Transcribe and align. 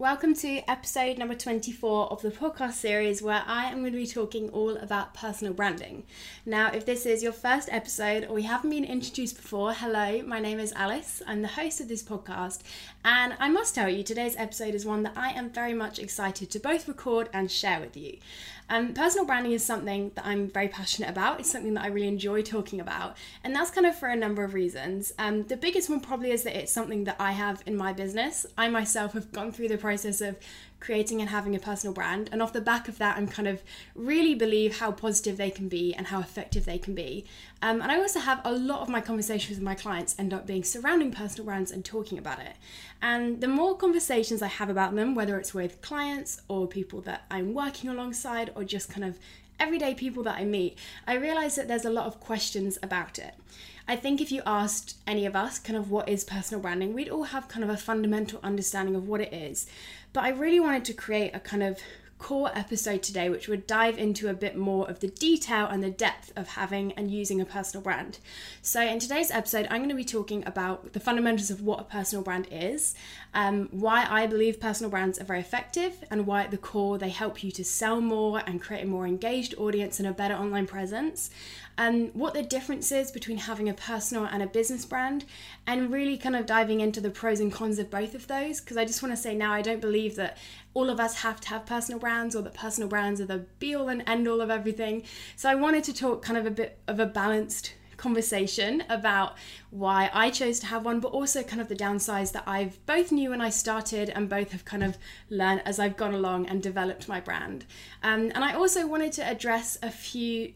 Welcome 0.00 0.32
to 0.36 0.62
episode 0.66 1.18
number 1.18 1.34
24 1.34 2.10
of 2.10 2.22
the 2.22 2.30
podcast 2.30 2.72
series 2.72 3.20
where 3.20 3.42
I 3.46 3.66
am 3.66 3.80
going 3.80 3.92
to 3.92 3.98
be 3.98 4.06
talking 4.06 4.48
all 4.48 4.78
about 4.78 5.12
personal 5.12 5.52
branding. 5.52 6.04
Now, 6.46 6.70
if 6.72 6.86
this 6.86 7.04
is 7.04 7.22
your 7.22 7.32
first 7.32 7.68
episode 7.70 8.24
or 8.24 8.38
you 8.38 8.48
haven't 8.48 8.70
been 8.70 8.86
introduced 8.86 9.36
before, 9.36 9.74
hello, 9.74 10.22
my 10.22 10.40
name 10.40 10.58
is 10.58 10.72
Alice. 10.72 11.20
I'm 11.26 11.42
the 11.42 11.48
host 11.48 11.82
of 11.82 11.88
this 11.88 12.02
podcast, 12.02 12.60
and 13.04 13.34
I 13.38 13.50
must 13.50 13.74
tell 13.74 13.90
you, 13.90 14.02
today's 14.02 14.36
episode 14.38 14.74
is 14.74 14.86
one 14.86 15.02
that 15.02 15.18
I 15.18 15.32
am 15.32 15.50
very 15.50 15.74
much 15.74 15.98
excited 15.98 16.48
to 16.52 16.58
both 16.58 16.88
record 16.88 17.28
and 17.34 17.50
share 17.50 17.78
with 17.80 17.94
you. 17.94 18.16
Um, 18.70 18.94
personal 18.94 19.26
branding 19.26 19.52
is 19.52 19.64
something 19.64 20.12
that 20.14 20.24
I'm 20.24 20.48
very 20.48 20.68
passionate 20.68 21.10
about. 21.10 21.40
It's 21.40 21.50
something 21.50 21.74
that 21.74 21.84
I 21.84 21.88
really 21.88 22.08
enjoy 22.08 22.42
talking 22.42 22.80
about, 22.80 23.16
and 23.44 23.54
that's 23.54 23.70
kind 23.70 23.86
of 23.86 23.96
for 23.96 24.08
a 24.08 24.16
number 24.16 24.44
of 24.44 24.54
reasons. 24.54 25.12
Um, 25.18 25.42
the 25.42 25.56
biggest 25.56 25.90
one 25.90 26.00
probably 26.00 26.30
is 26.30 26.44
that 26.44 26.56
it's 26.56 26.72
something 26.72 27.04
that 27.04 27.16
I 27.18 27.32
have 27.32 27.62
in 27.66 27.76
my 27.76 27.92
business. 27.92 28.46
I 28.56 28.68
myself 28.68 29.12
have 29.12 29.32
gone 29.32 29.50
through 29.50 29.68
the 29.68 29.76
process 29.76 30.20
of 30.20 30.36
creating 30.80 31.20
and 31.20 31.30
having 31.30 31.54
a 31.54 31.58
personal 31.58 31.94
brand. 31.94 32.28
And 32.32 32.42
off 32.42 32.52
the 32.52 32.60
back 32.60 32.88
of 32.88 32.98
that, 32.98 33.16
I'm 33.16 33.28
kind 33.28 33.46
of 33.46 33.62
really 33.94 34.34
believe 34.34 34.78
how 34.78 34.90
positive 34.90 35.36
they 35.36 35.50
can 35.50 35.68
be 35.68 35.94
and 35.94 36.08
how 36.08 36.20
effective 36.20 36.64
they 36.64 36.78
can 36.78 36.94
be. 36.94 37.26
Um, 37.62 37.82
and 37.82 37.92
I 37.92 37.98
also 37.98 38.18
have 38.18 38.40
a 38.44 38.52
lot 38.52 38.80
of 38.80 38.88
my 38.88 39.00
conversations 39.00 39.58
with 39.58 39.64
my 39.64 39.74
clients 39.74 40.16
end 40.18 40.32
up 40.32 40.46
being 40.46 40.64
surrounding 40.64 41.12
personal 41.12 41.44
brands 41.44 41.70
and 41.70 41.84
talking 41.84 42.18
about 42.18 42.40
it. 42.40 42.54
And 43.02 43.40
the 43.40 43.48
more 43.48 43.76
conversations 43.76 44.42
I 44.42 44.48
have 44.48 44.70
about 44.70 44.94
them, 44.94 45.14
whether 45.14 45.38
it's 45.38 45.54
with 45.54 45.82
clients 45.82 46.40
or 46.48 46.66
people 46.66 47.00
that 47.02 47.24
I'm 47.30 47.54
working 47.54 47.90
alongside 47.90 48.50
or 48.54 48.64
just 48.64 48.90
kind 48.90 49.04
of 49.04 49.18
everyday 49.58 49.94
people 49.94 50.22
that 50.22 50.38
I 50.38 50.44
meet, 50.44 50.78
I 51.06 51.14
realize 51.14 51.54
that 51.56 51.68
there's 51.68 51.84
a 51.84 51.90
lot 51.90 52.06
of 52.06 52.18
questions 52.18 52.78
about 52.82 53.18
it. 53.18 53.34
I 53.86 53.96
think 53.96 54.20
if 54.20 54.30
you 54.30 54.40
asked 54.46 54.96
any 55.06 55.26
of 55.26 55.34
us 55.34 55.58
kind 55.58 55.76
of 55.76 55.90
what 55.90 56.08
is 56.08 56.22
personal 56.22 56.62
branding, 56.62 56.94
we'd 56.94 57.08
all 57.08 57.24
have 57.24 57.48
kind 57.48 57.64
of 57.64 57.70
a 57.70 57.76
fundamental 57.76 58.38
understanding 58.42 58.94
of 58.94 59.08
what 59.08 59.20
it 59.20 59.32
is. 59.32 59.66
But 60.12 60.24
I 60.24 60.30
really 60.30 60.60
wanted 60.60 60.84
to 60.86 60.92
create 60.92 61.34
a 61.34 61.40
kind 61.40 61.62
of 61.62 61.78
core 62.20 62.50
episode 62.54 63.02
today, 63.02 63.28
which 63.30 63.48
would 63.48 63.66
dive 63.66 63.98
into 63.98 64.28
a 64.28 64.34
bit 64.34 64.56
more 64.56 64.88
of 64.88 65.00
the 65.00 65.08
detail 65.08 65.66
and 65.66 65.82
the 65.82 65.90
depth 65.90 66.32
of 66.36 66.48
having 66.48 66.92
and 66.92 67.10
using 67.10 67.40
a 67.40 67.44
personal 67.44 67.82
brand. 67.82 68.18
So, 68.62 68.82
in 68.82 68.98
today's 68.98 69.30
episode, 69.30 69.66
I'm 69.70 69.78
going 69.78 69.88
to 69.88 69.94
be 69.94 70.04
talking 70.04 70.46
about 70.46 70.92
the 70.92 71.00
fundamentals 71.00 71.50
of 71.50 71.62
what 71.62 71.80
a 71.80 71.84
personal 71.84 72.22
brand 72.22 72.46
is, 72.50 72.94
um, 73.32 73.68
why 73.70 74.06
I 74.08 74.26
believe 74.26 74.60
personal 74.60 74.90
brands 74.90 75.20
are 75.20 75.24
very 75.24 75.40
effective, 75.40 76.04
and 76.10 76.26
why 76.26 76.42
at 76.42 76.50
the 76.50 76.58
core 76.58 76.98
they 76.98 77.10
help 77.10 77.44
you 77.44 77.50
to 77.52 77.64
sell 77.64 78.00
more 78.00 78.42
and 78.46 78.60
create 78.60 78.84
a 78.84 78.86
more 78.86 79.06
engaged 79.06 79.54
audience 79.56 79.98
and 79.98 80.08
a 80.08 80.12
better 80.12 80.34
online 80.34 80.66
presence, 80.66 81.30
and 81.78 82.10
um, 82.10 82.20
what 82.20 82.34
the 82.34 82.42
difference 82.42 82.92
is 82.92 83.10
between 83.10 83.38
having 83.38 83.68
a 83.68 83.74
personal 83.74 84.24
and 84.24 84.42
a 84.42 84.46
business 84.46 84.84
brand, 84.84 85.24
and 85.66 85.92
really 85.92 86.16
kind 86.16 86.36
of 86.36 86.44
diving 86.44 86.80
into 86.80 87.00
the 87.00 87.10
pros 87.10 87.40
and 87.40 87.52
cons 87.52 87.78
of 87.78 87.90
both 87.90 88.14
of 88.14 88.26
those. 88.26 88.60
Because 88.60 88.76
I 88.76 88.84
just 88.84 89.02
want 89.02 89.14
to 89.14 89.20
say 89.20 89.34
now, 89.34 89.52
I 89.52 89.62
don't 89.62 89.80
believe 89.80 90.16
that 90.16 90.36
all 90.74 90.90
of 90.90 91.00
us 91.00 91.16
have 91.22 91.40
to 91.40 91.48
have 91.48 91.66
personal 91.66 91.98
brands 91.98 92.36
or 92.36 92.42
that 92.42 92.54
personal 92.54 92.88
brands 92.88 93.20
are 93.20 93.26
the 93.26 93.44
be 93.58 93.74
all 93.74 93.88
and 93.88 94.02
end 94.06 94.28
all 94.28 94.40
of 94.40 94.50
everything. 94.50 95.04
So 95.36 95.48
I 95.48 95.54
wanted 95.54 95.84
to 95.84 95.94
talk 95.94 96.22
kind 96.22 96.38
of 96.38 96.46
a 96.46 96.50
bit 96.50 96.78
of 96.86 97.00
a 97.00 97.06
balanced 97.06 97.74
conversation 98.00 98.82
about 98.88 99.36
why 99.70 100.10
I 100.12 100.30
chose 100.30 100.58
to 100.60 100.66
have 100.66 100.84
one, 100.84 100.98
but 101.00 101.12
also 101.12 101.42
kind 101.42 101.60
of 101.60 101.68
the 101.68 101.76
downsides 101.76 102.32
that 102.32 102.44
I've 102.46 102.84
both 102.86 103.12
knew 103.12 103.30
when 103.30 103.40
I 103.40 103.50
started 103.50 104.10
and 104.10 104.28
both 104.28 104.52
have 104.52 104.64
kind 104.64 104.82
of 104.82 104.98
learned 105.28 105.62
as 105.64 105.78
I've 105.78 105.96
gone 105.96 106.14
along 106.14 106.46
and 106.46 106.62
developed 106.62 107.08
my 107.08 107.20
brand. 107.20 107.66
Um, 108.02 108.32
and 108.34 108.42
I 108.42 108.54
also 108.54 108.86
wanted 108.86 109.12
to 109.12 109.26
address 109.26 109.78
a 109.82 109.90
few 109.90 110.54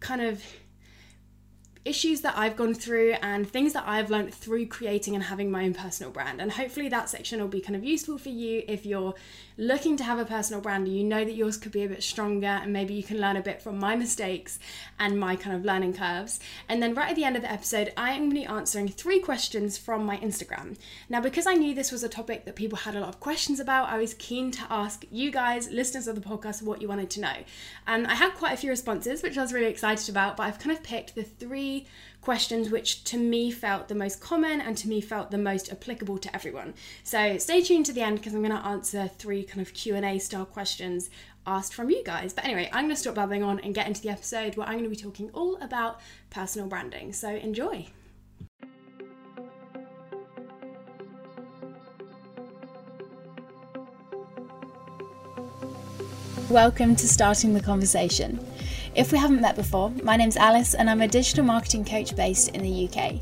kind 0.00 0.22
of 0.22 0.42
issues 1.84 2.22
that 2.22 2.36
I've 2.36 2.56
gone 2.56 2.72
through 2.72 3.12
and 3.22 3.48
things 3.48 3.74
that 3.74 3.84
I've 3.86 4.08
learned 4.08 4.32
through 4.32 4.66
creating 4.66 5.14
and 5.14 5.24
having 5.24 5.50
my 5.50 5.64
own 5.64 5.74
personal 5.74 6.10
brand. 6.10 6.40
And 6.40 6.50
hopefully 6.50 6.88
that 6.88 7.10
section 7.10 7.40
will 7.40 7.48
be 7.48 7.60
kind 7.60 7.76
of 7.76 7.84
useful 7.84 8.16
for 8.16 8.30
you 8.30 8.62
if 8.66 8.86
you're 8.86 9.14
looking 9.56 9.96
to 9.98 10.04
have 10.04 10.18
a 10.18 10.24
personal 10.24 10.60
brand 10.60 10.86
and 10.86 10.96
you 10.96 11.04
know 11.04 11.24
that 11.24 11.34
yours 11.34 11.56
could 11.56 11.72
be 11.72 11.84
a 11.84 11.88
bit 11.88 12.02
stronger 12.02 12.46
and 12.46 12.72
maybe 12.72 12.94
you 12.94 13.02
can 13.02 13.20
learn 13.20 13.36
a 13.36 13.42
bit 13.42 13.62
from 13.62 13.78
my 13.78 13.94
mistakes 13.94 14.58
and 14.98 15.20
my 15.20 15.36
kind 15.36 15.54
of 15.54 15.64
learning 15.64 15.92
curves. 15.92 16.40
And 16.68 16.82
then 16.82 16.94
right 16.94 17.10
at 17.10 17.16
the 17.16 17.24
end 17.24 17.36
of 17.36 17.42
the 17.42 17.52
episode, 17.52 17.92
I 17.96 18.12
am 18.12 18.18
going 18.18 18.30
to 18.30 18.36
be 18.36 18.46
answering 18.46 18.88
three 18.88 19.20
questions 19.20 19.76
from 19.76 20.06
my 20.06 20.16
Instagram. 20.16 20.76
Now, 21.10 21.20
because 21.20 21.46
I 21.46 21.54
knew 21.54 21.74
this 21.74 21.92
was 21.92 22.02
a 22.02 22.08
topic 22.08 22.46
that 22.46 22.56
people 22.56 22.78
had 22.78 22.96
a 22.96 23.00
lot 23.00 23.10
of 23.10 23.20
questions 23.20 23.60
about, 23.60 23.90
I 23.90 23.98
was 23.98 24.14
keen 24.14 24.50
to 24.52 24.62
ask 24.70 25.04
you 25.10 25.30
guys, 25.30 25.70
listeners 25.70 26.08
of 26.08 26.14
the 26.14 26.22
podcast, 26.22 26.62
what 26.62 26.80
you 26.80 26.88
wanted 26.88 27.10
to 27.10 27.20
know. 27.20 27.36
And 27.86 28.06
I 28.06 28.14
had 28.14 28.34
quite 28.34 28.54
a 28.54 28.56
few 28.56 28.70
responses, 28.70 29.22
which 29.22 29.36
I 29.36 29.42
was 29.42 29.52
really 29.52 29.66
excited 29.66 30.08
about, 30.08 30.38
but 30.38 30.44
I've 30.44 30.58
kind 30.58 30.74
of 30.74 30.82
picked 30.82 31.14
the 31.14 31.22
three 31.22 31.73
questions 32.20 32.70
which 32.70 33.04
to 33.04 33.18
me 33.18 33.50
felt 33.50 33.88
the 33.88 33.94
most 33.94 34.20
common 34.20 34.60
and 34.60 34.76
to 34.78 34.88
me 34.88 35.00
felt 35.00 35.30
the 35.30 35.38
most 35.38 35.70
applicable 35.70 36.18
to 36.18 36.34
everyone. 36.34 36.74
So 37.02 37.36
stay 37.38 37.60
tuned 37.60 37.86
to 37.86 37.92
the 37.92 38.00
end 38.00 38.18
because 38.18 38.34
I'm 38.34 38.42
going 38.42 38.56
to 38.56 38.66
answer 38.66 39.10
three 39.18 39.44
kind 39.44 39.60
of 39.60 39.74
Q&A 39.74 40.18
style 40.18 40.46
questions 40.46 41.10
asked 41.46 41.74
from 41.74 41.90
you 41.90 42.02
guys. 42.04 42.32
But 42.32 42.44
anyway, 42.44 42.70
I'm 42.72 42.84
going 42.84 42.94
to 42.94 43.00
stop 43.00 43.14
babbling 43.14 43.42
on 43.42 43.60
and 43.60 43.74
get 43.74 43.86
into 43.86 44.00
the 44.00 44.08
episode 44.08 44.56
where 44.56 44.66
I'm 44.66 44.74
going 44.74 44.84
to 44.84 44.90
be 44.90 44.96
talking 44.96 45.30
all 45.34 45.56
about 45.62 46.00
personal 46.30 46.68
branding. 46.68 47.12
So 47.12 47.28
enjoy. 47.28 47.88
Welcome 56.50 56.94
to 56.96 57.08
Starting 57.08 57.54
the 57.54 57.60
Conversation. 57.60 58.38
If 58.94 59.10
we 59.10 59.18
haven't 59.18 59.40
met 59.40 59.56
before, 59.56 59.90
my 60.04 60.16
name's 60.16 60.36
Alice 60.36 60.74
and 60.74 60.88
I'm 60.88 61.00
a 61.00 61.08
digital 61.08 61.44
marketing 61.44 61.84
coach 61.84 62.14
based 62.14 62.50
in 62.50 62.62
the 62.62 62.88
UK. 62.88 63.20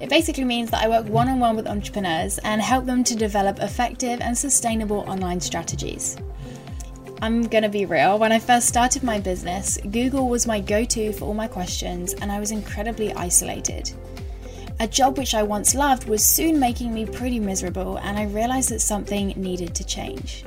It 0.00 0.08
basically 0.08 0.44
means 0.44 0.70
that 0.70 0.84
I 0.84 0.88
work 0.88 1.06
one 1.06 1.28
on 1.28 1.40
one 1.40 1.56
with 1.56 1.66
entrepreneurs 1.66 2.38
and 2.38 2.62
help 2.62 2.86
them 2.86 3.02
to 3.04 3.16
develop 3.16 3.58
effective 3.58 4.20
and 4.20 4.38
sustainable 4.38 5.00
online 5.08 5.40
strategies. 5.40 6.16
I'm 7.20 7.42
gonna 7.42 7.68
be 7.68 7.84
real, 7.84 8.16
when 8.16 8.30
I 8.30 8.38
first 8.38 8.68
started 8.68 9.02
my 9.02 9.18
business, 9.18 9.76
Google 9.90 10.28
was 10.28 10.46
my 10.46 10.60
go 10.60 10.84
to 10.84 11.12
for 11.12 11.24
all 11.24 11.34
my 11.34 11.48
questions 11.48 12.14
and 12.14 12.30
I 12.30 12.38
was 12.38 12.52
incredibly 12.52 13.12
isolated. 13.14 13.90
A 14.78 14.86
job 14.86 15.18
which 15.18 15.34
I 15.34 15.42
once 15.42 15.74
loved 15.74 16.08
was 16.08 16.24
soon 16.24 16.60
making 16.60 16.94
me 16.94 17.06
pretty 17.06 17.38
miserable, 17.38 17.98
and 17.98 18.18
I 18.18 18.24
realised 18.24 18.70
that 18.70 18.80
something 18.80 19.28
needed 19.36 19.74
to 19.76 19.84
change. 19.84 20.44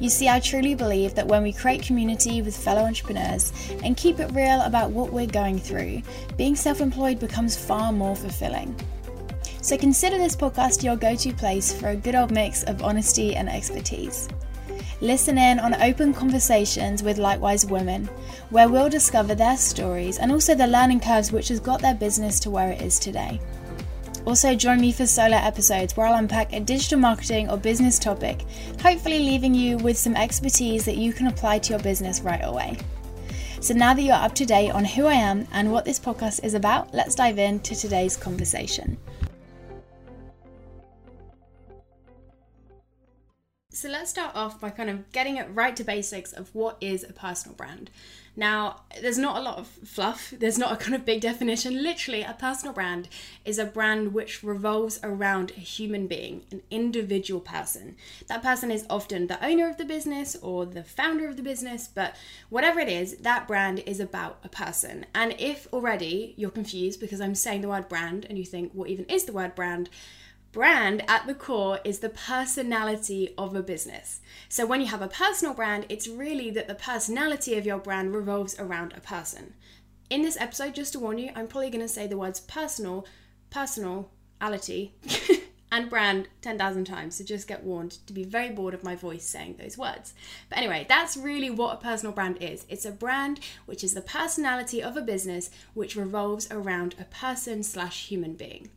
You 0.00 0.10
see, 0.10 0.28
I 0.28 0.40
truly 0.40 0.74
believe 0.74 1.14
that 1.14 1.26
when 1.26 1.42
we 1.42 1.52
create 1.52 1.82
community 1.82 2.42
with 2.42 2.56
fellow 2.56 2.82
entrepreneurs 2.82 3.52
and 3.82 3.96
keep 3.96 4.18
it 4.18 4.32
real 4.32 4.60
about 4.62 4.90
what 4.90 5.12
we're 5.12 5.26
going 5.26 5.58
through, 5.58 6.02
being 6.36 6.56
self 6.56 6.80
employed 6.80 7.20
becomes 7.20 7.56
far 7.56 7.92
more 7.92 8.16
fulfilling. 8.16 8.74
So 9.62 9.78
consider 9.78 10.18
this 10.18 10.36
podcast 10.36 10.82
your 10.82 10.96
go 10.96 11.14
to 11.14 11.32
place 11.32 11.72
for 11.72 11.88
a 11.88 11.96
good 11.96 12.14
old 12.14 12.30
mix 12.30 12.64
of 12.64 12.82
honesty 12.82 13.34
and 13.34 13.48
expertise. 13.48 14.28
Listen 15.00 15.38
in 15.38 15.58
on 15.58 15.74
open 15.82 16.12
conversations 16.12 17.02
with 17.02 17.18
likewise 17.18 17.64
women, 17.66 18.06
where 18.50 18.68
we'll 18.68 18.88
discover 18.88 19.34
their 19.34 19.56
stories 19.56 20.18
and 20.18 20.30
also 20.30 20.54
the 20.54 20.66
learning 20.66 21.00
curves 21.00 21.32
which 21.32 21.48
has 21.48 21.60
got 21.60 21.80
their 21.80 21.94
business 21.94 22.40
to 22.40 22.50
where 22.50 22.70
it 22.70 22.82
is 22.82 22.98
today. 22.98 23.40
Also, 24.26 24.54
join 24.54 24.80
me 24.80 24.90
for 24.90 25.06
solo 25.06 25.36
episodes 25.36 25.96
where 25.96 26.06
I'll 26.06 26.14
unpack 26.14 26.54
a 26.54 26.60
digital 26.60 26.98
marketing 26.98 27.50
or 27.50 27.58
business 27.58 27.98
topic, 27.98 28.46
hopefully 28.80 29.18
leaving 29.18 29.54
you 29.54 29.76
with 29.76 29.98
some 29.98 30.16
expertise 30.16 30.86
that 30.86 30.96
you 30.96 31.12
can 31.12 31.26
apply 31.26 31.58
to 31.58 31.70
your 31.74 31.80
business 31.80 32.22
right 32.22 32.40
away. 32.42 32.78
So, 33.60 33.74
now 33.74 33.92
that 33.92 34.00
you're 34.00 34.14
up 34.14 34.34
to 34.36 34.46
date 34.46 34.70
on 34.70 34.86
who 34.86 35.06
I 35.06 35.14
am 35.14 35.46
and 35.52 35.70
what 35.70 35.84
this 35.84 36.00
podcast 36.00 36.42
is 36.42 36.54
about, 36.54 36.94
let's 36.94 37.14
dive 37.14 37.38
into 37.38 37.74
today's 37.74 38.16
conversation. 38.16 38.96
So, 43.70 43.90
let's 43.90 44.08
start 44.08 44.34
off 44.34 44.58
by 44.58 44.70
kind 44.70 44.88
of 44.88 45.12
getting 45.12 45.36
it 45.36 45.48
right 45.52 45.76
to 45.76 45.84
basics 45.84 46.32
of 46.32 46.54
what 46.54 46.78
is 46.80 47.04
a 47.04 47.12
personal 47.12 47.56
brand. 47.56 47.90
Now, 48.36 48.80
there's 49.00 49.18
not 49.18 49.36
a 49.36 49.42
lot 49.42 49.58
of 49.58 49.66
fluff, 49.66 50.34
there's 50.36 50.58
not 50.58 50.72
a 50.72 50.76
kind 50.76 50.94
of 50.94 51.04
big 51.04 51.20
definition. 51.20 51.82
Literally, 51.82 52.22
a 52.22 52.36
personal 52.38 52.74
brand 52.74 53.08
is 53.44 53.58
a 53.58 53.64
brand 53.64 54.12
which 54.12 54.42
revolves 54.42 54.98
around 55.04 55.52
a 55.52 55.60
human 55.60 56.08
being, 56.08 56.42
an 56.50 56.62
individual 56.70 57.40
person. 57.40 57.96
That 58.26 58.42
person 58.42 58.72
is 58.72 58.86
often 58.90 59.28
the 59.28 59.44
owner 59.44 59.68
of 59.68 59.76
the 59.76 59.84
business 59.84 60.36
or 60.42 60.66
the 60.66 60.82
founder 60.82 61.28
of 61.28 61.36
the 61.36 61.42
business, 61.42 61.86
but 61.86 62.16
whatever 62.48 62.80
it 62.80 62.88
is, 62.88 63.18
that 63.18 63.46
brand 63.46 63.84
is 63.86 64.00
about 64.00 64.38
a 64.42 64.48
person. 64.48 65.06
And 65.14 65.36
if 65.38 65.68
already 65.72 66.34
you're 66.36 66.50
confused 66.50 67.00
because 67.00 67.20
I'm 67.20 67.36
saying 67.36 67.60
the 67.60 67.68
word 67.68 67.88
brand 67.88 68.26
and 68.28 68.36
you 68.36 68.44
think, 68.44 68.72
what 68.72 68.88
even 68.88 69.04
is 69.04 69.24
the 69.24 69.32
word 69.32 69.54
brand? 69.54 69.88
Brand 70.54 71.02
at 71.08 71.26
the 71.26 71.34
core 71.34 71.80
is 71.82 71.98
the 71.98 72.08
personality 72.08 73.34
of 73.36 73.56
a 73.56 73.62
business. 73.62 74.20
So 74.48 74.64
when 74.64 74.80
you 74.80 74.86
have 74.86 75.02
a 75.02 75.08
personal 75.08 75.52
brand, 75.52 75.84
it's 75.88 76.06
really 76.06 76.48
that 76.50 76.68
the 76.68 76.76
personality 76.76 77.58
of 77.58 77.66
your 77.66 77.78
brand 77.78 78.14
revolves 78.14 78.56
around 78.60 78.92
a 78.92 79.00
person. 79.00 79.54
In 80.10 80.22
this 80.22 80.36
episode, 80.38 80.76
just 80.76 80.92
to 80.92 81.00
warn 81.00 81.18
you, 81.18 81.32
I'm 81.34 81.48
probably 81.48 81.70
going 81.70 81.80
to 81.80 81.88
say 81.88 82.06
the 82.06 82.16
words 82.16 82.38
personal, 82.38 83.04
personality, 83.50 84.94
and 85.72 85.90
brand 85.90 86.28
10,000 86.42 86.84
times. 86.84 87.16
So 87.16 87.24
just 87.24 87.48
get 87.48 87.64
warned 87.64 87.98
to 88.06 88.12
be 88.12 88.22
very 88.22 88.50
bored 88.50 88.74
of 88.74 88.84
my 88.84 88.94
voice 88.94 89.24
saying 89.24 89.56
those 89.58 89.76
words. 89.76 90.14
But 90.48 90.58
anyway, 90.58 90.86
that's 90.88 91.16
really 91.16 91.50
what 91.50 91.74
a 91.74 91.82
personal 91.82 92.14
brand 92.14 92.38
is. 92.40 92.64
It's 92.68 92.84
a 92.84 92.92
brand 92.92 93.40
which 93.66 93.82
is 93.82 93.94
the 93.94 94.02
personality 94.02 94.80
of 94.80 94.96
a 94.96 95.02
business 95.02 95.50
which 95.72 95.96
revolves 95.96 96.46
around 96.52 96.94
a 97.00 97.04
person 97.06 97.64
slash 97.64 98.06
human 98.06 98.34
being. 98.34 98.70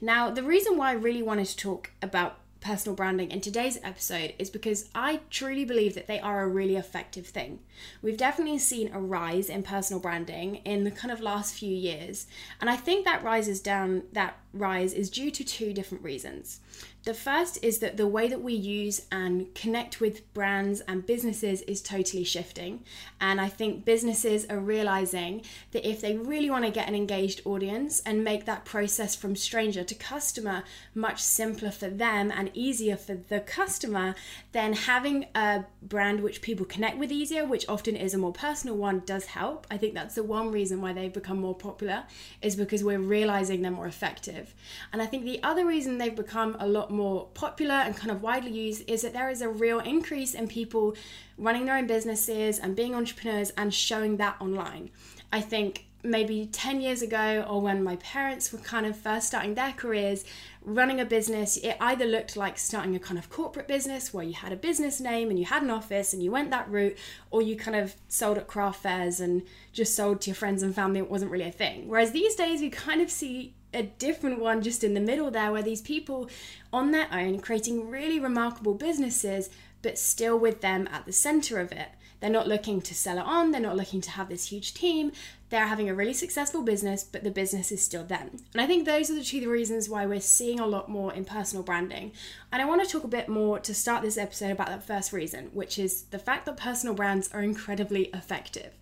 Now, 0.00 0.30
the 0.30 0.42
reason 0.42 0.76
why 0.76 0.90
I 0.90 0.94
really 0.94 1.22
wanted 1.22 1.46
to 1.46 1.56
talk 1.56 1.90
about 2.02 2.38
personal 2.64 2.96
branding 2.96 3.30
in 3.30 3.42
today's 3.42 3.78
episode 3.82 4.32
is 4.38 4.48
because 4.48 4.88
I 4.94 5.20
truly 5.28 5.66
believe 5.66 5.94
that 5.94 6.06
they 6.06 6.18
are 6.18 6.42
a 6.42 6.48
really 6.48 6.76
effective 6.76 7.26
thing. 7.26 7.60
We've 8.00 8.16
definitely 8.16 8.58
seen 8.58 8.90
a 8.92 8.98
rise 8.98 9.50
in 9.50 9.62
personal 9.62 10.00
branding 10.00 10.56
in 10.64 10.84
the 10.84 10.90
kind 10.90 11.12
of 11.12 11.20
last 11.20 11.54
few 11.54 11.74
years, 11.74 12.26
and 12.62 12.70
I 12.70 12.76
think 12.76 13.04
that 13.04 13.22
rises 13.22 13.60
down 13.60 14.04
that 14.12 14.38
rise 14.54 14.94
is 14.94 15.10
due 15.10 15.30
to 15.30 15.44
two 15.44 15.74
different 15.74 16.02
reasons. 16.02 16.60
The 17.04 17.12
first 17.12 17.62
is 17.62 17.80
that 17.80 17.98
the 17.98 18.06
way 18.06 18.28
that 18.28 18.40
we 18.40 18.54
use 18.54 19.02
and 19.12 19.54
connect 19.54 20.00
with 20.00 20.32
brands 20.32 20.80
and 20.80 21.04
businesses 21.04 21.60
is 21.62 21.82
totally 21.82 22.24
shifting. 22.24 22.82
And 23.20 23.42
I 23.42 23.48
think 23.48 23.84
businesses 23.84 24.46
are 24.48 24.58
realizing 24.58 25.42
that 25.72 25.86
if 25.86 26.00
they 26.00 26.16
really 26.16 26.48
want 26.48 26.64
to 26.64 26.70
get 26.70 26.88
an 26.88 26.94
engaged 26.94 27.42
audience 27.44 28.00
and 28.06 28.24
make 28.24 28.46
that 28.46 28.64
process 28.64 29.14
from 29.14 29.36
stranger 29.36 29.84
to 29.84 29.94
customer 29.94 30.64
much 30.94 31.20
simpler 31.20 31.70
for 31.70 31.88
them 31.88 32.32
and 32.34 32.50
easier 32.54 32.96
for 32.96 33.16
the 33.28 33.40
customer, 33.40 34.14
then 34.52 34.72
having 34.72 35.26
a 35.34 35.64
brand 35.82 36.20
which 36.20 36.40
people 36.40 36.64
connect 36.64 36.96
with 36.96 37.12
easier, 37.12 37.44
which 37.44 37.68
often 37.68 37.96
is 37.96 38.14
a 38.14 38.18
more 38.18 38.32
personal 38.32 38.76
one, 38.76 39.00
does 39.00 39.26
help. 39.26 39.66
I 39.70 39.76
think 39.76 39.92
that's 39.92 40.14
the 40.14 40.22
one 40.22 40.50
reason 40.50 40.80
why 40.80 40.94
they've 40.94 41.12
become 41.12 41.38
more 41.38 41.54
popular, 41.54 42.04
is 42.40 42.56
because 42.56 42.82
we're 42.82 42.98
realizing 42.98 43.60
they're 43.60 43.70
more 43.70 43.86
effective. 43.86 44.54
And 44.90 45.02
I 45.02 45.06
think 45.06 45.24
the 45.24 45.42
other 45.42 45.66
reason 45.66 45.98
they've 45.98 46.16
become 46.16 46.56
a 46.58 46.66
lot 46.66 46.92
more 46.94 47.26
popular 47.34 47.74
and 47.74 47.96
kind 47.96 48.10
of 48.10 48.22
widely 48.22 48.50
used 48.50 48.88
is 48.88 49.02
that 49.02 49.12
there 49.12 49.30
is 49.30 49.42
a 49.42 49.48
real 49.48 49.80
increase 49.80 50.34
in 50.34 50.48
people 50.48 50.96
running 51.36 51.66
their 51.66 51.76
own 51.76 51.86
businesses 51.86 52.58
and 52.58 52.76
being 52.76 52.94
entrepreneurs 52.94 53.50
and 53.56 53.72
showing 53.74 54.16
that 54.18 54.36
online. 54.40 54.90
I 55.32 55.40
think 55.40 55.86
maybe 56.04 56.46
10 56.52 56.80
years 56.82 57.00
ago 57.00 57.44
or 57.48 57.62
when 57.62 57.82
my 57.82 57.96
parents 57.96 58.52
were 58.52 58.58
kind 58.58 58.84
of 58.84 58.94
first 58.94 59.26
starting 59.26 59.54
their 59.54 59.72
careers 59.72 60.24
running 60.62 61.00
a 61.00 61.04
business 61.04 61.56
it 61.56 61.76
either 61.80 62.04
looked 62.04 62.36
like 62.36 62.58
starting 62.58 62.94
a 62.94 62.98
kind 62.98 63.18
of 63.18 63.30
corporate 63.30 63.66
business 63.66 64.12
where 64.12 64.24
you 64.24 64.34
had 64.34 64.52
a 64.52 64.56
business 64.56 65.00
name 65.00 65.30
and 65.30 65.38
you 65.38 65.46
had 65.46 65.62
an 65.62 65.70
office 65.70 66.12
and 66.12 66.22
you 66.22 66.30
went 66.30 66.50
that 66.50 66.70
route 66.70 66.96
or 67.30 67.40
you 67.40 67.56
kind 67.56 67.76
of 67.76 67.94
sold 68.06 68.36
at 68.36 68.46
craft 68.46 68.82
fairs 68.82 69.18
and 69.18 69.42
just 69.72 69.96
sold 69.96 70.20
to 70.20 70.28
your 70.28 70.34
friends 70.34 70.62
and 70.62 70.74
family 70.74 71.00
it 71.00 71.10
wasn't 71.10 71.30
really 71.30 71.48
a 71.48 71.50
thing 71.50 71.88
whereas 71.88 72.12
these 72.12 72.34
days 72.34 72.60
you 72.60 72.70
kind 72.70 73.00
of 73.00 73.10
see 73.10 73.54
a 73.74 73.82
different 73.82 74.38
one 74.38 74.62
just 74.62 74.84
in 74.84 74.94
the 74.94 75.00
middle 75.00 75.30
there 75.30 75.52
where 75.52 75.62
these 75.62 75.82
people 75.82 76.28
on 76.72 76.90
their 76.90 77.08
own 77.12 77.40
creating 77.40 77.90
really 77.90 78.18
remarkable 78.18 78.74
businesses 78.74 79.50
but 79.82 79.98
still 79.98 80.38
with 80.38 80.60
them 80.60 80.88
at 80.90 81.04
the 81.04 81.12
center 81.12 81.58
of 81.58 81.72
it 81.72 81.88
they're 82.24 82.32
not 82.32 82.48
looking 82.48 82.80
to 82.80 82.94
sell 82.94 83.18
it 83.18 83.26
on, 83.26 83.50
they're 83.50 83.60
not 83.60 83.76
looking 83.76 84.00
to 84.00 84.10
have 84.12 84.30
this 84.30 84.48
huge 84.48 84.72
team. 84.72 85.12
They're 85.50 85.66
having 85.66 85.90
a 85.90 85.94
really 85.94 86.14
successful 86.14 86.62
business, 86.62 87.04
but 87.04 87.22
the 87.22 87.30
business 87.30 87.70
is 87.70 87.84
still 87.84 88.02
them. 88.02 88.38
And 88.54 88.62
I 88.62 88.66
think 88.66 88.86
those 88.86 89.10
are 89.10 89.14
the 89.14 89.22
two 89.22 89.50
reasons 89.50 89.90
why 89.90 90.06
we're 90.06 90.20
seeing 90.20 90.58
a 90.58 90.66
lot 90.66 90.88
more 90.88 91.12
in 91.12 91.26
personal 91.26 91.62
branding. 91.62 92.12
And 92.50 92.62
I 92.62 92.64
want 92.64 92.82
to 92.82 92.90
talk 92.90 93.04
a 93.04 93.08
bit 93.08 93.28
more 93.28 93.58
to 93.58 93.74
start 93.74 94.02
this 94.02 94.16
episode 94.16 94.52
about 94.52 94.68
that 94.68 94.86
first 94.86 95.12
reason, 95.12 95.50
which 95.52 95.78
is 95.78 96.04
the 96.04 96.18
fact 96.18 96.46
that 96.46 96.56
personal 96.56 96.94
brands 96.94 97.30
are 97.34 97.42
incredibly 97.42 98.04
effective. 98.14 98.72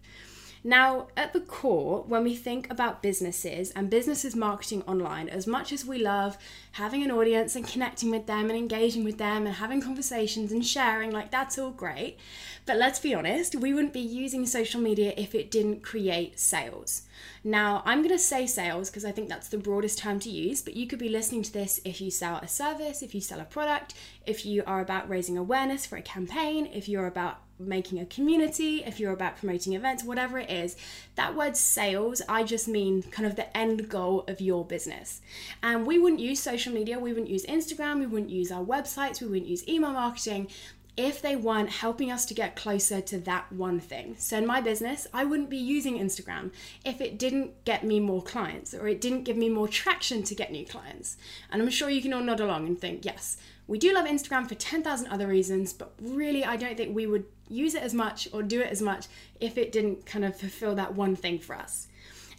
Now, 0.64 1.08
at 1.16 1.32
the 1.32 1.40
core, 1.40 2.04
when 2.06 2.22
we 2.22 2.36
think 2.36 2.70
about 2.70 3.02
businesses 3.02 3.72
and 3.72 3.90
businesses 3.90 4.36
marketing 4.36 4.82
online, 4.82 5.28
as 5.28 5.44
much 5.44 5.72
as 5.72 5.84
we 5.84 5.98
love 5.98 6.38
having 6.72 7.02
an 7.02 7.10
audience 7.10 7.56
and 7.56 7.66
connecting 7.66 8.12
with 8.12 8.26
them 8.26 8.48
and 8.48 8.56
engaging 8.56 9.02
with 9.02 9.18
them 9.18 9.44
and 9.44 9.56
having 9.56 9.82
conversations 9.82 10.52
and 10.52 10.64
sharing, 10.64 11.10
like 11.10 11.32
that's 11.32 11.58
all 11.58 11.72
great. 11.72 12.16
But 12.64 12.76
let's 12.76 13.00
be 13.00 13.12
honest, 13.12 13.56
we 13.56 13.74
wouldn't 13.74 13.92
be 13.92 14.00
using 14.00 14.46
social 14.46 14.80
media 14.80 15.12
if 15.16 15.34
it 15.34 15.50
didn't 15.50 15.82
create 15.82 16.38
sales. 16.38 17.02
Now, 17.42 17.82
I'm 17.84 17.98
going 17.98 18.10
to 18.10 18.18
say 18.18 18.46
sales 18.46 18.88
because 18.88 19.04
I 19.04 19.10
think 19.10 19.28
that's 19.28 19.48
the 19.48 19.58
broadest 19.58 19.98
term 19.98 20.20
to 20.20 20.30
use, 20.30 20.62
but 20.62 20.76
you 20.76 20.86
could 20.86 21.00
be 21.00 21.08
listening 21.08 21.42
to 21.42 21.52
this 21.52 21.80
if 21.84 22.00
you 22.00 22.12
sell 22.12 22.36
a 22.36 22.46
service, 22.46 23.02
if 23.02 23.16
you 23.16 23.20
sell 23.20 23.40
a 23.40 23.44
product, 23.44 23.94
if 24.26 24.46
you 24.46 24.62
are 24.64 24.80
about 24.80 25.08
raising 25.08 25.36
awareness 25.36 25.84
for 25.84 25.96
a 25.96 26.02
campaign, 26.02 26.66
if 26.72 26.88
you're 26.88 27.08
about 27.08 27.41
making 27.58 28.00
a 28.00 28.06
community, 28.06 28.82
if 28.84 28.98
you're 28.98 29.12
about 29.12 29.36
promoting 29.36 29.74
events, 29.74 30.04
whatever 30.04 30.38
it 30.38 30.50
is, 30.50 30.76
that 31.14 31.34
word 31.34 31.56
sales, 31.56 32.22
I 32.28 32.44
just 32.44 32.68
mean 32.68 33.02
kind 33.02 33.26
of 33.26 33.36
the 33.36 33.56
end 33.56 33.88
goal 33.88 34.24
of 34.28 34.40
your 34.40 34.64
business. 34.64 35.20
And 35.62 35.86
we 35.86 35.98
wouldn't 35.98 36.20
use 36.20 36.40
social 36.40 36.72
media, 36.72 36.98
we 36.98 37.12
wouldn't 37.12 37.30
use 37.30 37.46
Instagram, 37.46 38.00
we 38.00 38.06
wouldn't 38.06 38.30
use 38.30 38.50
our 38.50 38.64
websites, 38.64 39.20
we 39.20 39.28
wouldn't 39.28 39.48
use 39.48 39.66
email 39.68 39.92
marketing 39.92 40.48
if 40.96 41.22
they 41.22 41.34
weren't 41.34 41.70
helping 41.70 42.10
us 42.10 42.26
to 42.26 42.34
get 42.34 42.54
closer 42.54 43.00
to 43.00 43.18
that 43.18 43.50
one 43.50 43.80
thing. 43.80 44.14
So, 44.18 44.36
in 44.36 44.46
my 44.46 44.60
business, 44.60 45.06
I 45.14 45.24
wouldn't 45.24 45.48
be 45.48 45.56
using 45.56 45.98
Instagram 45.98 46.50
if 46.84 47.00
it 47.00 47.18
didn't 47.18 47.64
get 47.64 47.82
me 47.82 47.98
more 47.98 48.22
clients 48.22 48.74
or 48.74 48.86
it 48.88 49.00
didn't 49.00 49.24
give 49.24 49.36
me 49.36 49.48
more 49.48 49.68
traction 49.68 50.22
to 50.24 50.34
get 50.34 50.52
new 50.52 50.66
clients. 50.66 51.16
And 51.50 51.62
I'm 51.62 51.70
sure 51.70 51.88
you 51.88 52.02
can 52.02 52.12
all 52.12 52.20
nod 52.20 52.40
along 52.40 52.66
and 52.66 52.78
think, 52.78 53.04
yes, 53.06 53.38
we 53.66 53.78
do 53.78 53.94
love 53.94 54.06
Instagram 54.06 54.46
for 54.48 54.54
10,000 54.54 55.06
other 55.06 55.26
reasons, 55.26 55.72
but 55.72 55.94
really, 56.00 56.44
I 56.44 56.56
don't 56.56 56.76
think 56.76 56.94
we 56.94 57.06
would 57.06 57.24
use 57.52 57.74
it 57.74 57.82
as 57.82 57.94
much 57.94 58.28
or 58.32 58.42
do 58.42 58.60
it 58.60 58.70
as 58.70 58.82
much 58.82 59.06
if 59.40 59.58
it 59.58 59.72
didn't 59.72 60.06
kind 60.06 60.24
of 60.24 60.36
fulfill 60.36 60.74
that 60.74 60.94
one 60.94 61.16
thing 61.16 61.38
for 61.38 61.54
us. 61.54 61.88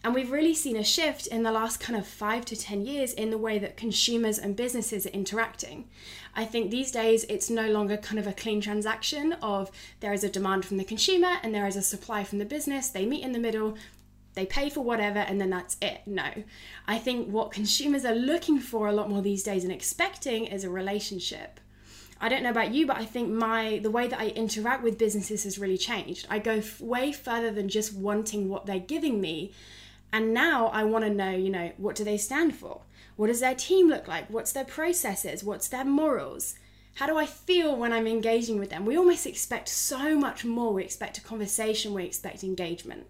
And 0.05 0.13
we've 0.13 0.31
really 0.31 0.53
seen 0.53 0.75
a 0.75 0.83
shift 0.83 1.27
in 1.27 1.43
the 1.43 1.51
last 1.51 1.79
kind 1.79 1.97
of 1.97 2.05
five 2.05 2.43
to 2.45 2.57
10 2.57 2.85
years 2.85 3.13
in 3.13 3.29
the 3.29 3.37
way 3.37 3.57
that 3.59 3.77
consumers 3.77 4.37
and 4.37 4.53
businesses 4.53 5.05
are 5.05 5.11
interacting. 5.11 5.87
I 6.35 6.43
think 6.43 6.71
these 6.71 6.91
days 6.91 7.23
it's 7.29 7.49
no 7.49 7.69
longer 7.69 7.95
kind 7.95 8.19
of 8.19 8.27
a 8.27 8.33
clean 8.33 8.59
transaction 8.59 9.33
of 9.41 9.71
there 10.01 10.11
is 10.11 10.25
a 10.25 10.29
demand 10.29 10.65
from 10.65 10.75
the 10.75 10.83
consumer 10.83 11.37
and 11.41 11.55
there 11.55 11.67
is 11.67 11.77
a 11.77 11.81
supply 11.81 12.25
from 12.25 12.39
the 12.39 12.45
business. 12.45 12.89
They 12.89 13.05
meet 13.05 13.23
in 13.23 13.31
the 13.31 13.39
middle, 13.39 13.77
they 14.33 14.45
pay 14.45 14.69
for 14.69 14.81
whatever 14.81 15.19
and 15.19 15.39
then 15.39 15.49
that's 15.49 15.77
it. 15.81 16.01
No. 16.05 16.43
I 16.85 16.97
think 16.97 17.29
what 17.29 17.51
consumers 17.51 18.03
are 18.03 18.15
looking 18.15 18.59
for 18.59 18.87
a 18.87 18.93
lot 18.93 19.09
more 19.09 19.21
these 19.21 19.43
days 19.43 19.63
and 19.63 19.71
expecting 19.71 20.45
is 20.45 20.65
a 20.65 20.69
relationship. 20.69 21.61
I 22.23 22.29
don't 22.29 22.41
know 22.41 22.49
about 22.49 22.73
you, 22.73 22.87
but 22.87 22.97
I 22.97 23.05
think 23.05 23.29
my 23.29 23.79
the 23.83 23.91
way 23.91 24.07
that 24.07 24.19
I 24.19 24.27
interact 24.29 24.81
with 24.81 24.97
businesses 24.97 25.43
has 25.43 25.59
really 25.59 25.77
changed. 25.77 26.25
I 26.29 26.39
go 26.39 26.53
f- 26.53 26.79
way 26.79 27.11
further 27.11 27.51
than 27.51 27.67
just 27.69 27.93
wanting 27.93 28.49
what 28.49 28.65
they're 28.65 28.79
giving 28.79 29.19
me 29.21 29.51
and 30.13 30.31
now 30.31 30.67
I 30.67 30.83
want 30.83 31.03
to 31.05 31.09
know, 31.09 31.31
you 31.31 31.49
know, 31.49 31.71
what 31.77 31.95
do 31.95 32.03
they 32.03 32.17
stand 32.17 32.55
for? 32.55 32.81
What 33.15 33.27
does 33.27 33.39
their 33.39 33.55
team 33.55 33.89
look 33.89 34.07
like? 34.07 34.29
What's 34.29 34.51
their 34.51 34.63
processes? 34.63 35.43
What's 35.43 35.67
their 35.67 35.83
morals? 35.83 36.53
How 36.95 37.07
do 37.07 37.17
I 37.17 37.25
feel 37.25 37.75
when 37.75 37.91
I'm 37.91 38.05
engaging 38.05 38.59
with 38.59 38.69
them? 38.69 38.85
We 38.85 38.95
almost 38.95 39.25
expect 39.25 39.67
so 39.69 40.15
much 40.15 40.45
more. 40.45 40.71
We 40.71 40.83
expect 40.83 41.17
a 41.17 41.21
conversation, 41.21 41.95
we 41.95 42.03
expect 42.03 42.43
engagement. 42.43 43.07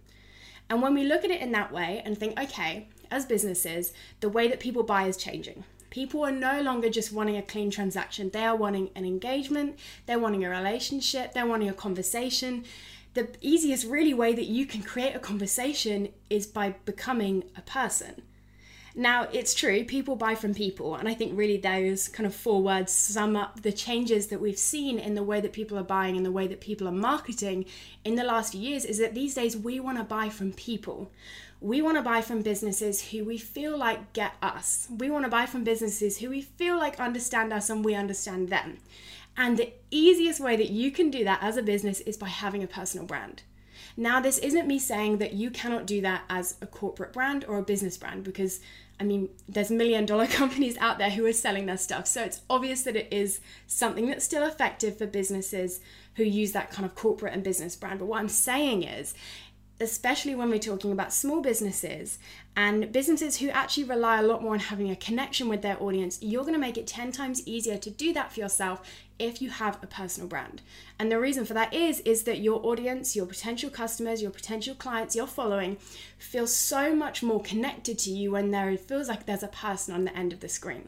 And 0.69 0.81
when 0.81 0.93
we 0.93 1.03
look 1.03 1.25
at 1.25 1.31
it 1.31 1.41
in 1.41 1.51
that 1.51 1.73
way 1.73 2.01
and 2.05 2.17
think, 2.17 2.39
okay, 2.39 2.87
as 3.11 3.25
businesses, 3.25 3.91
the 4.21 4.29
way 4.29 4.47
that 4.47 4.61
people 4.61 4.83
buy 4.83 5.03
is 5.03 5.17
changing. 5.17 5.65
People 5.93 6.25
are 6.25 6.31
no 6.31 6.59
longer 6.59 6.89
just 6.89 7.13
wanting 7.13 7.37
a 7.37 7.43
clean 7.43 7.69
transaction, 7.69 8.31
they 8.31 8.43
are 8.43 8.55
wanting 8.55 8.89
an 8.95 9.05
engagement, 9.05 9.77
they're 10.07 10.17
wanting 10.17 10.43
a 10.43 10.49
relationship, 10.49 11.33
they're 11.33 11.45
wanting 11.45 11.69
a 11.69 11.73
conversation, 11.73 12.65
the 13.13 13.29
easiest 13.41 13.85
really 13.85 14.11
way 14.11 14.33
that 14.33 14.45
you 14.45 14.65
can 14.65 14.81
create 14.81 15.15
a 15.15 15.19
conversation 15.19 16.09
is 16.31 16.47
by 16.47 16.71
becoming 16.85 17.43
a 17.55 17.61
person. 17.61 18.23
Now, 18.95 19.27
it's 19.31 19.55
true, 19.55 19.83
people 19.85 20.15
buy 20.15 20.35
from 20.35 20.53
people, 20.53 20.95
and 20.95 21.09
I 21.09 21.15
think 21.15 21.31
really 21.35 21.57
those 21.57 22.07
kind 22.07 22.27
of 22.27 22.35
four 22.35 22.61
words 22.61 22.91
sum 22.91 23.35
up 23.35 23.63
the 23.63 23.71
changes 23.71 24.27
that 24.27 24.39
we've 24.39 24.57
seen 24.57 24.99
in 24.99 25.15
the 25.15 25.23
way 25.23 25.41
that 25.41 25.51
people 25.51 25.79
are 25.79 25.83
buying 25.83 26.15
and 26.15 26.23
the 26.23 26.31
way 26.31 26.45
that 26.45 26.61
people 26.61 26.87
are 26.87 26.91
marketing 26.91 27.65
in 28.05 28.13
the 28.15 28.23
last 28.23 28.51
few 28.51 28.61
years. 28.61 28.85
Is 28.85 28.99
that 28.99 29.15
these 29.15 29.33
days 29.33 29.57
we 29.57 29.79
want 29.79 29.97
to 29.97 30.03
buy 30.03 30.29
from 30.29 30.53
people. 30.53 31.09
We 31.59 31.81
want 31.81 31.97
to 31.97 32.03
buy 32.03 32.21
from 32.21 32.43
businesses 32.43 33.09
who 33.09 33.25
we 33.25 33.39
feel 33.39 33.75
like 33.75 34.13
get 34.13 34.33
us. 34.43 34.87
We 34.95 35.09
want 35.09 35.25
to 35.25 35.31
buy 35.31 35.47
from 35.47 35.63
businesses 35.63 36.19
who 36.19 36.29
we 36.29 36.41
feel 36.41 36.77
like 36.77 36.99
understand 36.99 37.51
us 37.51 37.71
and 37.71 37.83
we 37.83 37.95
understand 37.95 38.49
them. 38.49 38.77
And 39.35 39.57
the 39.57 39.73
easiest 39.89 40.39
way 40.39 40.55
that 40.55 40.69
you 40.69 40.91
can 40.91 41.09
do 41.09 41.23
that 41.23 41.41
as 41.41 41.57
a 41.57 41.63
business 41.63 42.01
is 42.01 42.17
by 42.17 42.27
having 42.27 42.61
a 42.61 42.67
personal 42.67 43.07
brand. 43.07 43.41
Now, 43.95 44.19
this 44.19 44.37
isn't 44.39 44.67
me 44.67 44.79
saying 44.79 45.17
that 45.19 45.33
you 45.33 45.51
cannot 45.51 45.85
do 45.85 46.01
that 46.01 46.23
as 46.29 46.55
a 46.61 46.65
corporate 46.65 47.13
brand 47.13 47.45
or 47.47 47.57
a 47.57 47.63
business 47.63 47.97
brand 47.97 48.23
because 48.23 48.59
I 48.99 49.03
mean, 49.05 49.29
there's 49.49 49.71
million 49.71 50.05
dollar 50.05 50.27
companies 50.41 50.77
out 50.77 50.97
there 50.97 51.09
who 51.09 51.25
are 51.25 51.33
selling 51.33 51.65
their 51.65 51.77
stuff. 51.77 52.07
So 52.07 52.23
it's 52.23 52.41
obvious 52.49 52.83
that 52.83 52.95
it 52.95 53.07
is 53.11 53.41
something 53.67 54.07
that's 54.07 54.25
still 54.25 54.43
effective 54.43 54.97
for 54.97 55.07
businesses 55.07 55.79
who 56.15 56.23
use 56.23 56.51
that 56.51 56.71
kind 56.71 56.85
of 56.85 56.95
corporate 56.95 57.33
and 57.33 57.43
business 57.43 57.75
brand. 57.75 57.99
But 57.99 58.05
what 58.05 58.19
I'm 58.19 58.29
saying 58.29 58.83
is, 58.83 59.13
especially 59.79 60.35
when 60.35 60.49
we're 60.49 60.59
talking 60.59 60.91
about 60.91 61.11
small 61.11 61.41
businesses 61.41 62.19
and 62.55 62.91
businesses 62.91 63.37
who 63.37 63.49
actually 63.49 63.83
rely 63.83 64.19
a 64.19 64.23
lot 64.23 64.43
more 64.43 64.53
on 64.53 64.59
having 64.59 64.91
a 64.91 64.95
connection 64.95 65.49
with 65.49 65.63
their 65.63 65.81
audience, 65.81 66.19
you're 66.21 66.43
going 66.43 66.53
to 66.53 66.59
make 66.59 66.77
it 66.77 66.85
10 66.85 67.11
times 67.11 67.45
easier 67.47 67.77
to 67.79 67.89
do 67.89 68.13
that 68.13 68.31
for 68.31 68.39
yourself 68.39 68.87
if 69.19 69.41
you 69.41 69.49
have 69.49 69.77
a 69.81 69.87
personal 69.87 70.27
brand. 70.27 70.61
And 70.99 71.11
the 71.11 71.19
reason 71.19 71.45
for 71.45 71.53
that 71.53 71.73
is 71.73 71.99
is 72.01 72.23
that 72.23 72.39
your 72.39 72.65
audience, 72.65 73.15
your 73.15 73.25
potential 73.25 73.69
customers, 73.69 74.21
your 74.21 74.31
potential 74.31 74.75
clients, 74.75 75.15
your 75.15 75.27
following 75.27 75.77
feel 76.17 76.47
so 76.47 76.95
much 76.95 77.23
more 77.23 77.41
connected 77.41 77.99
to 77.99 78.09
you 78.09 78.31
when 78.31 78.51
there 78.51 78.75
feels 78.77 79.07
like 79.07 79.25
there's 79.25 79.43
a 79.43 79.47
person 79.47 79.93
on 79.93 80.05
the 80.05 80.17
end 80.17 80.33
of 80.33 80.39
the 80.39 80.49
screen. 80.49 80.87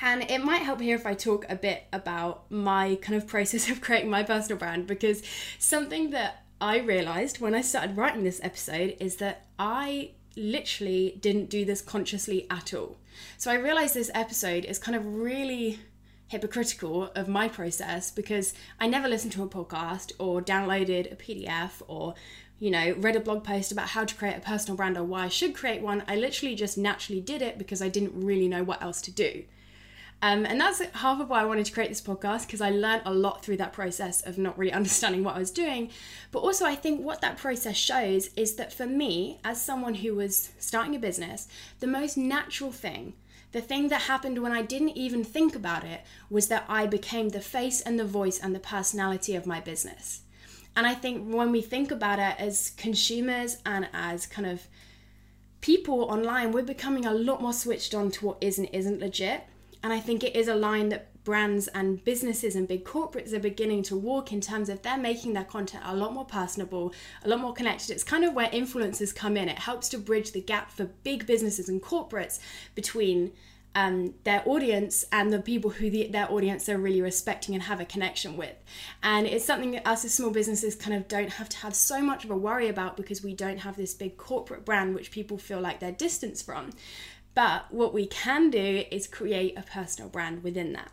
And 0.00 0.28
it 0.30 0.42
might 0.42 0.62
help 0.62 0.80
here 0.80 0.96
if 0.96 1.06
I 1.06 1.14
talk 1.14 1.46
a 1.48 1.54
bit 1.54 1.84
about 1.92 2.50
my 2.50 2.96
kind 2.96 3.16
of 3.16 3.26
process 3.34 3.70
of 3.70 3.80
creating 3.80 4.10
my 4.10 4.22
personal 4.22 4.58
brand 4.58 4.86
because 4.86 5.22
something 5.58 6.10
that 6.10 6.44
I 6.60 6.78
realized 6.78 7.40
when 7.40 7.54
I 7.54 7.60
started 7.60 7.96
writing 7.96 8.24
this 8.24 8.40
episode 8.42 8.96
is 9.00 9.16
that 9.16 9.46
I 9.58 10.12
literally 10.36 11.18
didn't 11.20 11.50
do 11.50 11.64
this 11.64 11.80
consciously 11.80 12.46
at 12.50 12.74
all. 12.74 12.96
So 13.38 13.50
I 13.50 13.54
realized 13.54 13.94
this 13.94 14.10
episode 14.14 14.64
is 14.64 14.78
kind 14.78 14.96
of 14.96 15.06
really 15.06 15.78
hypocritical 16.34 17.12
of 17.14 17.28
my 17.28 17.46
process 17.46 18.10
because 18.10 18.54
I 18.80 18.88
never 18.88 19.08
listened 19.08 19.32
to 19.34 19.44
a 19.44 19.48
podcast 19.48 20.10
or 20.18 20.42
downloaded 20.42 21.12
a 21.12 21.16
PDF 21.16 21.80
or 21.86 22.14
you 22.58 22.70
know, 22.70 22.94
read 22.98 23.14
a 23.14 23.20
blog 23.20 23.44
post 23.44 23.70
about 23.72 23.88
how 23.88 24.04
to 24.04 24.14
create 24.14 24.36
a 24.36 24.40
personal 24.40 24.76
brand 24.76 24.96
or 24.96 25.04
why 25.04 25.24
I 25.24 25.28
should 25.28 25.54
create 25.54 25.80
one. 25.80 26.02
I 26.08 26.16
literally 26.16 26.54
just 26.54 26.78
naturally 26.78 27.20
did 27.20 27.42
it 27.42 27.58
because 27.58 27.82
I 27.82 27.88
didn't 27.88 28.12
really 28.14 28.48
know 28.48 28.64
what 28.64 28.82
else 28.82 29.00
to 29.02 29.12
do. 29.12 29.44
Um, 30.22 30.46
and 30.46 30.60
that's 30.60 30.80
half 30.94 31.20
of 31.20 31.28
why 31.28 31.42
I 31.42 31.44
wanted 31.44 31.66
to 31.66 31.72
create 31.72 31.90
this 31.90 32.00
podcast 32.00 32.46
because 32.46 32.60
I 32.62 32.70
learned 32.70 33.02
a 33.04 33.12
lot 33.12 33.44
through 33.44 33.58
that 33.58 33.72
process 33.72 34.22
of 34.22 34.38
not 34.38 34.58
really 34.58 34.72
understanding 34.80 35.22
what 35.22 35.36
I 35.36 35.38
was 35.38 35.50
doing. 35.50 35.90
But 36.32 36.40
also, 36.40 36.64
I 36.64 36.74
think 36.74 37.04
what 37.04 37.20
that 37.20 37.36
process 37.36 37.76
shows 37.76 38.30
is 38.34 38.54
that 38.54 38.72
for 38.72 38.86
me, 38.86 39.38
as 39.44 39.60
someone 39.60 39.94
who 39.96 40.14
was 40.14 40.52
starting 40.58 40.96
a 40.96 40.98
business, 40.98 41.46
the 41.80 41.86
most 41.86 42.16
natural 42.16 42.72
thing, 42.72 43.14
the 43.54 43.60
thing 43.60 43.86
that 43.86 44.02
happened 44.02 44.42
when 44.42 44.50
I 44.50 44.62
didn't 44.62 44.96
even 44.96 45.22
think 45.22 45.54
about 45.54 45.84
it, 45.84 46.00
was 46.28 46.48
that 46.48 46.64
I 46.68 46.88
became 46.88 47.28
the 47.28 47.40
face 47.40 47.80
and 47.80 47.96
the 47.96 48.04
voice 48.04 48.40
and 48.40 48.52
the 48.52 48.58
personality 48.58 49.36
of 49.36 49.46
my 49.46 49.60
business. 49.60 50.22
And 50.74 50.88
I 50.88 50.94
think 50.94 51.32
when 51.32 51.52
we 51.52 51.62
think 51.62 51.92
about 51.92 52.18
it 52.18 52.34
as 52.40 52.72
consumers 52.76 53.58
and 53.64 53.88
as 53.92 54.26
kind 54.26 54.48
of 54.48 54.66
people 55.60 56.02
online, 56.02 56.50
we're 56.50 56.64
becoming 56.64 57.06
a 57.06 57.14
lot 57.14 57.40
more 57.40 57.52
switched 57.52 57.94
on 57.94 58.10
to 58.10 58.26
what 58.26 58.38
is 58.40 58.58
and 58.58 58.68
isn't 58.72 58.98
legit. 58.98 59.44
And 59.84 59.92
I 59.92 60.00
think 60.00 60.24
it 60.24 60.34
is 60.34 60.48
a 60.48 60.56
line 60.56 60.88
that 60.88 61.13
brands 61.24 61.68
and 61.68 62.04
businesses 62.04 62.54
and 62.54 62.68
big 62.68 62.84
corporates 62.84 63.32
are 63.32 63.40
beginning 63.40 63.82
to 63.82 63.96
walk 63.96 64.32
in 64.32 64.40
terms 64.40 64.68
of 64.68 64.82
they're 64.82 64.98
making 64.98 65.32
their 65.32 65.44
content 65.44 65.82
a 65.86 65.96
lot 65.96 66.12
more 66.12 66.24
personable, 66.24 66.92
a 67.24 67.28
lot 67.28 67.40
more 67.40 67.52
connected. 67.52 67.90
It's 67.90 68.04
kind 68.04 68.24
of 68.24 68.34
where 68.34 68.48
influencers 68.48 69.14
come 69.14 69.36
in. 69.36 69.48
It 69.48 69.58
helps 69.58 69.88
to 69.90 69.98
bridge 69.98 70.32
the 70.32 70.40
gap 70.40 70.70
for 70.70 70.84
big 71.02 71.26
businesses 71.26 71.68
and 71.68 71.82
corporates 71.82 72.38
between 72.74 73.32
um, 73.74 74.14
their 74.22 74.42
audience 74.46 75.04
and 75.10 75.32
the 75.32 75.40
people 75.40 75.70
who 75.70 75.90
the, 75.90 76.06
their 76.06 76.30
audience 76.30 76.68
are 76.68 76.78
really 76.78 77.02
respecting 77.02 77.54
and 77.54 77.64
have 77.64 77.80
a 77.80 77.84
connection 77.84 78.36
with. 78.36 78.54
And 79.02 79.26
it's 79.26 79.44
something 79.44 79.72
that 79.72 79.86
us 79.86 80.04
as 80.04 80.14
small 80.14 80.30
businesses 80.30 80.76
kind 80.76 80.96
of 80.96 81.08
don't 81.08 81.30
have 81.30 81.48
to 81.48 81.56
have 81.58 81.74
so 81.74 82.00
much 82.00 82.24
of 82.24 82.30
a 82.30 82.36
worry 82.36 82.68
about 82.68 82.96
because 82.96 83.22
we 83.22 83.34
don't 83.34 83.58
have 83.58 83.76
this 83.76 83.94
big 83.94 84.16
corporate 84.16 84.64
brand 84.64 84.94
which 84.94 85.10
people 85.10 85.38
feel 85.38 85.60
like 85.60 85.80
they're 85.80 85.90
distanced 85.90 86.46
from. 86.46 86.70
But 87.34 87.72
what 87.72 87.92
we 87.92 88.06
can 88.06 88.50
do 88.50 88.84
is 88.92 89.08
create 89.08 89.58
a 89.58 89.62
personal 89.62 90.08
brand 90.08 90.44
within 90.44 90.72
that. 90.74 90.92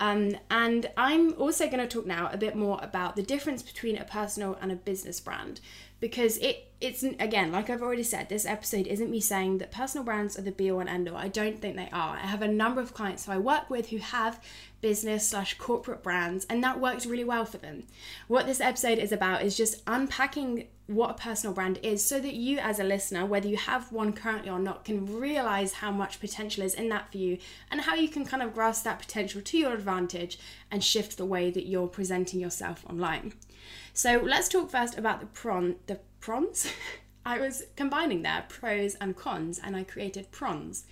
Um, 0.00 0.36
and 0.50 0.90
I'm 0.96 1.34
also 1.34 1.66
going 1.66 1.80
to 1.80 1.86
talk 1.86 2.06
now 2.06 2.30
a 2.32 2.36
bit 2.36 2.54
more 2.54 2.78
about 2.82 3.16
the 3.16 3.22
difference 3.22 3.62
between 3.62 3.96
a 3.96 4.04
personal 4.04 4.56
and 4.60 4.70
a 4.70 4.76
business 4.76 5.20
brand. 5.20 5.60
Because 6.00 6.38
it 6.38 6.68
it's 6.80 7.02
again 7.02 7.50
like 7.50 7.68
I've 7.68 7.82
already 7.82 8.04
said 8.04 8.28
this 8.28 8.46
episode 8.46 8.86
isn't 8.86 9.10
me 9.10 9.20
saying 9.20 9.58
that 9.58 9.72
personal 9.72 10.04
brands 10.04 10.38
are 10.38 10.42
the 10.42 10.52
be 10.52 10.70
all 10.70 10.78
and 10.78 10.88
end 10.88 11.08
all. 11.08 11.16
I 11.16 11.26
don't 11.26 11.60
think 11.60 11.74
they 11.74 11.88
are. 11.92 12.16
I 12.16 12.20
have 12.20 12.42
a 12.42 12.46
number 12.46 12.80
of 12.80 12.94
clients 12.94 13.26
who 13.26 13.32
I 13.32 13.38
work 13.38 13.68
with 13.68 13.88
who 13.88 13.98
have 13.98 14.40
business 14.80 15.28
slash 15.28 15.58
corporate 15.58 16.04
brands 16.04 16.46
and 16.48 16.62
that 16.62 16.78
works 16.78 17.04
really 17.04 17.24
well 17.24 17.44
for 17.44 17.58
them. 17.58 17.82
What 18.28 18.46
this 18.46 18.60
episode 18.60 18.98
is 18.98 19.10
about 19.10 19.42
is 19.42 19.56
just 19.56 19.82
unpacking 19.88 20.68
what 20.88 21.10
a 21.10 21.14
personal 21.14 21.52
brand 21.52 21.78
is 21.82 22.02
so 22.04 22.18
that 22.18 22.32
you 22.32 22.58
as 22.58 22.80
a 22.80 22.84
listener 22.84 23.26
whether 23.26 23.46
you 23.46 23.58
have 23.58 23.92
one 23.92 24.10
currently 24.10 24.50
or 24.50 24.58
not 24.58 24.86
can 24.86 25.04
realize 25.20 25.74
how 25.74 25.90
much 25.90 26.18
potential 26.18 26.64
is 26.64 26.72
in 26.72 26.88
that 26.88 27.12
for 27.12 27.18
you 27.18 27.36
and 27.70 27.82
how 27.82 27.94
you 27.94 28.08
can 28.08 28.24
kind 28.24 28.42
of 28.42 28.54
grasp 28.54 28.84
that 28.84 28.98
potential 28.98 29.42
to 29.42 29.58
your 29.58 29.74
advantage 29.74 30.38
and 30.70 30.82
shift 30.82 31.18
the 31.18 31.26
way 31.26 31.50
that 31.50 31.66
you're 31.66 31.86
presenting 31.86 32.40
yourself 32.40 32.86
online. 32.88 33.34
So 33.92 34.22
let's 34.24 34.48
talk 34.48 34.70
first 34.70 34.96
about 34.96 35.20
the 35.20 35.26
prawn 35.26 35.76
the 35.86 36.00
prawns. 36.20 36.72
I 37.26 37.38
was 37.38 37.64
combining 37.76 38.22
there 38.22 38.46
pros 38.48 38.94
and 38.94 39.14
cons 39.14 39.60
and 39.62 39.76
i 39.76 39.84
created 39.84 40.30
prawns 40.30 40.84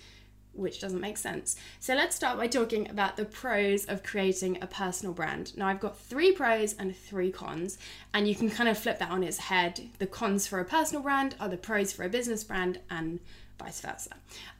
which 0.57 0.79
doesn't 0.79 0.99
make 0.99 1.17
sense. 1.17 1.55
So 1.79 1.93
let's 1.93 2.15
start 2.15 2.37
by 2.37 2.47
talking 2.47 2.89
about 2.89 3.15
the 3.15 3.25
pros 3.25 3.85
of 3.85 4.03
creating 4.03 4.57
a 4.61 4.67
personal 4.67 5.13
brand. 5.13 5.55
Now, 5.55 5.67
I've 5.67 5.79
got 5.79 5.97
three 5.97 6.31
pros 6.31 6.73
and 6.73 6.95
three 6.95 7.31
cons, 7.31 7.77
and 8.13 8.27
you 8.27 8.35
can 8.35 8.49
kind 8.49 8.69
of 8.69 8.77
flip 8.77 8.99
that 8.99 9.11
on 9.11 9.23
its 9.23 9.37
head. 9.37 9.81
The 9.99 10.07
cons 10.07 10.47
for 10.47 10.59
a 10.59 10.65
personal 10.65 11.03
brand 11.03 11.35
are 11.39 11.49
the 11.49 11.57
pros 11.57 11.93
for 11.93 12.03
a 12.03 12.09
business 12.09 12.43
brand, 12.43 12.79
and 12.89 13.19
vice 13.59 13.81
versa. 13.81 14.11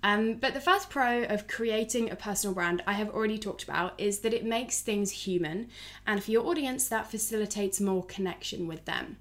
Um, 0.03 0.35
but 0.35 0.53
the 0.53 0.61
first 0.61 0.89
pro 0.89 1.23
of 1.23 1.47
creating 1.47 2.09
a 2.09 2.15
personal 2.15 2.53
brand 2.53 2.83
I 2.87 2.93
have 2.93 3.09
already 3.09 3.37
talked 3.37 3.63
about 3.63 3.93
is 3.99 4.19
that 4.19 4.33
it 4.33 4.45
makes 4.45 4.81
things 4.81 5.11
human, 5.11 5.69
and 6.05 6.23
for 6.23 6.31
your 6.31 6.47
audience, 6.47 6.87
that 6.89 7.11
facilitates 7.11 7.79
more 7.79 8.03
connection 8.03 8.67
with 8.67 8.85
them. 8.85 9.17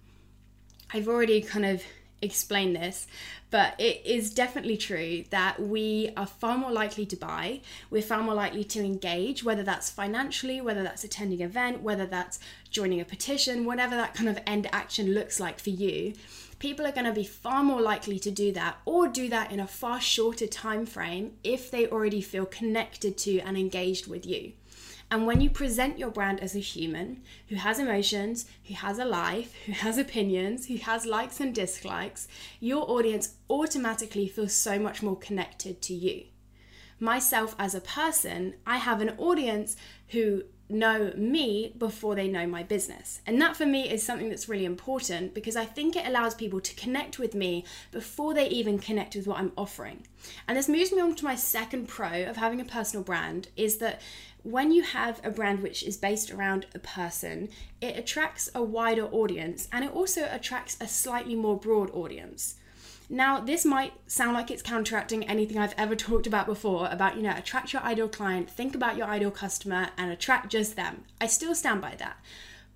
I've 0.93 1.09
already 1.09 1.41
kind 1.41 1.67
of 1.67 1.83
explain 2.23 2.73
this, 2.73 3.07
but 3.51 3.75
it 3.79 4.05
is 4.05 4.33
definitely 4.33 4.77
true 4.77 5.25
that 5.31 5.61
we 5.61 6.11
are 6.17 6.27
far 6.27 6.57
more 6.57 6.73
likely 6.73 7.07
to 7.07 7.17
buy, 7.17 7.61
we're 7.91 8.03
far 8.03 8.23
more 8.23 8.35
likely 8.35 8.65
to 8.65 8.81
engage, 8.81 9.45
whether 9.45 9.63
that's 9.63 9.91
financially, 9.91 10.61
whether 10.61 10.83
that's 10.83 11.05
attending 11.05 11.43
an 11.43 11.49
event, 11.49 11.83
whether 11.83 12.07
that's 12.07 12.39
joining 12.71 13.01
a 13.01 13.05
petition, 13.05 13.65
whatever 13.65 13.95
that 13.95 14.15
kind 14.15 14.29
of 14.29 14.39
end 14.47 14.69
action 14.73 15.13
looks 15.13 15.39
like 15.39 15.59
for 15.59 15.71
you. 15.71 16.15
People 16.59 16.87
are 16.87 16.93
going 16.93 17.07
to 17.07 17.13
be 17.13 17.25
far 17.25 17.63
more 17.63 17.83
likely 17.83 18.19
to 18.19 18.31
do 18.31 18.51
that 18.53 18.79
or 18.87 19.09
do 19.09 19.29
that 19.29 19.53
in 19.53 19.61
a 19.61 19.67
far 19.67 20.01
shorter 20.01 20.47
time 20.47 20.87
frame 20.87 21.33
if 21.45 21.71
they 21.71 21.87
already 21.87 22.23
feel 22.23 22.47
connected 22.47 23.19
to 23.19 23.39
and 23.41 23.59
engaged 23.59 24.07
with 24.07 24.25
you. 24.25 24.53
And 25.11 25.27
when 25.27 25.41
you 25.41 25.51
present 25.51 25.99
your 25.99 26.11
brand 26.11 26.41
as 26.41 26.57
a 26.57 26.61
human 26.61 27.23
who 27.49 27.57
has 27.57 27.79
emotions, 27.79 28.47
who 28.65 28.75
has 28.75 28.99
a 28.99 29.05
life, 29.05 29.55
who 29.65 29.73
has 29.73 29.99
opinions, 29.99 30.67
who 30.67 30.77
has 30.79 31.07
likes 31.07 31.39
and 31.39 31.55
dislikes, 31.55 32.27
your 32.59 32.91
audience 32.91 33.35
automatically 33.49 34.27
feels 34.27 34.53
so 34.53 34.79
much 34.79 35.03
more 35.03 35.17
connected 35.17 35.81
to 35.83 35.95
you. 35.95 36.25
Myself 36.99 37.55
as 37.59 37.75
a 37.75 37.81
person, 37.81 38.55
I 38.67 38.79
have 38.79 39.01
an 39.01 39.11
audience 39.19 39.77
who 40.09 40.43
know 40.69 41.13
me 41.17 41.73
before 41.79 42.15
they 42.15 42.29
know 42.29 42.47
my 42.47 42.63
business. 42.63 43.21
And 43.27 43.41
that 43.41 43.57
for 43.57 43.67
me 43.67 43.89
is 43.89 44.03
something 44.03 44.29
that's 44.29 44.49
really 44.49 44.65
important 44.65 45.35
because 45.35 45.57
I 45.57 45.65
think 45.65 45.95
it 45.95 46.07
allows 46.07 46.35
people 46.35 46.61
to 46.61 46.75
connect 46.75 47.19
with 47.19 47.35
me 47.35 47.65
before 47.93 48.35
they 48.35 48.49
even 48.49 48.79
connect 48.79 49.15
with 49.15 49.27
what 49.27 49.39
I'm 49.39 49.53
offering. 49.57 50.07
And 50.49 50.57
this 50.57 50.69
moves 50.69 50.93
me 50.93 51.01
on 51.01 51.15
to 51.17 51.25
my 51.25 51.37
second 51.37 51.89
pro 51.89 52.25
of 52.25 52.37
having 52.37 52.61
a 52.61 52.65
personal 52.65 53.05
brand 53.05 53.49
is 53.57 53.79
that 53.79 54.01
when 54.43 54.71
you 54.71 54.83
have 54.83 55.21
a 55.25 55.31
brand 55.31 55.61
which 55.61 55.83
is 55.83 55.97
based 55.97 56.31
around 56.31 56.67
a 56.75 56.79
person, 56.79 57.49
it 57.81 57.97
attracts 57.97 58.49
a 58.55 58.63
wider 58.63 59.07
audience 59.07 59.69
and 59.73 59.85
it 59.85 59.93
also 59.93 60.29
attracts 60.31 60.77
a 60.81 60.87
slightly 60.87 61.35
more 61.35 61.59
broad 61.59 61.91
audience. 61.91 62.57
Now, 63.09 63.39
this 63.39 63.65
might 63.65 63.93
sound 64.09 64.35
like 64.35 64.51
it's 64.51 64.63
counteracting 64.63 65.25
anything 65.25 65.59
I've 65.59 65.75
ever 65.79 65.95
talked 65.95 66.27
about 66.27 66.47
before 66.47 66.89
about, 66.91 67.17
you 67.17 67.23
know, 67.23 67.35
attract 67.37 67.73
your 67.73 67.83
ideal 67.83 68.09
client, 68.09 68.51
think 68.51 68.75
about 68.75 68.97
your 68.97 69.07
ideal 69.07 69.31
customer, 69.31 69.91
and 69.97 70.11
attract 70.11 70.51
just 70.51 70.75
them. 70.75 71.05
I 71.21 71.29
still 71.29 71.55
stand 71.55 71.81
by 71.81 71.95
that. 71.97 72.17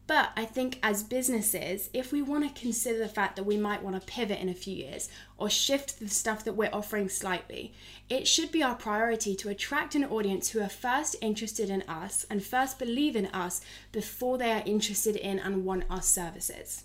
But 0.07 0.31
I 0.37 0.45
think 0.45 0.81
as 0.83 1.05
businesses, 1.05 1.89
if 1.93 2.11
we 2.11 2.21
want 2.21 2.43
to 2.43 2.61
consider 2.61 2.99
the 2.99 3.09
fact 3.09 3.37
that 3.37 3.45
we 3.45 3.57
might 3.57 3.83
want 3.83 3.95
to 3.95 4.07
pivot 4.07 4.41
in 4.41 4.49
a 4.49 4.55
few 4.55 4.75
years 4.75 5.09
or 5.39 5.49
shift 5.49 6.01
the 6.01 6.09
stuff 6.09 6.43
that 6.45 6.57
we're 6.57 6.71
offering 6.73 7.09
slightly, 7.09 7.73
it 8.09 8.27
should 8.27 8.51
be 8.51 8.61
our 8.61 8.75
priority 8.75 9.37
to 9.37 9.51
attract 9.51 9.95
an 9.95 10.05
audience 10.05 10.51
who 10.51 10.61
are 10.61 10.69
first 10.69 11.15
interested 11.21 11.71
in 11.71 11.83
us 11.83 12.27
and 12.29 12.43
first 12.43 12.77
believe 12.77 13.15
in 13.15 13.27
us 13.27 13.61
before 13.93 14.37
they 14.37 14.51
are 14.51 14.65
interested 14.67 15.15
in 15.15 15.39
and 15.39 15.65
want 15.65 15.85
our 15.89 16.03
services. 16.03 16.85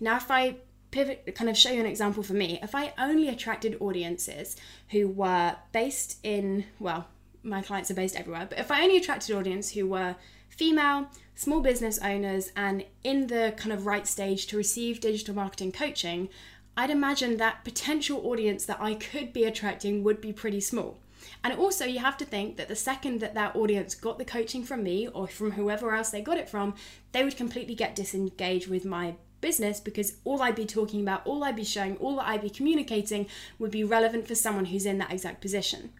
Now, 0.00 0.16
if 0.16 0.28
I 0.28 0.56
pivot, 0.90 1.34
kind 1.34 1.50
of 1.50 1.56
show 1.56 1.70
you 1.70 1.80
an 1.80 1.86
example 1.86 2.22
for 2.22 2.34
me, 2.34 2.58
if 2.62 2.74
I 2.74 2.92
only 2.98 3.28
attracted 3.28 3.76
audiences 3.80 4.56
who 4.90 5.08
were 5.08 5.56
based 5.72 6.18
in, 6.22 6.64
well, 6.78 7.06
my 7.42 7.62
clients 7.62 7.90
are 7.90 7.94
based 7.94 8.16
everywhere, 8.16 8.46
but 8.48 8.58
if 8.58 8.70
I 8.70 8.82
only 8.82 8.96
attracted 8.96 9.36
audience 9.36 9.70
who 9.70 9.86
were 9.86 10.16
female, 10.48 11.08
small 11.34 11.60
business 11.60 11.98
owners, 11.98 12.50
and 12.56 12.84
in 13.04 13.26
the 13.26 13.54
kind 13.56 13.72
of 13.72 13.86
right 13.86 14.06
stage 14.06 14.46
to 14.46 14.56
receive 14.56 15.00
digital 15.00 15.34
marketing 15.34 15.72
coaching, 15.72 16.28
I'd 16.76 16.90
imagine 16.90 17.36
that 17.36 17.64
potential 17.64 18.26
audience 18.26 18.66
that 18.66 18.80
I 18.80 18.94
could 18.94 19.32
be 19.32 19.44
attracting 19.44 20.04
would 20.04 20.20
be 20.20 20.32
pretty 20.32 20.60
small. 20.60 20.98
And 21.42 21.54
also, 21.54 21.84
you 21.84 21.98
have 22.00 22.16
to 22.18 22.24
think 22.24 22.56
that 22.56 22.68
the 22.68 22.76
second 22.76 23.20
that 23.20 23.34
that 23.34 23.56
audience 23.56 23.94
got 23.94 24.18
the 24.18 24.24
coaching 24.24 24.64
from 24.64 24.82
me 24.82 25.08
or 25.08 25.26
from 25.26 25.52
whoever 25.52 25.94
else 25.94 26.10
they 26.10 26.20
got 26.20 26.38
it 26.38 26.48
from, 26.48 26.74
they 27.12 27.24
would 27.24 27.36
completely 27.36 27.74
get 27.74 27.96
disengaged 27.96 28.68
with 28.68 28.84
my 28.84 29.14
business 29.40 29.80
because 29.80 30.16
all 30.24 30.42
I'd 30.42 30.54
be 30.54 30.66
talking 30.66 31.00
about, 31.00 31.26
all 31.26 31.44
I'd 31.44 31.56
be 31.56 31.64
showing, 31.64 31.96
all 31.96 32.16
that 32.16 32.28
I'd 32.28 32.42
be 32.42 32.50
communicating 32.50 33.26
would 33.58 33.70
be 33.70 33.84
relevant 33.84 34.26
for 34.26 34.34
someone 34.34 34.66
who's 34.66 34.86
in 34.86 34.98
that 34.98 35.12
exact 35.12 35.40
position. 35.40 35.92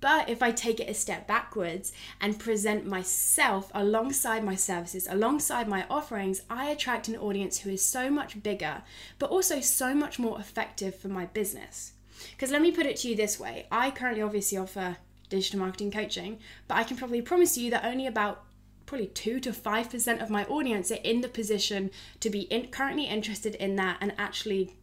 But 0.00 0.28
if 0.28 0.42
I 0.42 0.52
take 0.52 0.78
it 0.78 0.90
a 0.90 0.94
step 0.94 1.26
backwards 1.26 1.92
and 2.20 2.38
present 2.38 2.86
myself 2.86 3.70
alongside 3.74 4.44
my 4.44 4.54
services, 4.54 5.08
alongside 5.10 5.68
my 5.68 5.86
offerings, 5.88 6.42
I 6.50 6.66
attract 6.66 7.08
an 7.08 7.16
audience 7.16 7.60
who 7.60 7.70
is 7.70 7.84
so 7.84 8.10
much 8.10 8.42
bigger, 8.42 8.82
but 9.18 9.30
also 9.30 9.60
so 9.60 9.94
much 9.94 10.18
more 10.18 10.38
effective 10.38 10.94
for 10.94 11.08
my 11.08 11.26
business. 11.26 11.92
Because 12.30 12.50
let 12.50 12.62
me 12.62 12.72
put 12.72 12.86
it 12.86 12.96
to 12.98 13.08
you 13.08 13.16
this 13.16 13.40
way 13.40 13.66
I 13.70 13.90
currently 13.90 14.22
obviously 14.22 14.58
offer 14.58 14.96
digital 15.28 15.60
marketing 15.60 15.90
coaching, 15.90 16.38
but 16.68 16.76
I 16.76 16.84
can 16.84 16.96
probably 16.96 17.22
promise 17.22 17.56
you 17.56 17.70
that 17.70 17.84
only 17.84 18.06
about 18.06 18.44
probably 18.86 19.08
2 19.08 19.40
to 19.40 19.50
5% 19.50 20.22
of 20.22 20.30
my 20.30 20.44
audience 20.46 20.90
are 20.90 20.94
in 21.02 21.20
the 21.20 21.28
position 21.28 21.90
to 22.20 22.30
be 22.30 22.42
in, 22.42 22.68
currently 22.68 23.04
interested 23.04 23.54
in 23.56 23.76
that 23.76 23.98
and 24.00 24.14
actually 24.16 24.76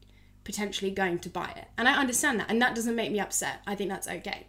potentially 0.43 0.91
going 0.91 1.19
to 1.19 1.29
buy 1.29 1.53
it. 1.55 1.67
And 1.77 1.87
I 1.87 1.97
understand 1.97 2.39
that, 2.39 2.49
and 2.49 2.61
that 2.61 2.75
doesn't 2.75 2.95
make 2.95 3.11
me 3.11 3.19
upset. 3.19 3.61
I 3.65 3.75
think 3.75 3.89
that's 3.89 4.07
okay. 4.07 4.47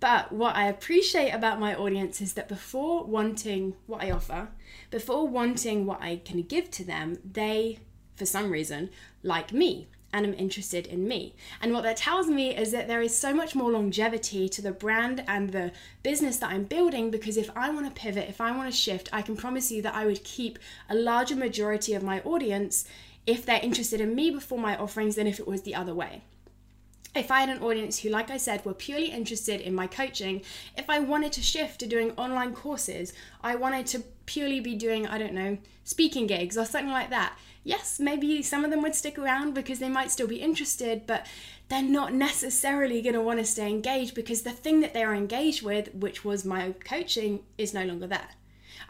But 0.00 0.32
what 0.32 0.54
I 0.54 0.68
appreciate 0.68 1.30
about 1.30 1.58
my 1.58 1.74
audience 1.74 2.20
is 2.20 2.34
that 2.34 2.48
before 2.48 3.04
wanting 3.04 3.74
what 3.86 4.02
I 4.02 4.10
offer, 4.10 4.48
before 4.90 5.26
wanting 5.26 5.86
what 5.86 6.00
I 6.00 6.20
can 6.24 6.42
give 6.42 6.70
to 6.72 6.84
them, 6.84 7.18
they, 7.24 7.78
for 8.14 8.26
some 8.26 8.50
reason, 8.50 8.90
like 9.22 9.52
me 9.52 9.88
and 10.12 10.24
am 10.24 10.34
interested 10.34 10.86
in 10.86 11.06
me. 11.06 11.34
And 11.60 11.72
what 11.72 11.82
that 11.82 11.98
tells 11.98 12.28
me 12.28 12.56
is 12.56 12.72
that 12.72 12.88
there 12.88 13.02
is 13.02 13.16
so 13.16 13.34
much 13.34 13.54
more 13.54 13.70
longevity 13.70 14.48
to 14.48 14.62
the 14.62 14.72
brand 14.72 15.22
and 15.28 15.50
the 15.50 15.72
business 16.02 16.38
that 16.38 16.50
I'm 16.50 16.64
building 16.64 17.10
because 17.10 17.36
if 17.36 17.50
I 17.56 17.70
want 17.70 17.86
to 17.86 18.00
pivot, 18.00 18.28
if 18.28 18.40
I 18.40 18.56
want 18.56 18.70
to 18.70 18.76
shift, 18.76 19.08
I 19.12 19.22
can 19.22 19.36
promise 19.36 19.70
you 19.70 19.82
that 19.82 19.94
I 19.94 20.06
would 20.06 20.24
keep 20.24 20.58
a 20.88 20.94
larger 20.94 21.36
majority 21.36 21.94
of 21.94 22.02
my 22.02 22.20
audience 22.20 22.86
if 23.26 23.44
they're 23.44 23.60
interested 23.62 24.00
in 24.00 24.14
me 24.14 24.30
before 24.30 24.58
my 24.58 24.76
offerings 24.76 25.16
than 25.16 25.26
if 25.26 25.38
it 25.38 25.46
was 25.46 25.62
the 25.62 25.74
other 25.74 25.94
way 25.94 26.22
if 27.14 27.30
I 27.30 27.40
had 27.40 27.48
an 27.48 27.62
audience 27.62 27.98
who, 27.98 28.08
like 28.08 28.30
I 28.30 28.36
said, 28.36 28.64
were 28.64 28.74
purely 28.74 29.06
interested 29.06 29.60
in 29.60 29.74
my 29.74 29.86
coaching, 29.86 30.42
if 30.76 30.88
I 30.88 31.00
wanted 31.00 31.32
to 31.32 31.42
shift 31.42 31.80
to 31.80 31.86
doing 31.86 32.12
online 32.12 32.54
courses, 32.54 33.12
I 33.42 33.56
wanted 33.56 33.86
to 33.88 34.00
purely 34.26 34.60
be 34.60 34.74
doing, 34.74 35.06
I 35.06 35.18
don't 35.18 35.32
know, 35.32 35.58
speaking 35.84 36.26
gigs 36.26 36.56
or 36.56 36.64
something 36.64 36.92
like 36.92 37.10
that, 37.10 37.36
yes, 37.68 38.00
maybe 38.00 38.42
some 38.42 38.64
of 38.64 38.70
them 38.70 38.80
would 38.82 38.94
stick 38.94 39.18
around 39.18 39.52
because 39.52 39.78
they 39.78 39.90
might 39.90 40.10
still 40.10 40.26
be 40.26 40.40
interested, 40.40 41.06
but 41.06 41.26
they're 41.68 41.82
not 41.82 42.14
necessarily 42.14 43.02
going 43.02 43.14
to 43.14 43.20
want 43.20 43.38
to 43.38 43.44
stay 43.44 43.68
engaged 43.68 44.14
because 44.14 44.42
the 44.42 44.50
thing 44.50 44.80
that 44.80 44.94
they're 44.94 45.14
engaged 45.14 45.62
with, 45.62 45.94
which 45.94 46.24
was 46.24 46.46
my 46.46 46.72
coaching, 46.84 47.40
is 47.58 47.74
no 47.74 47.84
longer 47.84 48.06
there. 48.06 48.30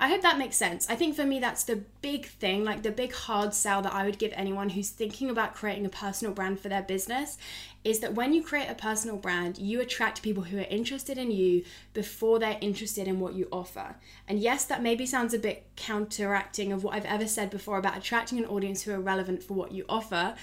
I 0.01 0.09
hope 0.09 0.23
that 0.23 0.39
makes 0.39 0.57
sense. 0.57 0.89
I 0.89 0.95
think 0.95 1.17
for 1.17 1.25
me, 1.25 1.41
that's 1.41 1.65
the 1.65 1.83
big 2.03 2.27
thing, 2.27 2.65
like 2.65 2.83
the 2.83 2.93
big 2.93 3.13
hard 3.13 3.53
sell 3.53 3.83
that 3.83 3.93
I 3.93 4.05
would 4.05 4.19
give 4.19 4.33
anyone 4.37 4.69
who's 4.69 4.91
thinking 4.91 5.29
about 5.29 5.55
creating 5.55 5.87
a 5.87 5.91
personal 5.91 6.33
brand 6.33 6.61
for 6.61 6.69
their 6.69 6.83
business 6.83 7.37
is 7.83 7.99
that 8.01 8.15
when 8.15 8.33
you 8.33 8.43
create 8.43 8.69
a 8.69 8.75
personal 8.75 9.17
brand, 9.17 9.59
you 9.59 9.81
attract 9.81 10.23
people 10.23 10.45
who 10.45 10.59
are 10.59 10.67
interested 10.71 11.19
in 11.19 11.33
you 11.33 11.65
before 11.95 12.39
they're 12.39 12.59
interested 12.61 13.09
in 13.09 13.19
what 13.19 13.35
you 13.35 13.49
offer. 13.51 13.97
And 14.29 14.39
yes, 14.39 14.65
that 14.67 14.83
maybe 14.83 15.05
sounds 15.05 15.35
a 15.35 15.39
bit 15.39 15.67
counteracting 15.75 16.73
of 16.73 16.85
what 16.85 16.95
I've 16.95 17.05
ever 17.05 17.27
said 17.27 17.51
before 17.51 17.79
about 17.79 17.97
attracting 17.97 18.39
an 18.39 18.47
audience 18.47 18.83
who 18.83 18.93
are 18.93 19.01
relevant 19.01 19.43
for 19.43 19.55
what 19.55 19.73
you 19.73 19.85
offer. 19.89 20.35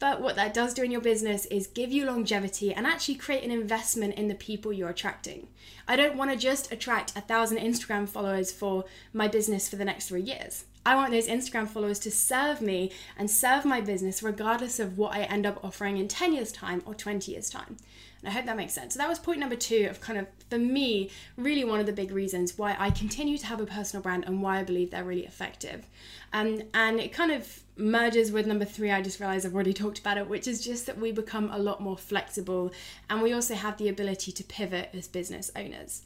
But 0.00 0.22
what 0.22 0.34
that 0.36 0.54
does 0.54 0.72
do 0.72 0.82
in 0.82 0.90
your 0.90 1.02
business 1.02 1.44
is 1.46 1.66
give 1.66 1.92
you 1.92 2.06
longevity 2.06 2.72
and 2.72 2.86
actually 2.86 3.16
create 3.16 3.44
an 3.44 3.50
investment 3.50 4.14
in 4.14 4.28
the 4.28 4.34
people 4.34 4.72
you're 4.72 4.88
attracting. 4.88 5.46
I 5.86 5.94
don't 5.94 6.16
want 6.16 6.30
to 6.30 6.38
just 6.38 6.72
attract 6.72 7.16
a 7.16 7.20
thousand 7.20 7.58
Instagram 7.58 8.08
followers 8.08 8.50
for 8.50 8.86
my 9.12 9.28
business 9.28 9.68
for 9.68 9.76
the 9.76 9.84
next 9.84 10.08
three 10.08 10.22
years. 10.22 10.64
I 10.84 10.94
want 10.94 11.12
those 11.12 11.28
Instagram 11.28 11.68
followers 11.68 11.98
to 12.00 12.10
serve 12.10 12.62
me 12.62 12.90
and 13.18 13.30
serve 13.30 13.64
my 13.64 13.80
business 13.80 14.22
regardless 14.22 14.80
of 14.80 14.96
what 14.96 15.14
I 15.14 15.22
end 15.24 15.44
up 15.44 15.62
offering 15.62 15.98
in 15.98 16.08
10 16.08 16.32
years' 16.32 16.52
time 16.52 16.82
or 16.86 16.94
20 16.94 17.32
years' 17.32 17.50
time. 17.50 17.76
And 18.22 18.28
I 18.28 18.32
hope 18.32 18.46
that 18.46 18.56
makes 18.56 18.74
sense. 18.74 18.94
So 18.94 18.98
that 18.98 19.08
was 19.08 19.18
point 19.18 19.40
number 19.40 19.56
two 19.56 19.86
of 19.90 20.00
kind 20.00 20.18
of, 20.18 20.26
for 20.48 20.58
me, 20.58 21.10
really 21.36 21.64
one 21.64 21.80
of 21.80 21.86
the 21.86 21.92
big 21.92 22.10
reasons 22.10 22.56
why 22.58 22.76
I 22.78 22.90
continue 22.90 23.38
to 23.38 23.46
have 23.46 23.60
a 23.60 23.66
personal 23.66 24.02
brand 24.02 24.24
and 24.26 24.42
why 24.42 24.58
I 24.58 24.62
believe 24.62 24.90
they're 24.90 25.04
really 25.04 25.26
effective. 25.26 25.86
Um, 26.32 26.62
and 26.74 27.00
it 27.00 27.12
kind 27.12 27.32
of 27.32 27.62
merges 27.76 28.30
with 28.30 28.46
number 28.46 28.66
three, 28.66 28.90
I 28.90 29.00
just 29.00 29.20
realized 29.20 29.46
I've 29.46 29.54
already 29.54 29.72
talked 29.72 29.98
about 29.98 30.18
it, 30.18 30.28
which 30.28 30.46
is 30.46 30.62
just 30.62 30.86
that 30.86 30.98
we 30.98 31.12
become 31.12 31.50
a 31.50 31.58
lot 31.58 31.80
more 31.80 31.96
flexible 31.96 32.72
and 33.08 33.22
we 33.22 33.32
also 33.32 33.54
have 33.54 33.78
the 33.78 33.88
ability 33.88 34.32
to 34.32 34.44
pivot 34.44 34.90
as 34.92 35.08
business 35.08 35.50
owners. 35.56 36.02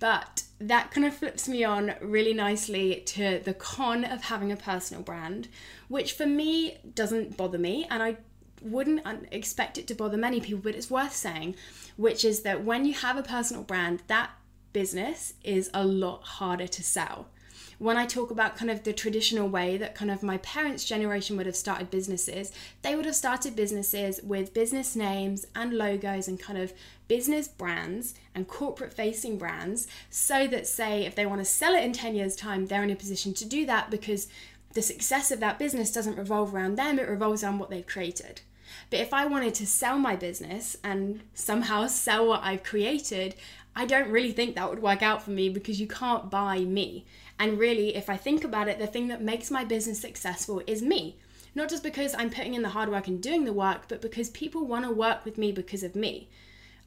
But 0.00 0.44
that 0.60 0.90
kind 0.90 1.06
of 1.06 1.14
flips 1.14 1.48
me 1.48 1.64
on 1.64 1.94
really 2.00 2.34
nicely 2.34 3.02
to 3.06 3.40
the 3.44 3.54
con 3.54 4.04
of 4.04 4.24
having 4.24 4.52
a 4.52 4.56
personal 4.56 5.02
brand, 5.02 5.48
which 5.88 6.12
for 6.12 6.26
me 6.26 6.78
doesn't 6.94 7.36
bother 7.36 7.58
me. 7.58 7.86
And 7.90 8.02
I 8.02 8.16
wouldn't 8.62 9.06
expect 9.30 9.78
it 9.78 9.86
to 9.88 9.94
bother 9.94 10.16
many 10.16 10.40
people, 10.40 10.60
but 10.60 10.74
it's 10.74 10.90
worth 10.90 11.14
saying, 11.14 11.56
which 11.96 12.24
is 12.24 12.42
that 12.42 12.64
when 12.64 12.84
you 12.84 12.94
have 12.94 13.16
a 13.16 13.22
personal 13.22 13.62
brand, 13.62 14.02
that 14.08 14.30
business 14.72 15.34
is 15.44 15.70
a 15.72 15.84
lot 15.84 16.22
harder 16.22 16.66
to 16.66 16.82
sell. 16.82 17.28
When 17.78 17.96
I 17.96 18.06
talk 18.06 18.32
about 18.32 18.56
kind 18.56 18.72
of 18.72 18.82
the 18.82 18.92
traditional 18.92 19.48
way 19.48 19.76
that 19.76 19.94
kind 19.94 20.10
of 20.10 20.24
my 20.24 20.38
parents' 20.38 20.84
generation 20.84 21.36
would 21.36 21.46
have 21.46 21.54
started 21.54 21.90
businesses, 21.90 22.50
they 22.82 22.96
would 22.96 23.06
have 23.06 23.14
started 23.14 23.54
businesses 23.54 24.20
with 24.22 24.52
business 24.52 24.96
names 24.96 25.46
and 25.54 25.72
logos 25.72 26.26
and 26.26 26.40
kind 26.40 26.58
of 26.58 26.72
business 27.06 27.46
brands 27.46 28.14
and 28.34 28.48
corporate 28.48 28.92
facing 28.92 29.38
brands 29.38 29.86
so 30.10 30.48
that, 30.48 30.66
say, 30.66 31.06
if 31.06 31.14
they 31.14 31.24
want 31.24 31.40
to 31.40 31.44
sell 31.44 31.74
it 31.74 31.84
in 31.84 31.92
10 31.92 32.16
years' 32.16 32.34
time, 32.34 32.66
they're 32.66 32.82
in 32.82 32.90
a 32.90 32.96
position 32.96 33.32
to 33.34 33.44
do 33.44 33.64
that 33.66 33.90
because 33.90 34.26
the 34.74 34.82
success 34.82 35.30
of 35.30 35.40
that 35.40 35.58
business 35.58 35.92
doesn't 35.92 36.18
revolve 36.18 36.52
around 36.52 36.76
them, 36.76 36.98
it 36.98 37.08
revolves 37.08 37.44
around 37.44 37.58
what 37.58 37.70
they've 37.70 37.86
created. 37.86 38.40
But 38.90 39.00
if 39.00 39.14
I 39.14 39.24
wanted 39.24 39.54
to 39.54 39.66
sell 39.66 39.98
my 39.98 40.16
business 40.16 40.76
and 40.82 41.20
somehow 41.32 41.86
sell 41.88 42.26
what 42.26 42.42
I've 42.42 42.62
created, 42.62 43.34
I 43.74 43.86
don't 43.86 44.10
really 44.10 44.32
think 44.32 44.56
that 44.56 44.68
would 44.68 44.82
work 44.82 45.02
out 45.02 45.22
for 45.22 45.30
me 45.30 45.48
because 45.48 45.80
you 45.80 45.86
can't 45.86 46.30
buy 46.30 46.60
me. 46.60 47.06
And 47.38 47.58
really, 47.58 47.94
if 47.94 48.10
I 48.10 48.16
think 48.16 48.44
about 48.44 48.68
it, 48.68 48.78
the 48.78 48.86
thing 48.86 49.08
that 49.08 49.22
makes 49.22 49.50
my 49.50 49.64
business 49.64 50.00
successful 50.00 50.62
is 50.66 50.82
me. 50.82 51.16
Not 51.54 51.68
just 51.68 51.82
because 51.82 52.14
I'm 52.14 52.30
putting 52.30 52.54
in 52.54 52.62
the 52.62 52.70
hard 52.70 52.88
work 52.88 53.08
and 53.08 53.22
doing 53.22 53.44
the 53.44 53.52
work, 53.52 53.82
but 53.88 54.02
because 54.02 54.30
people 54.30 54.66
want 54.66 54.84
to 54.84 54.90
work 54.90 55.24
with 55.24 55.38
me 55.38 55.52
because 55.52 55.82
of 55.82 55.94
me. 55.94 56.28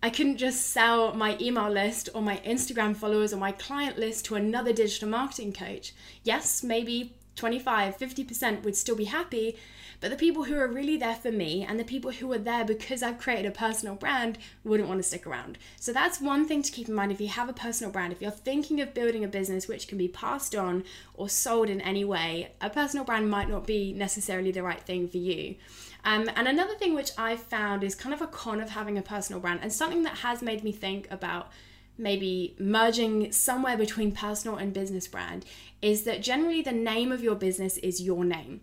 I 0.03 0.09
couldn't 0.09 0.37
just 0.37 0.67
sell 0.67 1.13
my 1.13 1.37
email 1.39 1.69
list 1.69 2.09
or 2.15 2.21
my 2.21 2.37
Instagram 2.45 2.95
followers 2.95 3.33
or 3.33 3.37
my 3.37 3.51
client 3.51 3.97
list 3.97 4.25
to 4.25 4.35
another 4.35 4.73
digital 4.73 5.07
marketing 5.07 5.53
coach. 5.53 5.93
Yes, 6.23 6.63
maybe 6.63 7.13
25, 7.35 7.97
50% 7.97 8.63
would 8.63 8.75
still 8.75 8.95
be 8.95 9.05
happy, 9.05 9.57
but 9.99 10.09
the 10.09 10.17
people 10.17 10.45
who 10.45 10.57
are 10.57 10.67
really 10.67 10.97
there 10.97 11.15
for 11.15 11.31
me 11.31 11.63
and 11.63 11.79
the 11.79 11.83
people 11.83 12.11
who 12.11 12.31
are 12.33 12.37
there 12.37 12.65
because 12.65 13.03
I've 13.03 13.19
created 13.19 13.45
a 13.45 13.51
personal 13.51 13.95
brand 13.95 14.37
wouldn't 14.63 14.89
want 14.89 14.99
to 14.99 15.07
stick 15.07 15.27
around. 15.27 15.57
So 15.79 15.93
that's 15.93 16.19
one 16.19 16.47
thing 16.47 16.63
to 16.63 16.71
keep 16.71 16.89
in 16.89 16.95
mind 16.95 17.11
if 17.11 17.21
you 17.21 17.27
have 17.27 17.49
a 17.49 17.53
personal 17.53 17.91
brand. 17.91 18.11
If 18.11 18.21
you're 18.21 18.31
thinking 18.31 18.81
of 18.81 18.93
building 18.93 19.23
a 19.23 19.27
business 19.27 19.67
which 19.67 19.87
can 19.87 19.97
be 19.97 20.07
passed 20.07 20.55
on 20.55 20.83
or 21.13 21.29
sold 21.29 21.69
in 21.69 21.81
any 21.81 22.03
way, 22.03 22.51
a 22.59 22.69
personal 22.69 23.05
brand 23.05 23.29
might 23.29 23.49
not 23.49 23.67
be 23.67 23.93
necessarily 23.93 24.51
the 24.51 24.63
right 24.63 24.81
thing 24.81 25.07
for 25.07 25.17
you. 25.17 25.55
Um, 26.03 26.29
and 26.35 26.47
another 26.47 26.75
thing 26.75 26.95
which 26.95 27.11
I've 27.17 27.41
found 27.41 27.83
is 27.83 27.93
kind 27.93 28.13
of 28.13 28.21
a 28.21 28.27
con 28.27 28.59
of 28.59 28.71
having 28.71 28.97
a 28.97 29.03
personal 29.03 29.39
brand 29.39 29.59
and 29.61 29.71
something 29.71 30.03
that 30.03 30.17
has 30.19 30.41
made 30.41 30.63
me 30.63 30.71
think 30.71 31.07
about 31.11 31.51
maybe 31.97 32.55
merging 32.59 33.31
somewhere 33.31 33.77
between 33.77 34.11
personal 34.11 34.57
and 34.57 34.73
business 34.73 35.07
brand 35.07 35.45
is 35.81 36.03
that 36.03 36.21
generally 36.21 36.61
the 36.61 36.71
name 36.71 37.11
of 37.11 37.23
your 37.23 37.35
business 37.35 37.77
is 37.77 38.01
your 38.01 38.23
name 38.23 38.61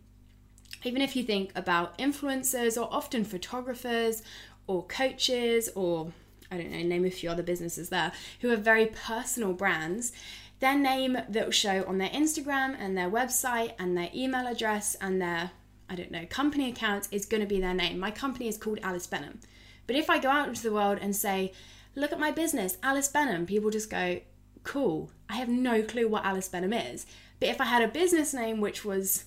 even 0.85 1.03
if 1.03 1.17
you 1.17 1.23
think 1.23 1.51
about 1.57 1.99
influencers 1.99 2.81
or 2.81 2.89
often 2.93 3.25
photographers 3.25 4.23
or 4.67 4.85
coaches 4.87 5.69
or 5.75 6.13
I 6.51 6.57
don't 6.57 6.71
know, 6.71 6.83
name 6.83 7.05
a 7.05 7.11
few 7.11 7.31
other 7.31 7.43
businesses 7.43 7.91
there 7.91 8.13
who 8.41 8.49
have 8.49 8.61
very 8.61 8.87
personal 8.87 9.53
brands, 9.53 10.13
their 10.61 10.79
name 10.79 11.19
that 11.29 11.45
will 11.45 11.51
show 11.51 11.85
on 11.87 11.99
their 11.99 12.09
Instagram 12.09 12.75
and 12.79 12.97
their 12.97 13.11
website 13.11 13.73
and 13.79 13.97
their 13.97 14.09
email 14.15 14.47
address 14.47 14.95
and 15.01 15.21
their, 15.21 15.51
I 15.91 15.95
don't 15.95 16.11
know, 16.11 16.25
company 16.27 16.71
accounts 16.71 17.09
is 17.11 17.27
going 17.27 17.43
to 17.43 17.47
be 17.47 17.61
their 17.61 17.75
name. 17.75 17.99
My 17.99 18.11
company 18.11 18.49
is 18.49 18.57
called 18.57 18.79
Alice 18.83 19.07
Benham. 19.07 19.41
But 19.87 19.97
if 19.97 20.09
I 20.09 20.19
go 20.19 20.31
out 20.31 20.49
into 20.49 20.63
the 20.63 20.73
world 20.73 20.99
and 21.01 21.15
say, 21.15 21.53
look 21.95 22.13
at 22.13 22.21
my 22.21 22.31
business, 22.31 22.79
Alice 22.83 23.09
Benham, 23.09 23.47
people 23.47 23.71
just 23.71 23.91
go, 23.91 24.21
cool. 24.65 25.11
I 25.29 25.37
have 25.37 25.49
no 25.49 25.83
clue 25.83 26.09
what 26.09 26.25
Alice 26.25 26.49
Benham 26.49 26.73
is. 26.73 27.07
But 27.41 27.49
if 27.49 27.61
I 27.61 27.65
had 27.65 27.83
a 27.83 27.89
business 27.89 28.35
name 28.35 28.61
which 28.61 28.85
was 28.85 29.25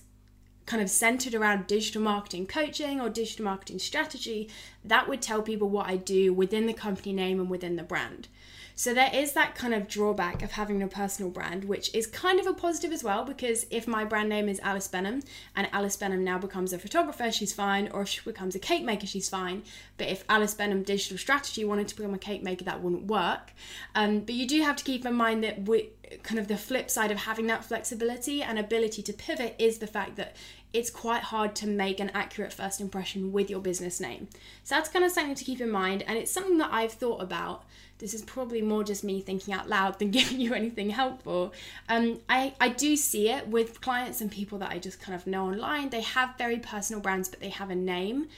kind 0.66 0.82
of 0.82 0.90
centered 0.90 1.34
around 1.34 1.66
digital 1.66 2.02
marketing 2.02 2.46
coaching 2.46 3.00
or 3.00 3.08
digital 3.08 3.44
marketing 3.44 3.78
strategy, 3.78 4.48
that 4.84 5.08
would 5.08 5.20
tell 5.20 5.42
people 5.42 5.68
what 5.68 5.88
I 5.88 5.96
do 5.96 6.32
within 6.32 6.66
the 6.66 6.72
company 6.72 7.12
name 7.12 7.40
and 7.40 7.50
within 7.50 7.76
the 7.76 7.82
brand. 7.82 8.28
So 8.74 8.94
there 8.94 9.10
is 9.12 9.32
that 9.32 9.54
kind 9.54 9.74
of 9.74 9.88
drawback 9.88 10.42
of 10.42 10.52
having 10.52 10.82
a 10.82 10.88
personal 10.88 11.30
brand, 11.30 11.64
which 11.64 11.94
is 11.94 12.06
kind 12.06 12.40
of 12.40 12.46
a 12.46 12.52
positive 12.54 12.92
as 12.92 13.04
well, 13.04 13.24
because 13.24 13.66
if 13.70 13.86
my 13.86 14.04
brand 14.04 14.28
name 14.28 14.48
is 14.48 14.60
Alice 14.60 14.88
Benham 14.88 15.22
and 15.54 15.68
Alice 15.72 15.96
Benham 15.96 16.24
now 16.24 16.38
becomes 16.38 16.72
a 16.72 16.78
photographer, 16.78 17.30
she's 17.30 17.52
fine, 17.52 17.88
or 17.92 18.02
if 18.02 18.08
she 18.08 18.20
becomes 18.24 18.54
a 18.54 18.58
cake 18.58 18.84
maker, 18.84 19.06
she's 19.06 19.28
fine. 19.28 19.62
But 19.98 20.08
if 20.08 20.24
Alice 20.28 20.54
Benham 20.54 20.82
Digital 20.82 21.18
Strategy 21.18 21.64
wanted 21.64 21.88
to 21.88 21.96
become 21.96 22.14
a 22.14 22.18
cake 22.18 22.42
maker, 22.42 22.64
that 22.64 22.82
wouldn't 22.82 23.06
work. 23.06 23.52
Um, 23.94 24.20
but 24.20 24.34
you 24.34 24.46
do 24.46 24.62
have 24.62 24.76
to 24.76 24.84
keep 24.84 25.04
in 25.04 25.14
mind 25.14 25.44
that 25.44 25.68
we, 25.68 25.90
kind 26.22 26.38
of 26.38 26.48
the 26.48 26.56
flip 26.56 26.90
side 26.90 27.10
of 27.10 27.18
having 27.18 27.46
that 27.46 27.64
flexibility 27.64 28.42
and 28.42 28.58
ability 28.58 29.02
to 29.02 29.12
pivot 29.12 29.54
is 29.58 29.78
the 29.78 29.86
fact 29.86 30.16
that 30.16 30.36
it's 30.72 30.90
quite 30.90 31.22
hard 31.24 31.54
to 31.56 31.66
make 31.66 32.00
an 32.00 32.10
accurate 32.14 32.52
first 32.52 32.80
impression 32.80 33.32
with 33.32 33.50
your 33.50 33.60
business 33.60 34.00
name. 34.00 34.28
So 34.64 34.74
that's 34.74 34.88
kind 34.88 35.04
of 35.04 35.10
something 35.10 35.34
to 35.34 35.44
keep 35.44 35.60
in 35.60 35.70
mind, 35.70 36.02
and 36.06 36.18
it's 36.18 36.30
something 36.30 36.58
that 36.58 36.72
I've 36.72 36.92
thought 36.92 37.22
about. 37.22 37.64
This 37.98 38.14
is 38.14 38.22
probably 38.22 38.62
more 38.62 38.82
just 38.82 39.04
me 39.04 39.20
thinking 39.20 39.54
out 39.54 39.68
loud 39.68 39.98
than 39.98 40.10
giving 40.18 40.40
you 40.40 40.54
anything 40.54 40.90
helpful. 40.90 41.52
Um, 41.88 42.20
I, 42.28 42.54
I 42.60 42.68
do 42.68 42.96
see 42.96 43.28
it 43.28 43.48
with 43.48 43.80
clients 43.80 44.20
and 44.20 44.30
people 44.30 44.58
that 44.58 44.70
I 44.70 44.78
just 44.78 45.00
kind 45.00 45.14
of 45.14 45.26
know 45.26 45.46
online. 45.46 45.90
They 45.90 46.00
have 46.00 46.36
very 46.38 46.58
personal 46.58 47.02
brands, 47.02 47.28
but 47.28 47.40
they 47.40 47.50
have 47.50 47.70
a 47.70 47.76
name. 47.76 48.28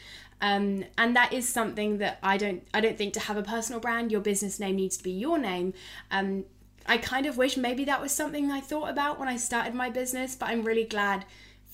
Um, 0.42 0.84
and 0.98 1.16
that 1.16 1.32
is 1.32 1.48
something 1.48 1.98
that 1.98 2.18
I 2.22 2.36
don't 2.36 2.66
I 2.74 2.80
don't 2.80 2.98
think 2.98 3.14
to 3.14 3.20
have 3.20 3.36
a 3.36 3.42
personal 3.42 3.80
brand, 3.80 4.12
your 4.12 4.20
business 4.20 4.60
name 4.60 4.76
needs 4.76 4.96
to 4.98 5.04
be 5.04 5.12
your 5.12 5.38
name. 5.38 5.72
Um, 6.10 6.44
I 6.86 6.98
kind 6.98 7.24
of 7.24 7.38
wish 7.38 7.56
maybe 7.56 7.84
that 7.86 8.02
was 8.02 8.12
something 8.12 8.50
I 8.50 8.60
thought 8.60 8.90
about 8.90 9.18
when 9.18 9.28
I 9.28 9.36
started 9.36 9.74
my 9.74 9.88
business, 9.88 10.34
but 10.34 10.50
I'm 10.50 10.62
really 10.62 10.84
glad 10.84 11.24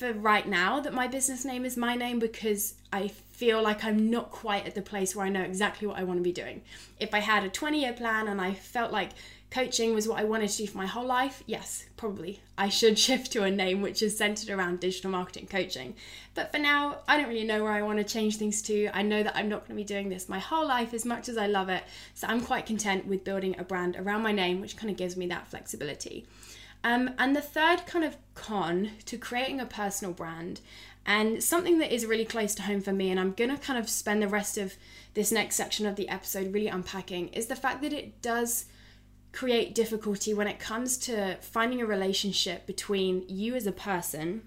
for 0.01 0.15
right 0.15 0.49
now 0.49 0.81
that 0.81 0.95
my 0.95 1.07
business 1.07 1.45
name 1.45 1.67
is 1.67 1.77
my 1.77 1.95
name 1.95 2.19
because 2.19 2.73
I 2.91 3.09
feel 3.09 3.63
like 3.63 3.85
I'm 3.85 4.11
not 4.11 4.31
quite 4.31 4.67
at 4.67 4.75
the 4.75 4.81
place 4.81 5.15
where 5.15 5.27
I 5.27 5.29
know 5.29 5.43
exactly 5.43 5.87
what 5.87 5.99
I 5.99 6.05
want 6.05 6.19
to 6.19 6.25
be 6.25 6.33
doing. 6.33 6.63
If 6.99 7.13
I 7.13 7.19
had 7.19 7.45
a 7.45 7.51
20 7.51 7.83
year 7.83 7.93
plan 7.93 8.27
and 8.27 8.41
I 8.41 8.55
felt 8.55 8.93
like 8.93 9.11
coaching 9.51 9.93
was 9.93 10.09
what 10.09 10.19
I 10.19 10.25
wanted 10.25 10.49
to 10.49 10.57
do 10.57 10.67
for 10.69 10.79
my 10.79 10.87
whole 10.87 11.05
life, 11.05 11.43
yes, 11.47 11.85
probably 11.99 12.41
I 12.57 12.71
should 12.71 12.99
shift 13.07 13.31
to 13.33 13.43
a 13.43 13.51
name 13.51 13.83
which 13.83 14.03
is 14.03 14.17
centered 14.17 14.49
around 14.49 14.81
digital 14.81 15.11
marketing 15.11 15.49
coaching. 15.49 15.95
But 16.35 16.51
for 16.51 16.59
now, 16.59 17.01
I 17.07 17.19
don't 17.19 17.29
really 17.29 17.45
know 17.45 17.63
where 17.63 17.73
I 17.73 17.83
want 17.83 17.99
to 17.99 18.05
change 18.05 18.39
things 18.39 18.63
to. 18.63 18.89
I 18.95 19.03
know 19.03 19.23
that 19.23 19.37
I'm 19.37 19.51
not 19.51 19.69
going 19.69 19.77
to 19.77 19.83
be 19.83 19.85
doing 19.85 20.09
this 20.09 20.31
my 20.31 20.39
whole 20.39 20.67
life 20.67 20.95
as 20.95 21.05
much 21.05 21.29
as 21.29 21.37
I 21.37 21.47
love 21.47 21.69
it. 21.69 21.85
So 22.15 22.27
I'm 22.27 22.41
quite 22.41 22.65
content 22.65 23.07
with 23.07 23.23
building 23.23 23.55
a 23.59 23.65
brand 23.65 23.97
around 23.97 24.23
my 24.23 24.33
name, 24.33 24.63
which 24.63 24.79
kind 24.79 24.91
of 24.91 24.97
gives 24.97 25.19
me 25.19 25.27
that 25.27 25.49
flexibility. 25.49 26.25
Um, 26.83 27.11
and 27.19 27.37
the 27.37 27.43
third 27.43 27.87
kind 27.87 28.05
of 28.05 28.16
con 28.35 28.93
to 29.05 29.19
creating 29.19 29.61
a 29.61 29.66
personal 29.66 30.14
brand, 30.14 30.61
and 31.05 31.43
something 31.43 31.79
that 31.79 31.93
is 31.93 32.07
really 32.07 32.25
close 32.25 32.55
to 32.55 32.62
home 32.62 32.81
for 32.81 32.93
me, 32.93 33.11
and 33.11 33.21
I'm 33.21 33.33
to 33.35 33.57
kind 33.57 33.79
of 33.79 33.88
spend 33.88 34.23
the 34.23 34.29
rest 34.29 34.57
of 34.57 34.75
this 35.14 35.33
next 35.33 35.57
section 35.57 35.87
of 35.87 35.97
the 35.97 36.09
episode 36.09 36.53
really 36.53 36.69
unpacking, 36.69 37.29
is 37.29 37.47
the 37.47 37.57
fact 37.57 37.83
that 37.83 37.93
it 37.93 38.23
does 38.23 38.66
create 39.33 39.75
difficulty 39.75 40.35
when 40.35 40.49
it 40.49 40.59
comes 40.59 40.97
to 40.99 41.37
finding 41.40 41.81
a 41.81 41.87
relationship 41.87 42.66
between 42.66 43.25
you 43.29 43.55
as 43.55 43.66
a 43.66 43.73
person 43.73 44.43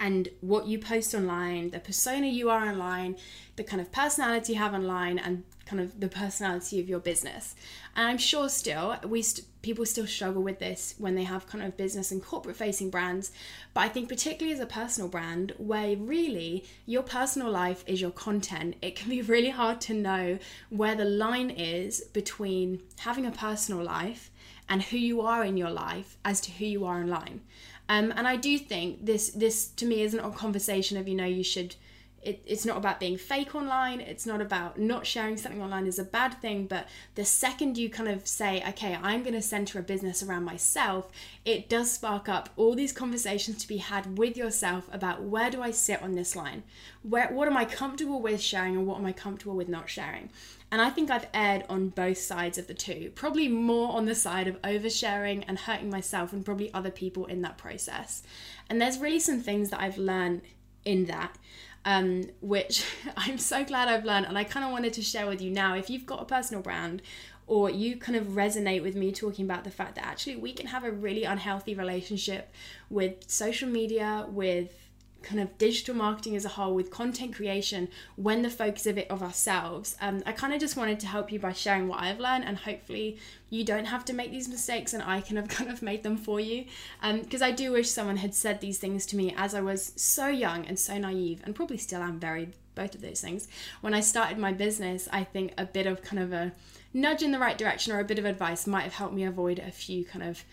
and 0.00 0.28
what 0.40 0.66
you 0.66 0.78
post 0.78 1.14
online, 1.14 1.70
the 1.70 1.80
persona 1.80 2.26
you 2.26 2.48
are 2.50 2.68
online, 2.68 3.16
the 3.56 3.64
kind 3.64 3.80
of 3.80 3.90
personality 3.90 4.52
you 4.52 4.58
have 4.58 4.74
online, 4.74 5.18
and 5.18 5.42
kind 5.68 5.80
of 5.80 6.00
the 6.00 6.08
personality 6.08 6.80
of 6.80 6.88
your 6.88 6.98
business. 6.98 7.54
And 7.94 8.08
I'm 8.08 8.18
sure 8.18 8.48
still 8.48 8.96
we 9.06 9.22
st- 9.22 9.46
people 9.60 9.84
still 9.84 10.06
struggle 10.06 10.42
with 10.42 10.58
this 10.60 10.94
when 10.98 11.14
they 11.14 11.24
have 11.24 11.46
kind 11.46 11.62
of 11.62 11.76
business 11.76 12.10
and 12.10 12.24
corporate 12.24 12.56
facing 12.56 12.90
brands, 12.90 13.30
but 13.74 13.80
I 13.82 13.88
think 13.88 14.08
particularly 14.08 14.54
as 14.54 14.60
a 14.60 14.66
personal 14.66 15.08
brand 15.08 15.52
where 15.58 15.96
really 15.96 16.64
your 16.86 17.02
personal 17.02 17.50
life 17.50 17.84
is 17.86 18.00
your 18.00 18.10
content, 18.10 18.76
it 18.80 18.96
can 18.96 19.10
be 19.10 19.20
really 19.34 19.50
hard 19.50 19.80
to 19.82 19.94
know 19.94 20.38
where 20.70 20.94
the 20.94 21.04
line 21.04 21.50
is 21.50 22.00
between 22.12 22.82
having 22.98 23.26
a 23.26 23.30
personal 23.30 23.82
life 23.82 24.30
and 24.68 24.82
who 24.82 24.96
you 24.96 25.20
are 25.20 25.44
in 25.44 25.56
your 25.56 25.70
life 25.70 26.16
as 26.24 26.40
to 26.42 26.52
who 26.52 26.64
you 26.64 26.84
are 26.84 27.00
online. 27.00 27.40
Um, 27.88 28.12
and 28.16 28.28
I 28.28 28.36
do 28.36 28.58
think 28.58 29.06
this 29.06 29.30
this 29.30 29.68
to 29.68 29.86
me 29.86 30.02
isn't 30.02 30.20
a 30.20 30.30
conversation 30.30 30.98
of 30.98 31.08
you 31.08 31.14
know 31.14 31.24
you 31.24 31.42
should 31.42 31.74
it, 32.22 32.42
it's 32.46 32.64
not 32.64 32.76
about 32.76 32.98
being 33.00 33.16
fake 33.16 33.54
online 33.54 34.00
it's 34.00 34.26
not 34.26 34.40
about 34.40 34.78
not 34.78 35.06
sharing 35.06 35.36
something 35.36 35.62
online 35.62 35.86
is 35.86 35.98
a 35.98 36.04
bad 36.04 36.34
thing 36.40 36.66
but 36.66 36.86
the 37.14 37.24
second 37.24 37.78
you 37.78 37.88
kind 37.88 38.08
of 38.08 38.26
say 38.26 38.62
okay 38.68 38.98
i'm 39.02 39.22
going 39.22 39.34
to 39.34 39.42
center 39.42 39.78
a 39.78 39.82
business 39.82 40.22
around 40.22 40.44
myself 40.44 41.10
it 41.44 41.68
does 41.68 41.90
spark 41.90 42.28
up 42.28 42.50
all 42.56 42.74
these 42.74 42.92
conversations 42.92 43.62
to 43.62 43.68
be 43.68 43.78
had 43.78 44.18
with 44.18 44.36
yourself 44.36 44.88
about 44.92 45.22
where 45.22 45.50
do 45.50 45.62
i 45.62 45.70
sit 45.70 46.02
on 46.02 46.14
this 46.14 46.36
line? 46.36 46.62
Where 47.02 47.28
what 47.28 47.48
am 47.48 47.56
i 47.56 47.64
comfortable 47.64 48.20
with 48.20 48.40
sharing 48.40 48.76
and 48.76 48.86
what 48.86 48.98
am 48.98 49.06
i 49.06 49.12
comfortable 49.12 49.56
with 49.56 49.68
not 49.68 49.88
sharing? 49.88 50.28
And 50.70 50.82
i 50.82 50.90
think 50.90 51.10
i've 51.10 51.28
erred 51.32 51.64
on 51.68 51.88
both 51.88 52.18
sides 52.18 52.58
of 52.58 52.66
the 52.66 52.74
two 52.74 53.12
probably 53.14 53.48
more 53.48 53.96
on 53.96 54.04
the 54.04 54.14
side 54.14 54.46
of 54.46 54.60
oversharing 54.62 55.44
and 55.48 55.58
hurting 55.58 55.88
myself 55.88 56.32
and 56.32 56.44
probably 56.44 56.72
other 56.74 56.90
people 56.90 57.24
in 57.24 57.40
that 57.42 57.56
process. 57.56 58.22
And 58.68 58.80
there's 58.80 58.98
really 58.98 59.20
some 59.20 59.40
things 59.40 59.70
that 59.70 59.80
i've 59.80 59.98
learned 59.98 60.42
in 60.84 61.06
that 61.06 61.36
um, 61.84 62.24
which 62.40 62.84
I'm 63.16 63.38
so 63.38 63.64
glad 63.64 63.88
I've 63.88 64.04
learned. 64.04 64.26
And 64.26 64.38
I 64.38 64.44
kind 64.44 64.64
of 64.64 64.72
wanted 64.72 64.92
to 64.94 65.02
share 65.02 65.26
with 65.26 65.40
you 65.40 65.50
now. 65.50 65.74
If 65.74 65.90
you've 65.90 66.06
got 66.06 66.22
a 66.22 66.24
personal 66.24 66.62
brand, 66.62 67.02
or 67.46 67.70
you 67.70 67.96
kind 67.96 68.16
of 68.16 68.26
resonate 68.28 68.82
with 68.82 68.94
me 68.94 69.10
talking 69.10 69.44
about 69.44 69.64
the 69.64 69.70
fact 69.70 69.94
that 69.94 70.04
actually 70.04 70.36
we 70.36 70.52
can 70.52 70.66
have 70.66 70.84
a 70.84 70.90
really 70.90 71.24
unhealthy 71.24 71.74
relationship 71.74 72.52
with 72.90 73.14
social 73.26 73.68
media, 73.68 74.26
with 74.28 74.87
kind 75.22 75.40
of 75.40 75.58
digital 75.58 75.94
marketing 75.94 76.36
as 76.36 76.44
a 76.44 76.50
whole 76.50 76.74
with 76.74 76.90
content 76.90 77.34
creation 77.34 77.88
when 78.16 78.42
the 78.42 78.50
focus 78.50 78.86
of 78.86 78.96
it 78.96 79.10
of 79.10 79.22
ourselves. 79.22 79.96
Um, 80.00 80.22
i 80.26 80.32
kind 80.32 80.54
of 80.54 80.60
just 80.60 80.76
wanted 80.76 81.00
to 81.00 81.06
help 81.06 81.32
you 81.32 81.38
by 81.38 81.52
sharing 81.52 81.88
what 81.88 82.00
i've 82.00 82.20
learned 82.20 82.44
and 82.44 82.56
hopefully 82.56 83.18
you 83.50 83.64
don't 83.64 83.86
have 83.86 84.04
to 84.06 84.12
make 84.12 84.30
these 84.30 84.48
mistakes 84.48 84.94
and 84.94 85.02
i 85.02 85.20
can 85.20 85.36
have 85.36 85.48
kind 85.58 85.70
of 85.70 85.82
made 85.82 86.02
them 86.02 86.16
for 86.16 86.40
you. 86.40 86.66
Because 87.02 87.42
um, 87.42 87.48
i 87.48 87.50
do 87.50 87.72
wish 87.72 87.90
someone 87.90 88.18
had 88.18 88.34
said 88.34 88.60
these 88.60 88.78
things 88.78 89.06
to 89.06 89.16
me 89.16 89.34
as 89.36 89.54
i 89.54 89.60
was 89.60 89.92
so 89.96 90.28
young 90.28 90.64
and 90.66 90.78
so 90.78 90.98
naive 90.98 91.42
and 91.44 91.54
probably 91.54 91.78
still 91.78 92.02
am 92.02 92.20
very 92.20 92.50
both 92.74 92.94
of 92.94 93.00
those 93.00 93.20
things. 93.20 93.48
When 93.80 93.94
i 93.94 94.00
started 94.00 94.38
my 94.38 94.52
business 94.52 95.08
i 95.12 95.24
think 95.24 95.52
a 95.58 95.64
bit 95.64 95.86
of 95.86 96.02
kind 96.02 96.22
of 96.22 96.32
a 96.32 96.52
nudge 96.94 97.22
in 97.22 97.32
the 97.32 97.38
right 97.38 97.58
direction 97.58 97.92
or 97.92 98.00
a 98.00 98.04
bit 98.04 98.18
of 98.18 98.24
advice 98.24 98.66
might 98.66 98.84
have 98.84 98.94
helped 98.94 99.14
me 99.14 99.24
avoid 99.24 99.58
a 99.58 99.70
few 99.70 100.04
kind 100.04 100.24
of 100.24 100.44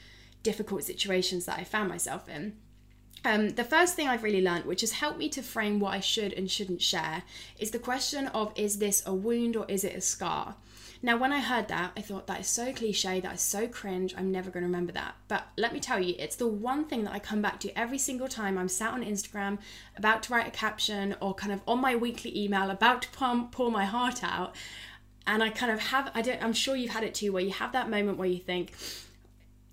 difficult 0.44 0.84
situations 0.84 1.46
that 1.46 1.60
i 1.60 1.64
found 1.64 1.88
myself 1.88 2.28
in 2.28 2.56
um, 3.26 3.50
the 3.50 3.64
first 3.64 3.96
thing 3.96 4.08
I've 4.08 4.24
really 4.24 4.42
learned, 4.42 4.66
which 4.66 4.82
has 4.82 4.92
helped 4.92 5.20
me 5.20 5.30
to 5.30 5.42
frame 5.42 5.80
what 5.80 5.94
I 5.94 6.00
should 6.00 6.34
and 6.34 6.50
shouldn't 6.50 6.82
share, 6.82 7.24
is 7.60 7.72
the 7.72 7.80
question 7.80 8.28
of 8.28 8.54
is 8.56 8.78
this 8.78 9.04
a 9.06 9.14
wound 9.14 9.56
or 9.56 9.66
is 9.68 9.84
it 9.84 9.96
a 9.96 10.02
scar? 10.02 10.56
Now, 11.02 11.18
when 11.18 11.34
I 11.34 11.40
heard 11.40 11.68
that, 11.68 11.92
I 11.96 12.02
thought 12.02 12.26
that 12.28 12.40
is 12.40 12.48
so 12.48 12.74
cliche, 12.74 13.20
that 13.20 13.36
is 13.36 13.42
so 13.42 13.68
cringe, 13.68 14.16
I'm 14.18 14.32
never 14.32 14.50
going 14.50 14.64
to 14.64 14.68
remember 14.68 14.92
that. 14.94 15.16
But 15.28 15.46
let 15.56 15.72
me 15.72 15.80
tell 15.80 16.00
you, 16.00 16.16
it's 16.18 16.36
the 16.36 16.48
one 16.48 16.86
thing 16.86 17.04
that 17.04 17.14
I 17.14 17.20
come 17.20 17.44
back 17.44 17.60
to 17.60 17.78
every 17.78 18.00
single 18.00 18.28
time 18.28 18.58
I'm 18.58 18.70
sat 18.70 18.94
on 18.94 19.04
Instagram, 19.04 19.60
about 19.98 20.24
to 20.24 20.34
write 20.34 20.48
a 20.48 20.52
caption, 20.52 21.16
or 21.22 21.36
kind 21.36 21.54
of 21.54 21.62
on 21.68 21.80
my 21.80 21.96
weekly 21.96 22.36
email, 22.36 22.72
about 22.72 23.04
to 23.04 23.10
pour, 23.10 23.48
pour 23.52 23.70
my 23.70 23.86
heart 23.86 24.24
out. 24.24 24.56
And 25.28 25.44
I 25.44 25.50
kind 25.50 25.72
of 25.72 25.80
have, 25.80 26.10
I 26.16 26.24
don't, 26.24 26.42
I'm 26.44 26.54
sure 26.54 26.76
you've 26.76 26.92
had 26.92 27.04
it 27.04 27.14
too, 27.14 27.32
where 27.32 27.44
you 27.44 27.52
have 27.52 27.74
that 27.74 27.90
moment 27.90 28.18
where 28.18 28.28
you 28.28 28.40
think, 28.40 28.72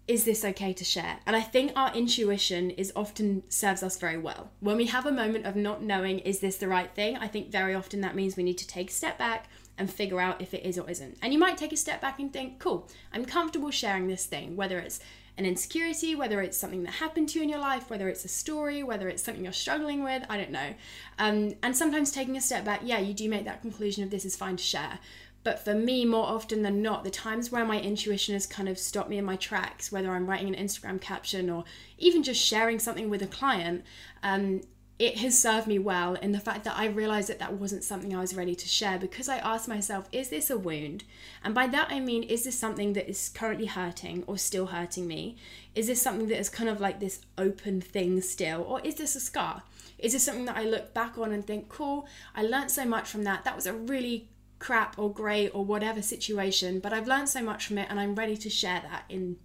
is 0.08 0.24
this 0.24 0.44
okay 0.44 0.72
to 0.72 0.84
share? 0.84 1.20
And 1.26 1.36
I 1.36 1.40
think 1.40 1.72
our 1.76 1.94
intuition 1.94 2.70
is 2.70 2.92
often 2.96 3.44
serves 3.48 3.82
us 3.82 3.96
very 3.96 4.18
well. 4.18 4.50
When 4.60 4.76
we 4.76 4.86
have 4.86 5.06
a 5.06 5.12
moment 5.12 5.46
of 5.46 5.54
not 5.54 5.82
knowing 5.82 6.18
is 6.20 6.40
this 6.40 6.56
the 6.56 6.68
right 6.68 6.90
thing, 6.90 7.16
I 7.16 7.28
think 7.28 7.50
very 7.50 7.74
often 7.74 8.00
that 8.00 8.16
means 8.16 8.36
we 8.36 8.42
need 8.42 8.58
to 8.58 8.66
take 8.66 8.90
a 8.90 8.92
step 8.92 9.16
back 9.16 9.46
and 9.78 9.90
figure 9.90 10.20
out 10.20 10.42
if 10.42 10.54
it 10.54 10.64
is 10.64 10.78
or 10.78 10.88
isn't. 10.90 11.18
And 11.22 11.32
you 11.32 11.38
might 11.38 11.56
take 11.56 11.72
a 11.72 11.76
step 11.76 12.00
back 12.00 12.18
and 12.18 12.32
think, 12.32 12.58
cool, 12.58 12.88
I'm 13.12 13.24
comfortable 13.24 13.70
sharing 13.70 14.06
this 14.06 14.26
thing, 14.26 14.56
whether 14.56 14.78
it's 14.78 15.00
an 15.38 15.46
insecurity, 15.46 16.14
whether 16.14 16.42
it's 16.42 16.58
something 16.58 16.82
that 16.82 16.92
happened 16.92 17.28
to 17.30 17.38
you 17.38 17.44
in 17.44 17.48
your 17.48 17.58
life, 17.58 17.88
whether 17.88 18.08
it's 18.08 18.24
a 18.24 18.28
story, 18.28 18.82
whether 18.82 19.08
it's 19.08 19.22
something 19.22 19.42
you're 19.42 19.52
struggling 19.52 20.04
with, 20.04 20.24
I 20.28 20.36
don't 20.36 20.50
know. 20.50 20.74
Um, 21.18 21.54
and 21.62 21.74
sometimes 21.74 22.12
taking 22.12 22.36
a 22.36 22.40
step 22.40 22.64
back, 22.64 22.80
yeah, 22.84 22.98
you 22.98 23.14
do 23.14 23.28
make 23.30 23.44
that 23.46 23.62
conclusion 23.62 24.04
of 24.04 24.10
this 24.10 24.26
is 24.26 24.36
fine 24.36 24.56
to 24.56 24.62
share. 24.62 24.98
But 25.44 25.58
for 25.58 25.74
me, 25.74 26.04
more 26.04 26.26
often 26.26 26.62
than 26.62 26.82
not, 26.82 27.02
the 27.04 27.10
times 27.10 27.50
where 27.50 27.64
my 27.64 27.80
intuition 27.80 28.34
has 28.34 28.46
kind 28.46 28.68
of 28.68 28.78
stopped 28.78 29.10
me 29.10 29.18
in 29.18 29.24
my 29.24 29.36
tracks, 29.36 29.90
whether 29.90 30.10
I'm 30.10 30.28
writing 30.28 30.54
an 30.54 30.66
Instagram 30.66 31.00
caption 31.00 31.50
or 31.50 31.64
even 31.98 32.22
just 32.22 32.40
sharing 32.40 32.78
something 32.78 33.10
with 33.10 33.22
a 33.22 33.26
client, 33.26 33.84
um, 34.22 34.60
it 34.98 35.18
has 35.18 35.36
served 35.36 35.66
me 35.66 35.80
well 35.80 36.14
in 36.14 36.30
the 36.30 36.38
fact 36.38 36.62
that 36.62 36.78
I 36.78 36.86
realized 36.86 37.28
that 37.28 37.40
that 37.40 37.54
wasn't 37.54 37.82
something 37.82 38.14
I 38.14 38.20
was 38.20 38.36
ready 38.36 38.54
to 38.54 38.68
share 38.68 39.00
because 39.00 39.28
I 39.28 39.38
asked 39.38 39.66
myself, 39.66 40.08
is 40.12 40.28
this 40.28 40.48
a 40.48 40.56
wound? 40.56 41.02
And 41.42 41.52
by 41.52 41.66
that 41.68 41.88
I 41.90 41.98
mean, 41.98 42.22
is 42.22 42.44
this 42.44 42.56
something 42.56 42.92
that 42.92 43.10
is 43.10 43.28
currently 43.28 43.66
hurting 43.66 44.22
or 44.28 44.38
still 44.38 44.66
hurting 44.66 45.08
me? 45.08 45.38
Is 45.74 45.88
this 45.88 46.00
something 46.00 46.28
that 46.28 46.38
is 46.38 46.48
kind 46.48 46.70
of 46.70 46.80
like 46.80 47.00
this 47.00 47.22
open 47.36 47.80
thing 47.80 48.20
still? 48.20 48.62
Or 48.62 48.80
is 48.82 48.94
this 48.94 49.16
a 49.16 49.20
scar? 49.20 49.64
Is 49.98 50.12
this 50.12 50.22
something 50.22 50.44
that 50.44 50.56
I 50.56 50.64
look 50.64 50.94
back 50.94 51.18
on 51.18 51.32
and 51.32 51.44
think, 51.44 51.68
cool, 51.68 52.06
I 52.36 52.42
learned 52.42 52.70
so 52.70 52.84
much 52.84 53.08
from 53.08 53.24
that. 53.24 53.42
That 53.42 53.56
was 53.56 53.66
a 53.66 53.72
really 53.72 54.28
crap 54.62 54.96
or 54.96 55.12
great 55.12 55.48
or 55.48 55.64
whatever 55.64 56.00
situation, 56.00 56.78
but 56.78 56.92
I've 56.92 57.08
learned 57.08 57.28
so 57.28 57.42
much 57.42 57.66
from 57.66 57.78
it 57.78 57.88
and 57.90 57.98
I'm 57.98 58.14
ready 58.14 58.36
to 58.36 58.48
share 58.48 58.80
that 58.80 59.04
in 59.08 59.36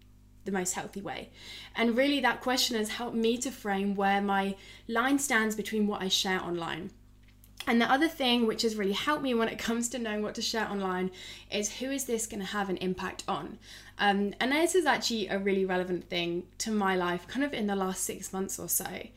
the 0.45 0.51
most 0.51 0.73
healthy 0.73 1.01
way. 1.01 1.31
And 1.75 1.97
really, 1.97 2.19
that 2.21 2.39
question 2.39 2.77
has 2.77 2.89
helped 2.89 3.15
me 3.15 3.35
to 3.39 3.49
frame 3.49 3.95
where 3.95 4.21
my 4.21 4.55
line 4.87 5.17
stands 5.17 5.55
between 5.55 5.87
what 5.87 6.03
I 6.03 6.07
share 6.07 6.39
online. 6.39 6.91
And 7.65 7.81
the 7.81 7.91
other 7.91 8.07
thing 8.07 8.45
which 8.45 8.61
has 8.61 8.75
really 8.75 8.93
helped 8.93 9.23
me 9.23 9.33
when 9.33 9.49
it 9.49 9.57
comes 9.67 9.89
to 9.89 9.99
knowing 9.99 10.21
what 10.21 10.35
to 10.35 10.41
share 10.43 10.69
online 10.69 11.09
is 11.51 11.77
who 11.79 11.89
is 11.89 12.05
this 12.05 12.27
going 12.27 12.39
to 12.39 12.45
have 12.45 12.69
an 12.69 12.77
impact 12.77 13.23
on? 13.27 13.57
Um, 13.97 14.35
and 14.39 14.51
this 14.51 14.75
is 14.75 14.85
actually 14.85 15.29
a 15.29 15.39
really 15.39 15.65
relevant 15.65 16.11
thing 16.11 16.43
to 16.59 16.69
my 16.69 16.95
life, 16.95 17.27
kind 17.27 17.43
of 17.43 17.53
in 17.53 17.65
the 17.65 17.75
last 17.75 18.03
six 18.03 18.31
months 18.31 18.59
or 18.59 18.69
so. 18.69 19.07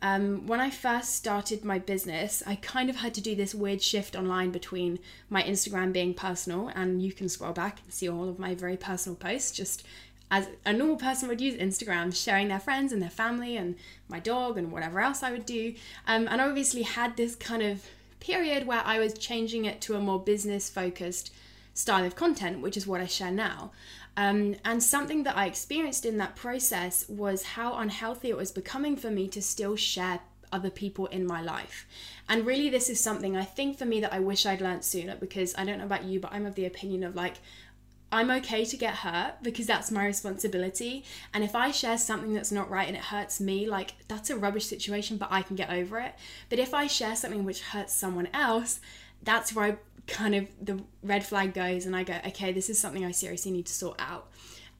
Um, 0.00 0.46
when 0.46 0.60
I 0.60 0.70
first 0.70 1.16
started 1.16 1.64
my 1.64 1.78
business, 1.78 2.42
I 2.46 2.54
kind 2.56 2.88
of 2.88 2.96
had 2.96 3.14
to 3.14 3.20
do 3.20 3.34
this 3.34 3.54
weird 3.54 3.82
shift 3.82 4.14
online 4.14 4.52
between 4.52 5.00
my 5.28 5.42
Instagram 5.42 5.92
being 5.92 6.14
personal, 6.14 6.68
and 6.68 7.02
you 7.02 7.12
can 7.12 7.28
scroll 7.28 7.52
back 7.52 7.80
and 7.82 7.92
see 7.92 8.08
all 8.08 8.28
of 8.28 8.38
my 8.38 8.54
very 8.54 8.76
personal 8.76 9.16
posts, 9.16 9.50
just 9.50 9.84
as 10.30 10.48
a 10.64 10.72
normal 10.72 10.96
person 10.96 11.28
would 11.28 11.40
use 11.40 11.56
Instagram, 11.56 12.14
sharing 12.14 12.48
their 12.48 12.60
friends 12.60 12.92
and 12.92 13.02
their 13.02 13.10
family 13.10 13.56
and 13.56 13.74
my 14.08 14.20
dog 14.20 14.58
and 14.58 14.70
whatever 14.70 15.00
else 15.00 15.22
I 15.22 15.32
would 15.32 15.46
do. 15.46 15.74
Um, 16.06 16.28
and 16.28 16.40
I 16.40 16.48
obviously 16.48 16.82
had 16.82 17.16
this 17.16 17.34
kind 17.34 17.62
of 17.62 17.84
period 18.20 18.66
where 18.66 18.82
I 18.84 18.98
was 18.98 19.14
changing 19.14 19.64
it 19.64 19.80
to 19.82 19.94
a 19.94 20.00
more 20.00 20.20
business 20.20 20.68
focused 20.68 21.32
style 21.74 22.04
of 22.04 22.14
content, 22.14 22.60
which 22.60 22.76
is 22.76 22.86
what 22.86 23.00
I 23.00 23.06
share 23.06 23.30
now. 23.30 23.70
Um, 24.18 24.56
and 24.64 24.82
something 24.82 25.22
that 25.22 25.36
I 25.36 25.46
experienced 25.46 26.04
in 26.04 26.16
that 26.16 26.34
process 26.34 27.08
was 27.08 27.44
how 27.44 27.74
unhealthy 27.74 28.30
it 28.30 28.36
was 28.36 28.50
becoming 28.50 28.96
for 28.96 29.12
me 29.12 29.28
to 29.28 29.40
still 29.40 29.76
share 29.76 30.18
other 30.50 30.70
people 30.70 31.06
in 31.06 31.24
my 31.24 31.40
life. 31.40 31.86
And 32.28 32.44
really, 32.44 32.68
this 32.68 32.90
is 32.90 32.98
something 32.98 33.36
I 33.36 33.44
think 33.44 33.78
for 33.78 33.84
me 33.84 34.00
that 34.00 34.12
I 34.12 34.18
wish 34.18 34.44
I'd 34.44 34.60
learned 34.60 34.84
sooner 34.84 35.14
because 35.14 35.54
I 35.56 35.64
don't 35.64 35.78
know 35.78 35.84
about 35.84 36.02
you, 36.02 36.18
but 36.18 36.32
I'm 36.32 36.46
of 36.46 36.56
the 36.56 36.66
opinion 36.66 37.04
of 37.04 37.14
like, 37.14 37.34
I'm 38.10 38.28
okay 38.32 38.64
to 38.64 38.76
get 38.76 38.94
hurt 38.94 39.34
because 39.40 39.68
that's 39.68 39.92
my 39.92 40.04
responsibility. 40.04 41.04
And 41.32 41.44
if 41.44 41.54
I 41.54 41.70
share 41.70 41.96
something 41.96 42.34
that's 42.34 42.50
not 42.50 42.68
right 42.68 42.88
and 42.88 42.96
it 42.96 43.04
hurts 43.04 43.38
me, 43.38 43.68
like 43.68 43.94
that's 44.08 44.30
a 44.30 44.36
rubbish 44.36 44.66
situation, 44.66 45.16
but 45.16 45.28
I 45.30 45.42
can 45.42 45.54
get 45.54 45.70
over 45.70 46.00
it. 46.00 46.16
But 46.50 46.58
if 46.58 46.74
I 46.74 46.88
share 46.88 47.14
something 47.14 47.44
which 47.44 47.60
hurts 47.60 47.92
someone 47.92 48.28
else, 48.34 48.80
that's 49.22 49.54
where 49.54 49.64
I 49.64 49.76
kind 50.08 50.34
of 50.34 50.46
the 50.60 50.82
red 51.02 51.24
flag 51.24 51.54
goes 51.54 51.86
and 51.86 51.94
I 51.94 52.02
go, 52.02 52.14
okay, 52.26 52.52
this 52.52 52.68
is 52.68 52.80
something 52.80 53.04
I 53.04 53.12
seriously 53.12 53.52
need 53.52 53.66
to 53.66 53.72
sort 53.72 54.00
out. 54.00 54.28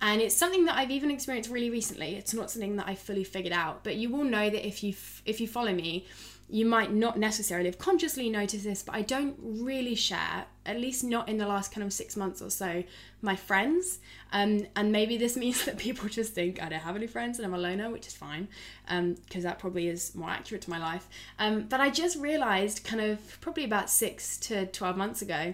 And 0.01 0.21
it's 0.21 0.35
something 0.35 0.65
that 0.67 0.77
I've 0.77 0.91
even 0.91 1.11
experienced 1.11 1.51
really 1.51 1.71
recently. 1.71 2.17
It's 2.17 2.33
not 2.33 2.51
something 2.51 2.77
that 2.77 2.89
I 2.89 2.95
fully 2.95 3.25
figured 3.25 3.53
out, 3.53 3.85
but 3.85 3.97
you 3.97 4.11
will 4.11 4.25
know 4.25 4.49
that 4.49 4.67
if 4.67 4.83
you 4.83 4.95
if 5.25 5.41
you 5.41 5.49
follow 5.49 5.73
me, 5.73 6.07
you 6.51 6.65
might 6.65 6.93
not 6.93 7.19
necessarily 7.19 7.67
have 7.67 7.79
consciously 7.79 8.31
noticed 8.31 8.65
this, 8.65 8.83
but 8.83 8.95
I 8.95 9.03
don't 9.03 9.37
really 9.39 9.95
share, 9.95 10.47
at 10.65 10.81
least 10.81 11.05
not 11.05 11.29
in 11.29 11.37
the 11.37 11.47
last 11.47 11.73
kind 11.73 11.87
of 11.87 11.93
six 11.93 12.17
months 12.17 12.41
or 12.41 12.51
so, 12.51 12.85
my 13.21 13.37
friends. 13.37 13.99
Um, 14.33 14.67
and 14.75 14.91
maybe 14.91 15.19
this 15.19 15.37
means 15.45 15.65
that 15.67 15.77
people 15.77 16.09
just 16.09 16.33
think 16.33 16.63
I 16.63 16.69
don't 16.69 16.81
have 16.81 16.97
any 16.97 17.07
friends 17.07 17.39
and 17.39 17.47
I'm 17.47 17.55
a 17.55 17.59
loner, 17.59 17.91
which 17.91 18.07
is 18.07 18.15
fine, 18.15 18.49
because 18.87 19.37
um, 19.37 19.43
that 19.43 19.59
probably 19.59 19.89
is 19.89 20.15
more 20.15 20.31
accurate 20.31 20.63
to 20.63 20.71
my 20.71 20.79
life. 20.79 21.09
Um, 21.39 21.67
but 21.69 21.81
I 21.81 21.91
just 21.91 22.19
realized, 22.19 22.85
kind 22.85 23.03
of 23.03 23.41
probably 23.41 23.65
about 23.65 23.91
six 23.91 24.39
to 24.39 24.67
12 24.67 24.97
months 24.97 25.21
ago, 25.21 25.53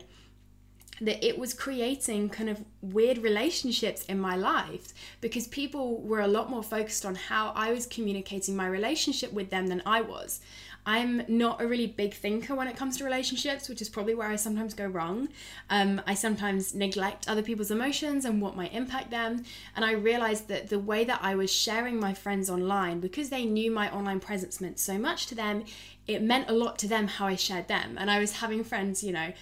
that 1.01 1.27
it 1.27 1.39
was 1.39 1.53
creating 1.55 2.29
kind 2.29 2.49
of 2.49 2.65
weird 2.81 3.19
relationships 3.19 4.05
in 4.05 4.21
my 4.21 4.37
life 4.37 4.93
because 5.21 5.49
people 5.49 6.01
were 6.01 6.21
a 6.21 6.29
lot 6.29 6.49
more 6.49 6.63
focused 6.63 7.05
on 7.05 7.17
how 7.17 7.53
I 7.57 7.73
was 7.73 7.87
communicating 7.87 8.55
my 8.55 8.69
relationship 8.69 9.33
with 9.33 9.51
them 9.51 9.67
than 9.67 9.83
I 9.85 10.03
was. 10.03 10.41
I'm 10.87 11.23
not 11.29 11.63
a 11.63 11.67
really 11.67 11.87
big 11.87 12.13
thinker 12.13 12.55
when 12.55 12.69
it 12.69 12.77
comes 12.77 12.99
to 12.99 13.05
relationships, 13.05 13.69
which 13.69 13.81
is 13.81 13.89
probably 13.89 14.15
where 14.15 14.29
I 14.29 14.37
sometimes 14.37 14.75
go 14.75 14.87
wrong. 14.87 15.29
Um, 15.71 16.03
I 16.07 16.13
sometimes 16.15 16.75
neglect 16.75 17.27
other 17.27 17.43
people's 17.43 17.71
emotions 17.71 18.27
and 18.27 18.43
what 18.43 18.57
might 18.57 18.75
impact 18.75 19.11
them. 19.11 19.45
And 19.75 19.85
I 19.85 19.93
realized 19.93 20.49
that 20.49 20.69
the 20.69 20.79
way 20.79 21.05
that 21.05 21.21
I 21.23 21.37
was 21.37 21.51
sharing 21.51 21.99
my 21.99 22.13
friends 22.13 22.51
online, 22.51 23.01
because 23.01 23.31
they 23.31 23.47
knew 23.47 23.71
my 23.71 23.91
online 23.91 24.21
presence 24.21 24.61
meant 24.61 24.79
so 24.79 24.99
much 24.99 25.27
to 25.29 25.35
them, 25.35 25.65
it 26.07 26.23
meant 26.23 26.51
a 26.51 26.55
lot 26.55 26.79
to 26.81 26.89
them 26.89 27.07
how 27.07 27.27
I 27.27 27.37
shared 27.37 27.69
them. 27.69 27.97
And 27.99 28.11
I 28.11 28.19
was 28.19 28.33
having 28.33 28.63
friends, 28.63 29.03
you 29.03 29.13
know, 29.13 29.33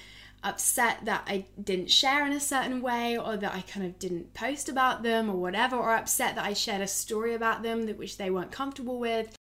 upset 0.45 1.05
that 1.05 1.25
I 1.27 1.47
didn't 1.63 1.91
share 1.91 2.25
in 2.25 2.33
a 2.33 2.41
certain 2.41 2.81
way 2.81 3.19
or 3.19 3.37
that 3.37 3.55
I 3.55 3.63
kind 3.63 3.85
of 3.85 3.99
didn't 3.99 4.35
post 4.35 4.69
about 4.69 5.03
them 5.03 5.29
or 5.29 5.37
whatever, 5.37 5.77
or 5.77 5.95
upset 5.95 6.37
that 6.37 6.45
I 6.45 6.53
shared 6.53 6.83
a 6.83 6.87
story 6.87 7.35
about 7.35 7.65
them 7.65 7.87
that 7.87 7.99
which 7.99 8.17
they 8.17 8.31
weren't 8.31 8.53
comfortable 8.53 9.01
with. 9.01 9.37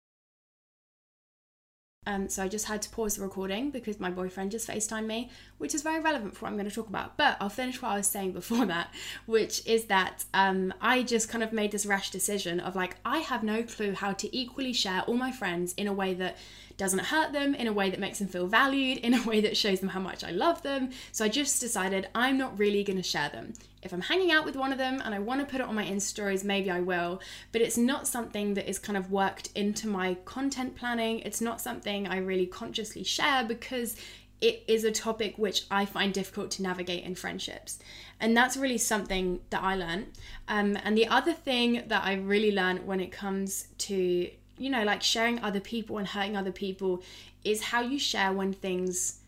Um, 2.07 2.29
so 2.29 2.41
I 2.41 2.47
just 2.47 2.65
had 2.65 2.81
to 2.83 2.89
pause 2.89 3.17
the 3.17 3.21
recording 3.21 3.69
because 3.69 3.99
my 3.99 4.09
boyfriend 4.09 4.51
just 4.51 4.65
FaceTimed 4.65 5.05
me, 5.05 5.29
which 5.57 5.75
is 5.75 5.81
very 5.81 5.99
relevant 5.99 6.37
for 6.37 6.45
what 6.45 6.51
I'm 6.51 6.55
going 6.55 6.69
to 6.69 6.73
talk 6.73 6.87
about. 6.87 7.17
But 7.17 7.35
I'll 7.41 7.49
finish 7.49 7.81
what 7.81 7.91
I 7.91 7.97
was 7.97 8.07
saying 8.07 8.31
before 8.41 8.65
that, 8.65 8.93
which 9.25 9.61
is 9.67 9.85
that 9.85 10.23
um, 10.33 10.73
I 10.79 11.03
just 11.03 11.27
kind 11.27 11.43
of 11.43 11.51
made 11.51 11.71
this 11.71 11.85
rash 11.85 12.09
decision 12.09 12.61
of 12.61 12.77
like, 12.77 12.95
I 13.03 13.19
have 13.19 13.43
no 13.43 13.61
clue 13.61 13.93
how 13.93 14.13
to 14.13 14.35
equally 14.35 14.71
share 14.71 15.01
all 15.01 15.15
my 15.15 15.33
friends 15.33 15.73
in 15.73 15.85
a 15.85 15.93
way 15.93 16.13
that 16.13 16.37
doesn't 16.77 16.99
hurt 16.99 17.33
them, 17.33 17.55
in 17.55 17.67
a 17.67 17.73
way 17.73 17.89
that 17.89 17.99
makes 17.99 18.19
them 18.19 18.27
feel 18.27 18.47
valued, 18.47 18.99
in 18.99 19.13
a 19.13 19.23
way 19.23 19.41
that 19.41 19.57
shows 19.57 19.79
them 19.79 19.89
how 19.89 19.99
much 19.99 20.23
I 20.23 20.31
love 20.31 20.61
them. 20.61 20.91
So 21.11 21.25
I 21.25 21.29
just 21.29 21.59
decided 21.59 22.07
I'm 22.13 22.37
not 22.37 22.57
really 22.57 22.83
going 22.83 22.97
to 22.97 23.03
share 23.03 23.29
them. 23.29 23.53
If 23.81 23.93
I'm 23.93 24.01
hanging 24.01 24.31
out 24.31 24.45
with 24.45 24.55
one 24.55 24.71
of 24.71 24.77
them 24.77 25.01
and 25.03 25.13
I 25.13 25.19
want 25.19 25.39
to 25.41 25.45
put 25.45 25.61
it 25.61 25.67
on 25.67 25.75
my 25.75 25.85
Insta 25.85 26.01
stories, 26.01 26.43
maybe 26.43 26.69
I 26.69 26.81
will, 26.81 27.21
but 27.51 27.61
it's 27.61 27.77
not 27.77 28.07
something 28.07 28.53
that 28.55 28.69
is 28.69 28.79
kind 28.79 28.97
of 28.97 29.11
worked 29.11 29.49
into 29.55 29.87
my 29.87 30.15
content 30.25 30.75
planning. 30.75 31.19
It's 31.19 31.41
not 31.41 31.61
something 31.61 32.07
I 32.07 32.17
really 32.17 32.45
consciously 32.45 33.03
share 33.03 33.43
because 33.43 33.95
it 34.39 34.63
is 34.67 34.83
a 34.83 34.91
topic 34.91 35.37
which 35.37 35.63
I 35.71 35.85
find 35.85 36.13
difficult 36.13 36.51
to 36.51 36.61
navigate 36.61 37.03
in 37.03 37.15
friendships. 37.15 37.79
And 38.19 38.37
that's 38.37 38.55
really 38.55 38.77
something 38.77 39.39
that 39.49 39.63
I 39.63 39.75
learned. 39.75 40.07
Um, 40.47 40.77
and 40.83 40.97
the 40.97 41.07
other 41.07 41.33
thing 41.33 41.83
that 41.87 42.03
I 42.03 42.15
really 42.15 42.51
learned 42.51 42.85
when 42.85 42.99
it 42.99 43.11
comes 43.11 43.67
to 43.79 44.29
you 44.57 44.69
know, 44.69 44.83
like 44.83 45.03
sharing 45.03 45.39
other 45.39 45.59
people 45.59 45.97
and 45.97 46.07
hurting 46.07 46.35
other 46.35 46.51
people 46.51 47.03
is 47.43 47.61
how 47.63 47.81
you 47.81 47.99
share 47.99 48.33
when 48.33 48.53
things 48.53 49.19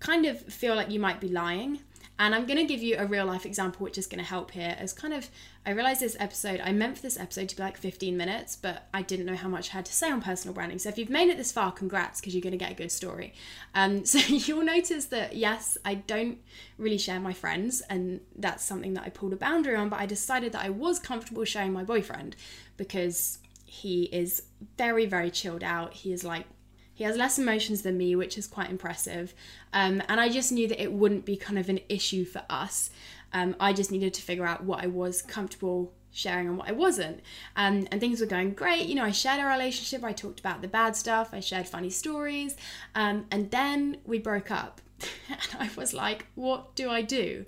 kind 0.00 0.26
of 0.26 0.40
feel 0.40 0.74
like 0.74 0.90
you 0.90 0.98
might 0.98 1.20
be 1.20 1.28
lying. 1.28 1.80
And 2.20 2.34
I'm 2.34 2.44
going 2.44 2.58
to 2.58 2.66
give 2.66 2.82
you 2.82 2.96
a 2.98 3.06
real 3.06 3.24
life 3.24 3.46
example, 3.46 3.82
which 3.82 3.96
is 3.96 4.06
going 4.06 4.18
to 4.18 4.28
help 4.28 4.50
here. 4.50 4.76
As 4.78 4.92
kind 4.92 5.14
of, 5.14 5.30
I 5.64 5.70
realized 5.70 6.02
this 6.02 6.18
episode, 6.20 6.60
I 6.62 6.70
meant 6.70 6.96
for 6.96 7.02
this 7.02 7.18
episode 7.18 7.48
to 7.48 7.56
be 7.56 7.62
like 7.62 7.78
15 7.78 8.14
minutes, 8.14 8.56
but 8.56 8.88
I 8.92 9.00
didn't 9.00 9.24
know 9.24 9.36
how 9.36 9.48
much 9.48 9.70
I 9.70 9.72
had 9.72 9.86
to 9.86 9.92
say 9.94 10.10
on 10.10 10.20
personal 10.20 10.52
branding. 10.52 10.78
So 10.78 10.90
if 10.90 10.98
you've 10.98 11.08
made 11.08 11.30
it 11.30 11.38
this 11.38 11.50
far, 11.50 11.72
congrats, 11.72 12.20
because 12.20 12.34
you're 12.34 12.42
going 12.42 12.52
to 12.52 12.58
get 12.58 12.72
a 12.72 12.74
good 12.74 12.92
story. 12.92 13.32
Um, 13.74 14.04
so 14.04 14.18
you'll 14.18 14.64
notice 14.64 15.06
that, 15.06 15.34
yes, 15.34 15.78
I 15.82 15.94
don't 15.94 16.36
really 16.76 16.98
share 16.98 17.20
my 17.20 17.32
friends, 17.32 17.80
and 17.88 18.20
that's 18.36 18.62
something 18.62 18.92
that 18.94 19.04
I 19.04 19.08
pulled 19.08 19.32
a 19.32 19.36
boundary 19.36 19.76
on, 19.76 19.88
but 19.88 19.98
I 19.98 20.04
decided 20.04 20.52
that 20.52 20.62
I 20.62 20.68
was 20.68 20.98
comfortable 20.98 21.46
sharing 21.46 21.72
my 21.72 21.84
boyfriend 21.84 22.36
because 22.76 23.38
he 23.70 24.02
is 24.06 24.42
very, 24.76 25.06
very 25.06 25.30
chilled 25.30 25.62
out. 25.62 25.94
He 25.94 26.12
is 26.12 26.24
like, 26.24 26.44
he 26.92 27.04
has 27.04 27.16
less 27.16 27.38
emotions 27.38 27.82
than 27.82 27.96
me, 27.96 28.16
which 28.16 28.36
is 28.36 28.48
quite 28.48 28.68
impressive. 28.68 29.32
Um, 29.72 30.02
and 30.08 30.20
I 30.20 30.28
just 30.28 30.50
knew 30.50 30.66
that 30.66 30.82
it 30.82 30.92
wouldn't 30.92 31.24
be 31.24 31.36
kind 31.36 31.56
of 31.56 31.68
an 31.68 31.78
issue 31.88 32.24
for 32.24 32.42
us. 32.50 32.90
Um, 33.32 33.54
I 33.60 33.72
just 33.72 33.92
needed 33.92 34.12
to 34.14 34.22
figure 34.22 34.44
out 34.44 34.64
what 34.64 34.82
I 34.82 34.88
was 34.88 35.22
comfortable 35.22 35.92
sharing 36.10 36.48
and 36.48 36.58
what 36.58 36.68
I 36.68 36.72
wasn't. 36.72 37.20
Um, 37.54 37.86
and 37.92 38.00
things 38.00 38.20
were 38.20 38.26
going 38.26 38.54
great. 38.54 38.86
You 38.86 38.96
know, 38.96 39.04
I 39.04 39.12
shared 39.12 39.38
our 39.38 39.48
relationship, 39.48 40.02
I 40.02 40.14
talked 40.14 40.40
about 40.40 40.62
the 40.62 40.68
bad 40.68 40.96
stuff, 40.96 41.30
I 41.32 41.38
shared 41.38 41.68
funny 41.68 41.90
stories. 41.90 42.56
Um, 42.96 43.26
and 43.30 43.52
then 43.52 43.98
we 44.04 44.18
broke 44.18 44.50
up. 44.50 44.80
and 45.28 45.60
I 45.60 45.70
was 45.76 45.94
like, 45.94 46.26
what 46.34 46.74
do 46.74 46.90
I 46.90 47.02
do? 47.02 47.46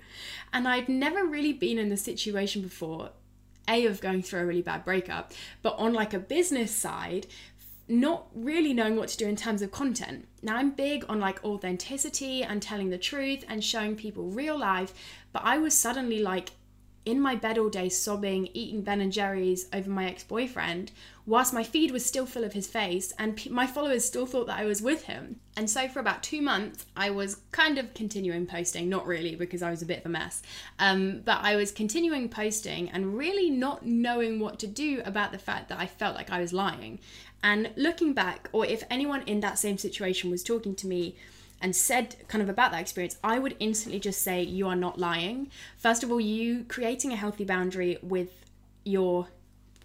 And 0.53 0.69
I'd 0.69 0.87
never 0.87 1.25
really 1.25 1.51
been 1.51 1.77
in 1.77 1.89
this 1.89 2.01
situation 2.01 2.61
before 2.61 3.09
a 3.67 3.85
of 3.85 4.01
going 4.01 4.21
through 4.21 4.41
a 4.41 4.45
really 4.45 4.61
bad 4.61 4.83
breakup, 4.85 5.33
but 5.61 5.77
on 5.77 5.93
like 5.93 6.13
a 6.13 6.19
business 6.19 6.71
side, 6.71 7.27
not 7.87 8.27
really 8.33 8.73
knowing 8.73 8.95
what 8.95 9.09
to 9.09 9.17
do 9.17 9.27
in 9.27 9.35
terms 9.35 9.61
of 9.61 9.71
content. 9.71 10.27
Now 10.41 10.55
I'm 10.55 10.71
big 10.71 11.05
on 11.09 11.19
like 11.19 11.43
authenticity 11.43 12.43
and 12.43 12.61
telling 12.61 12.89
the 12.89 12.97
truth 12.97 13.43
and 13.47 13.63
showing 13.63 13.95
people 13.95 14.23
real 14.25 14.57
life, 14.57 14.93
but 15.31 15.43
I 15.45 15.57
was 15.57 15.77
suddenly 15.77 16.19
like 16.19 16.51
in 17.05 17.19
my 17.19 17.35
bed 17.35 17.57
all 17.57 17.69
day 17.69 17.89
sobbing, 17.89 18.49
eating 18.53 18.81
Ben 18.81 19.01
and 19.01 19.11
Jerry's 19.11 19.67
over 19.73 19.89
my 19.89 20.05
ex 20.09 20.23
boyfriend, 20.23 20.91
whilst 21.25 21.53
my 21.53 21.63
feed 21.63 21.91
was 21.91 22.05
still 22.05 22.25
full 22.25 22.43
of 22.43 22.53
his 22.53 22.67
face 22.67 23.13
and 23.17 23.49
my 23.49 23.67
followers 23.67 24.05
still 24.05 24.25
thought 24.25 24.47
that 24.47 24.59
I 24.59 24.65
was 24.65 24.81
with 24.81 25.03
him. 25.03 25.39
And 25.55 25.69
so 25.69 25.87
for 25.87 25.99
about 25.99 26.23
two 26.23 26.41
months, 26.41 26.85
I 26.95 27.09
was 27.09 27.37
kind 27.51 27.77
of 27.77 27.93
continuing 27.93 28.45
posting, 28.45 28.89
not 28.89 29.05
really 29.05 29.35
because 29.35 29.61
I 29.61 29.69
was 29.69 29.81
a 29.81 29.85
bit 29.85 29.99
of 29.99 30.05
a 30.05 30.09
mess, 30.09 30.41
um, 30.79 31.21
but 31.23 31.39
I 31.41 31.55
was 31.55 31.71
continuing 31.71 32.29
posting 32.29 32.89
and 32.89 33.17
really 33.17 33.49
not 33.49 33.85
knowing 33.85 34.39
what 34.39 34.59
to 34.59 34.67
do 34.67 35.01
about 35.05 35.31
the 35.31 35.37
fact 35.37 35.69
that 35.69 35.79
I 35.79 35.85
felt 35.85 36.15
like 36.15 36.31
I 36.31 36.39
was 36.39 36.53
lying. 36.53 36.99
And 37.43 37.71
looking 37.75 38.13
back, 38.13 38.49
or 38.53 38.65
if 38.65 38.83
anyone 38.89 39.23
in 39.23 39.41
that 39.41 39.59
same 39.59 39.77
situation 39.77 40.31
was 40.31 40.43
talking 40.43 40.75
to 40.75 40.87
me, 40.87 41.17
and 41.63 41.73
said 41.75 42.17
kind 42.27 42.41
of 42.41 42.49
about 42.49 42.71
that 42.73 42.81
experience, 42.81 43.17
I 43.23 43.39
would 43.39 43.55
instantly 43.59 43.99
just 43.99 44.21
say, 44.21 44.43
You 44.43 44.67
are 44.67 44.75
not 44.75 44.99
lying. 44.99 45.49
First 45.77 46.03
of 46.03 46.11
all, 46.11 46.19
you 46.19 46.65
creating 46.65 47.13
a 47.13 47.15
healthy 47.15 47.45
boundary 47.45 47.97
with 48.03 48.29
your 48.83 49.29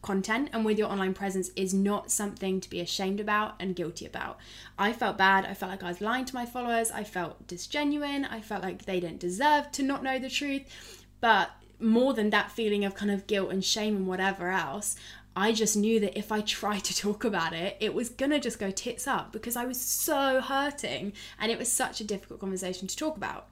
content 0.02 0.50
and 0.52 0.64
with 0.64 0.78
your 0.78 0.88
online 0.88 1.14
presence 1.14 1.50
is 1.54 1.72
not 1.72 2.10
something 2.10 2.60
to 2.60 2.68
be 2.68 2.80
ashamed 2.80 3.20
about 3.20 3.54
and 3.60 3.76
guilty 3.76 4.06
about. 4.06 4.38
I 4.76 4.92
felt 4.92 5.16
bad. 5.16 5.44
I 5.46 5.54
felt 5.54 5.70
like 5.70 5.82
I 5.82 5.88
was 5.88 6.00
lying 6.00 6.24
to 6.26 6.34
my 6.34 6.46
followers. 6.46 6.90
I 6.90 7.04
felt 7.04 7.46
disgenuine. 7.46 8.26
I 8.30 8.40
felt 8.40 8.62
like 8.62 8.84
they 8.84 9.00
didn't 9.00 9.20
deserve 9.20 9.70
to 9.72 9.82
not 9.82 10.02
know 10.02 10.18
the 10.18 10.30
truth. 10.30 11.04
But 11.20 11.50
more 11.80 12.12
than 12.12 12.30
that 12.30 12.50
feeling 12.50 12.84
of 12.84 12.94
kind 12.94 13.10
of 13.10 13.26
guilt 13.28 13.52
and 13.52 13.64
shame 13.64 13.96
and 13.96 14.06
whatever 14.06 14.50
else, 14.50 14.96
I 15.38 15.52
just 15.52 15.76
knew 15.76 16.00
that 16.00 16.18
if 16.18 16.32
I 16.32 16.40
tried 16.40 16.82
to 16.82 16.96
talk 16.96 17.22
about 17.22 17.52
it, 17.52 17.76
it 17.78 17.94
was 17.94 18.08
gonna 18.08 18.40
just 18.40 18.58
go 18.58 18.72
tits 18.72 19.06
up 19.06 19.30
because 19.30 19.54
I 19.54 19.66
was 19.66 19.80
so 19.80 20.40
hurting 20.40 21.12
and 21.38 21.52
it 21.52 21.58
was 21.58 21.70
such 21.70 22.00
a 22.00 22.04
difficult 22.04 22.40
conversation 22.40 22.88
to 22.88 22.96
talk 22.96 23.16
about. 23.16 23.46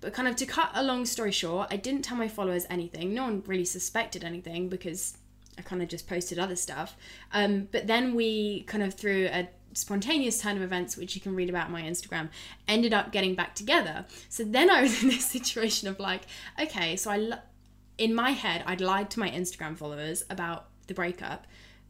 But 0.00 0.14
kind 0.14 0.28
of 0.28 0.36
to 0.36 0.46
cut 0.46 0.70
a 0.72 0.82
long 0.82 1.04
story 1.04 1.32
short, 1.32 1.68
I 1.70 1.76
didn't 1.76 2.02
tell 2.02 2.16
my 2.16 2.26
followers 2.26 2.64
anything. 2.70 3.12
No 3.12 3.24
one 3.24 3.42
really 3.46 3.66
suspected 3.66 4.24
anything 4.24 4.70
because 4.70 5.18
I 5.58 5.62
kind 5.62 5.82
of 5.82 5.88
just 5.88 6.08
posted 6.08 6.38
other 6.38 6.56
stuff. 6.56 6.96
Um, 7.32 7.68
but 7.70 7.86
then 7.86 8.14
we 8.14 8.62
kind 8.62 8.82
of 8.82 8.94
through 8.94 9.26
a 9.26 9.46
spontaneous 9.74 10.40
turn 10.40 10.56
of 10.56 10.62
events, 10.62 10.96
which 10.96 11.14
you 11.14 11.20
can 11.20 11.34
read 11.34 11.50
about 11.50 11.66
on 11.66 11.72
my 11.72 11.82
Instagram, 11.82 12.30
ended 12.66 12.94
up 12.94 13.12
getting 13.12 13.34
back 13.34 13.54
together. 13.54 14.06
So 14.30 14.42
then 14.42 14.70
I 14.70 14.80
was 14.80 15.02
in 15.02 15.10
this 15.10 15.26
situation 15.30 15.86
of 15.86 16.00
like, 16.00 16.22
okay, 16.58 16.96
so 16.96 17.10
I, 17.10 17.40
in 17.98 18.14
my 18.14 18.30
head, 18.30 18.62
I'd 18.66 18.80
lied 18.80 19.10
to 19.10 19.20
my 19.20 19.30
Instagram 19.30 19.76
followers 19.76 20.24
about 20.30 20.68
the 20.86 20.94
breakup. 20.94 21.46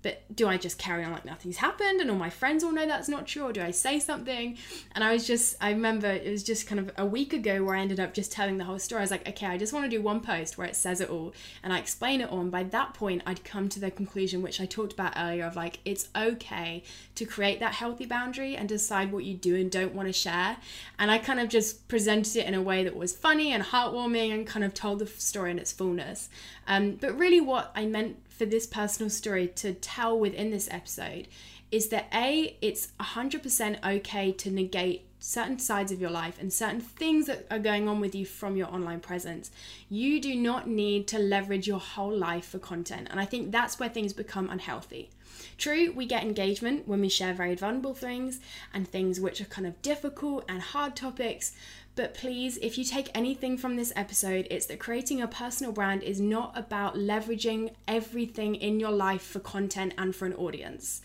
but 0.07 0.23
do 0.37 0.47
I 0.47 0.57
just 0.57 0.79
carry 0.79 1.03
on 1.03 1.11
like 1.11 1.25
nothing's 1.25 1.57
happened 1.57 2.01
and 2.01 2.09
all 2.13 2.17
my 2.17 2.31
friends 2.31 2.63
all 2.63 2.71
know 2.71 2.87
that's 2.87 3.09
not 3.09 3.27
true 3.27 3.43
or 3.43 3.53
do 3.53 3.61
I 3.61 3.73
say 3.73 3.99
something? 3.99 4.57
And 4.95 5.03
I 5.03 5.13
was 5.13 5.27
just, 5.27 5.57
I 5.61 5.71
remember 5.71 6.07
it 6.07 6.31
was 6.31 6.45
just 6.45 6.69
kind 6.69 6.79
of 6.79 6.93
a 6.97 7.05
week 7.05 7.33
ago 7.33 7.65
where 7.65 7.75
I 7.75 7.81
ended 7.81 7.99
up 7.99 8.15
just 8.15 8.31
telling 8.31 8.57
the 8.57 8.63
whole 8.63 8.79
story. 8.79 9.01
I 9.01 9.03
was 9.03 9.11
like, 9.11 9.29
okay, 9.29 9.47
I 9.47 9.59
just 9.59 9.73
want 9.73 9.85
to 9.85 9.91
do 9.91 10.01
one 10.01 10.21
post 10.21 10.57
where 10.57 10.67
it 10.69 10.77
says 10.77 11.01
it 11.01 11.11
all 11.11 11.35
and 11.61 11.73
I 11.73 11.81
explain 11.81 12.21
it 12.21 12.31
all. 12.31 12.41
And 12.41 12.53
by 12.53 12.63
that 12.63 12.95
point, 12.95 13.23
I'd 13.27 13.43
come 13.43 13.69
to 13.69 13.81
the 13.81 13.91
conclusion, 13.91 14.43
which 14.43 14.61
I 14.61 14.67
talked 14.67 14.93
about 14.93 15.15
earlier, 15.17 15.45
of 15.45 15.57
like, 15.57 15.81
it's 15.85 16.09
okay 16.15 16.85
to 17.17 17.25
create 17.25 17.59
that 17.59 17.75
healthy 17.75 18.07
boundary 18.07 18.55
and 18.55 18.69
decide 18.69 19.11
what 19.11 19.25
you 19.25 19.35
do 19.35 19.57
and 19.57 19.73
don't 19.73 19.93
want 19.93 20.09
to 20.09 20.13
share. 20.13 20.59
And 21.01 21.11
I 21.11 21.19
kind 21.19 21.41
of 21.41 21.49
just 21.49 21.89
presented 21.89 22.37
it 22.37 22.47
in 22.47 22.55
a 22.55 22.63
way 22.63 22.85
that 22.85 22.95
was 22.95 23.13
funny 23.13 23.53
and 23.53 23.65
heartwarming 23.65 24.33
and 24.33 24.47
kind 24.47 24.65
of 24.65 24.73
told 24.73 25.01
the 25.01 25.07
story 25.09 25.51
in 25.51 25.59
its 25.59 25.73
fullness. 25.73 26.29
Um, 26.69 26.93
but 26.93 27.19
really, 27.19 27.41
what 27.41 27.73
I 27.75 27.87
meant 27.87 28.19
for 28.37 28.45
this 28.45 28.67
personal 28.67 29.11
story 29.11 29.49
to 29.57 29.73
tell 29.75 30.19
within 30.19 30.51
this 30.51 30.69
episode 30.71 31.29
is 31.73 31.89
that 31.89 32.09
A, 32.15 32.57
it's 32.61 32.89
100% 33.01 33.85
okay 33.85 34.33
to 34.33 34.51
negate 34.51 35.07
certain 35.19 35.59
sides 35.59 35.91
of 35.91 36.01
your 36.01 36.11
life 36.11 36.39
and 36.39 36.53
certain 36.53 36.81
things 36.81 37.27
that 37.27 37.47
are 37.51 37.59
going 37.59 37.89
on 37.89 37.99
with 37.99 38.15
you 38.15 38.25
from 38.25 38.57
your 38.57 38.69
online 38.69 39.01
presence. 39.01 39.51
You 39.89 40.21
do 40.21 40.35
not 40.37 40.69
need 40.69 41.09
to 41.09 41.19
leverage 41.19 41.67
your 41.67 41.81
whole 41.81 42.17
life 42.17 42.47
for 42.47 42.59
content. 42.59 43.09
And 43.11 43.19
I 43.19 43.25
think 43.25 43.51
that's 43.51 43.81
where 43.81 43.89
things 43.89 44.13
become 44.13 44.51
unhealthy. 44.51 45.11
True, 45.59 45.93
we 45.93 46.07
get 46.07 46.23
engagement 46.23 46.87
when 46.87 47.01
we 47.01 47.09
share 47.09 47.35
very 47.35 47.55
vulnerable 47.55 47.95
things 47.95 48.41
and 48.73 48.87
things 48.87 49.19
which 49.19 49.41
are 49.41 49.47
kind 49.47 49.67
of 49.67 49.81
difficult 49.83 50.45
and 50.49 50.61
hard 50.61 50.95
topics, 50.95 51.53
but 51.97 52.13
please, 52.13 52.59
if 52.59 52.77
you 52.77 52.85
take 52.85 53.09
anything 53.15 53.57
from 53.57 53.77
this 53.77 53.93
episode, 53.97 54.47
it's 54.51 54.67
that 54.67 54.79
creating 54.79 55.23
a 55.23 55.27
personal 55.27 55.73
brand 55.73 56.03
is 56.03 56.21
not 56.21 56.57
about 56.57 56.95
leveraging 56.95 57.71
everything 57.89 58.55
in 58.55 58.79
your 58.79 58.91
life 58.91 59.23
for 59.23 59.41
content 59.41 59.95
and 59.97 60.15
for 60.15 60.27
an 60.27 60.35
audience. 60.35 61.01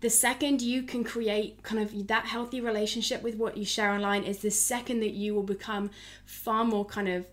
The 0.00 0.10
second 0.10 0.62
you 0.62 0.84
can 0.84 1.02
create 1.02 1.64
kind 1.64 1.82
of 1.82 2.06
that 2.06 2.26
healthy 2.26 2.60
relationship 2.60 3.20
with 3.20 3.34
what 3.34 3.56
you 3.56 3.64
share 3.64 3.90
online 3.90 4.22
is 4.22 4.38
the 4.38 4.50
second 4.50 5.00
that 5.00 5.10
you 5.10 5.34
will 5.34 5.42
become 5.42 5.90
far 6.24 6.64
more 6.64 6.84
kind 6.84 7.08
of 7.08 7.26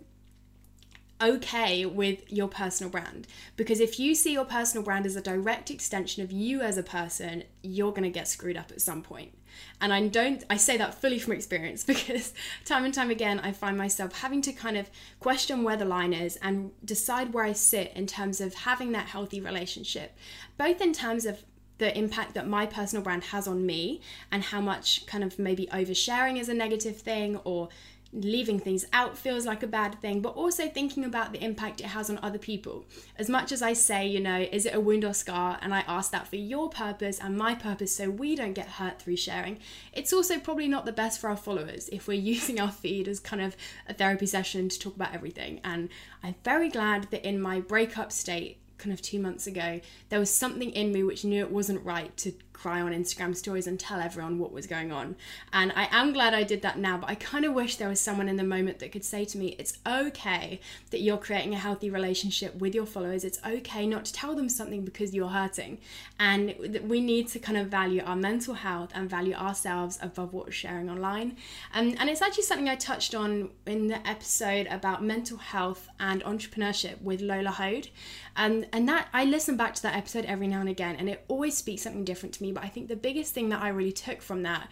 okay 1.21 1.85
with 1.85 2.31
your 2.31 2.47
personal 2.47 2.91
brand. 2.91 3.27
Because 3.55 3.79
if 3.79 3.99
you 3.99 4.15
see 4.15 4.33
your 4.33 4.45
personal 4.45 4.83
brand 4.83 5.05
as 5.05 5.15
a 5.15 5.21
direct 5.21 5.71
extension 5.71 6.23
of 6.23 6.31
you 6.31 6.61
as 6.61 6.77
a 6.77 6.83
person, 6.83 7.43
you're 7.61 7.91
going 7.91 8.03
to 8.03 8.09
get 8.09 8.27
screwed 8.27 8.57
up 8.57 8.71
at 8.71 8.81
some 8.81 9.01
point. 9.01 9.37
And 9.79 9.93
I 9.93 10.07
don't 10.07 10.43
I 10.49 10.57
say 10.57 10.77
that 10.77 10.99
fully 10.99 11.19
from 11.19 11.33
experience 11.33 11.83
because 11.85 12.33
time 12.65 12.85
and 12.85 12.93
time 12.93 13.09
again 13.09 13.39
I 13.39 13.51
find 13.51 13.77
myself 13.77 14.19
having 14.19 14.41
to 14.43 14.51
kind 14.51 14.77
of 14.77 14.89
question 15.19 15.63
where 15.63 15.77
the 15.77 15.85
line 15.85 16.13
is 16.13 16.37
and 16.37 16.71
decide 16.83 17.33
where 17.33 17.45
I 17.45 17.53
sit 17.53 17.93
in 17.95 18.07
terms 18.07 18.41
of 18.41 18.53
having 18.53 18.91
that 18.91 19.07
healthy 19.07 19.39
relationship, 19.39 20.17
both 20.57 20.81
in 20.81 20.91
terms 20.91 21.25
of 21.25 21.43
the 21.77 21.97
impact 21.97 22.33
that 22.35 22.47
my 22.47 22.65
personal 22.65 23.03
brand 23.03 23.23
has 23.25 23.47
on 23.47 23.65
me 23.65 24.01
and 24.31 24.43
how 24.43 24.61
much 24.61 25.05
kind 25.07 25.23
of 25.23 25.37
maybe 25.37 25.67
oversharing 25.67 26.39
is 26.39 26.47
a 26.47 26.53
negative 26.53 26.97
thing 26.97 27.35
or 27.43 27.67
leaving 28.15 28.59
things 28.59 28.85
out 28.93 29.17
feels 29.17 29.45
like 29.45 29.61
a 29.61 29.67
bad 29.67 29.99
thing, 30.01 30.21
but 30.21 30.35
also 30.35 30.67
thinking 30.67 31.03
about 31.03 31.33
the 31.33 31.43
impact 31.43 31.81
it 31.81 31.87
has 31.87 32.09
on 32.09 32.19
other 32.23 32.37
people. 32.37 32.85
As 33.17 33.29
much 33.29 33.51
as 33.51 33.61
I 33.61 33.73
say, 33.73 34.07
you 34.07 34.19
know, 34.19 34.47
is 34.51 34.65
it 34.65 34.73
a 34.73 34.79
wound 34.79 35.03
or 35.03 35.13
scar? 35.13 35.59
And 35.61 35.73
I 35.73 35.81
ask 35.81 36.11
that 36.11 36.27
for 36.27 36.37
your 36.37 36.69
purpose 36.69 37.19
and 37.19 37.37
my 37.37 37.55
purpose 37.55 37.95
so 37.95 38.09
we 38.09 38.35
don't 38.35 38.53
get 38.53 38.67
hurt 38.67 39.01
through 39.01 39.17
sharing, 39.17 39.59
it's 39.93 40.13
also 40.13 40.39
probably 40.39 40.67
not 40.67 40.85
the 40.85 40.93
best 40.93 41.19
for 41.19 41.29
our 41.29 41.37
followers 41.37 41.89
if 41.91 42.07
we're 42.07 42.13
using 42.35 42.59
our 42.59 42.71
feed 42.71 43.07
as 43.07 43.19
kind 43.19 43.41
of 43.41 43.55
a 43.87 43.93
therapy 43.93 44.25
session 44.25 44.69
to 44.69 44.79
talk 44.79 44.95
about 44.95 45.13
everything. 45.13 45.59
And 45.63 45.89
I'm 46.23 46.35
very 46.43 46.69
glad 46.69 47.09
that 47.11 47.27
in 47.27 47.41
my 47.41 47.59
breakup 47.59 48.11
state, 48.11 48.59
kind 48.77 48.93
of 48.93 49.01
two 49.01 49.19
months 49.19 49.47
ago, 49.47 49.79
there 50.09 50.19
was 50.19 50.29
something 50.29 50.69
in 50.71 50.91
me 50.91 51.03
which 51.03 51.23
knew 51.23 51.41
it 51.41 51.51
wasn't 51.51 51.83
right 51.85 52.15
to 52.17 52.33
cry 52.55 52.81
on 52.81 52.91
Instagram 52.91 53.35
stories 53.35 53.67
and 53.67 53.79
tell 53.79 53.99
everyone 53.99 54.39
what 54.39 54.51
was 54.51 54.65
going 54.65 54.91
on. 54.91 55.15
And 55.53 55.71
I 55.75 55.87
am 55.91 56.13
glad 56.13 56.33
I 56.33 56.43
did 56.43 56.61
that 56.63 56.79
now, 56.79 56.97
but 56.97 57.09
I 57.09 57.15
kind 57.15 57.45
of 57.45 57.53
wish 57.53 57.75
there 57.75 57.89
was 57.89 57.99
someone 57.99 58.29
in 58.29 58.37
the 58.37 58.43
moment 58.43 58.79
that 58.79 58.91
could 58.91 59.03
say 59.03 59.25
to 59.25 59.37
me, 59.37 59.55
it's 59.59 59.77
okay 59.85 60.59
that 60.91 61.01
you're 61.01 61.17
creating 61.17 61.53
a 61.53 61.59
healthy 61.59 61.89
relationship 61.89 62.55
with 62.55 62.73
your 62.73 62.85
followers. 62.85 63.23
It's 63.23 63.39
okay 63.45 63.85
not 63.85 64.05
to 64.05 64.13
tell 64.13 64.35
them 64.35 64.49
something 64.49 64.83
because 64.83 65.13
you're 65.13 65.29
hurting. 65.29 65.79
And 66.19 66.55
we 66.87 67.01
need 67.01 67.27
to 67.29 67.39
kind 67.39 67.57
of 67.57 67.67
value 67.67 68.01
our 68.05 68.15
mental 68.15 68.53
health 68.53 68.91
and 68.95 69.09
value 69.09 69.35
ourselves 69.35 69.99
above 70.01 70.33
what 70.33 70.45
we're 70.45 70.51
sharing 70.51 70.89
online. 70.89 71.37
Um, 71.73 71.95
and 71.99 72.09
it's 72.09 72.21
actually 72.21 72.43
something 72.43 72.69
I 72.69 72.75
touched 72.75 73.13
on 73.13 73.49
in 73.65 73.87
the 73.87 74.07
episode 74.07 74.67
about 74.67 75.03
mental 75.03 75.37
health 75.37 75.89
and 75.99 76.23
entrepreneurship 76.23 77.01
with 77.01 77.21
Lola 77.21 77.51
Hode. 77.51 77.89
Um, 78.37 78.65
and 78.73 78.87
that 78.89 79.07
I 79.13 79.25
listen 79.25 79.55
back 79.55 79.75
to 79.75 79.81
that 79.83 79.95
episode 79.95 80.25
every 80.25 80.47
now 80.47 80.59
and 80.59 80.69
again, 80.69 80.95
and 80.97 81.07
it 81.09 81.23
always 81.27 81.55
speaks 81.57 81.83
something 81.83 82.03
different 82.03 82.35
to 82.35 82.43
me. 82.43 82.44
But 82.51 82.63
I 82.63 82.67
think 82.67 82.87
the 82.87 82.95
biggest 82.95 83.33
thing 83.33 83.49
that 83.49 83.61
I 83.61 83.69
really 83.69 83.91
took 83.91 84.21
from 84.21 84.43
that 84.43 84.69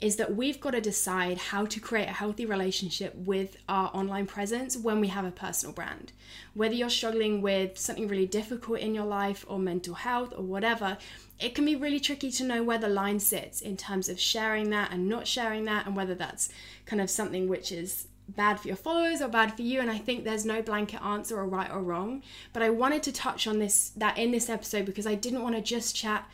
is 0.00 0.16
that 0.16 0.34
we've 0.36 0.60
got 0.60 0.72
to 0.72 0.80
decide 0.80 1.38
how 1.38 1.64
to 1.64 1.80
create 1.80 2.08
a 2.08 2.12
healthy 2.12 2.44
relationship 2.44 3.14
with 3.14 3.56
our 3.68 3.90
online 3.94 4.26
presence 4.26 4.76
when 4.76 5.00
we 5.00 5.08
have 5.08 5.24
a 5.24 5.30
personal 5.30 5.74
brand. 5.74 6.12
Whether 6.52 6.74
you're 6.74 6.90
struggling 6.90 7.40
with 7.40 7.78
something 7.78 8.08
really 8.08 8.26
difficult 8.26 8.80
in 8.80 8.94
your 8.94 9.06
life 9.06 9.44
or 9.48 9.58
mental 9.58 9.94
health 9.94 10.34
or 10.36 10.42
whatever, 10.42 10.98
it 11.40 11.54
can 11.54 11.64
be 11.64 11.76
really 11.76 12.00
tricky 12.00 12.30
to 12.32 12.44
know 12.44 12.62
where 12.62 12.78
the 12.78 12.88
line 12.88 13.20
sits 13.20 13.60
in 13.60 13.76
terms 13.76 14.08
of 14.08 14.20
sharing 14.20 14.70
that 14.70 14.92
and 14.92 15.08
not 15.08 15.26
sharing 15.26 15.64
that, 15.64 15.86
and 15.86 15.96
whether 15.96 16.14
that's 16.14 16.48
kind 16.86 17.00
of 17.00 17.08
something 17.08 17.48
which 17.48 17.72
is 17.72 18.08
bad 18.28 18.58
for 18.58 18.68
your 18.68 18.76
followers 18.76 19.20
or 19.20 19.28
bad 19.28 19.54
for 19.54 19.60
you 19.60 19.80
and 19.80 19.90
i 19.90 19.98
think 19.98 20.24
there's 20.24 20.46
no 20.46 20.62
blanket 20.62 20.98
answer 21.02 21.38
or 21.38 21.46
right 21.46 21.70
or 21.70 21.82
wrong 21.82 22.22
but 22.54 22.62
i 22.62 22.70
wanted 22.70 23.02
to 23.02 23.12
touch 23.12 23.46
on 23.46 23.58
this 23.58 23.90
that 23.96 24.16
in 24.16 24.30
this 24.30 24.48
episode 24.48 24.86
because 24.86 25.06
i 25.06 25.14
didn't 25.14 25.42
want 25.42 25.54
to 25.54 25.60
just 25.60 25.94
chat 25.94 26.26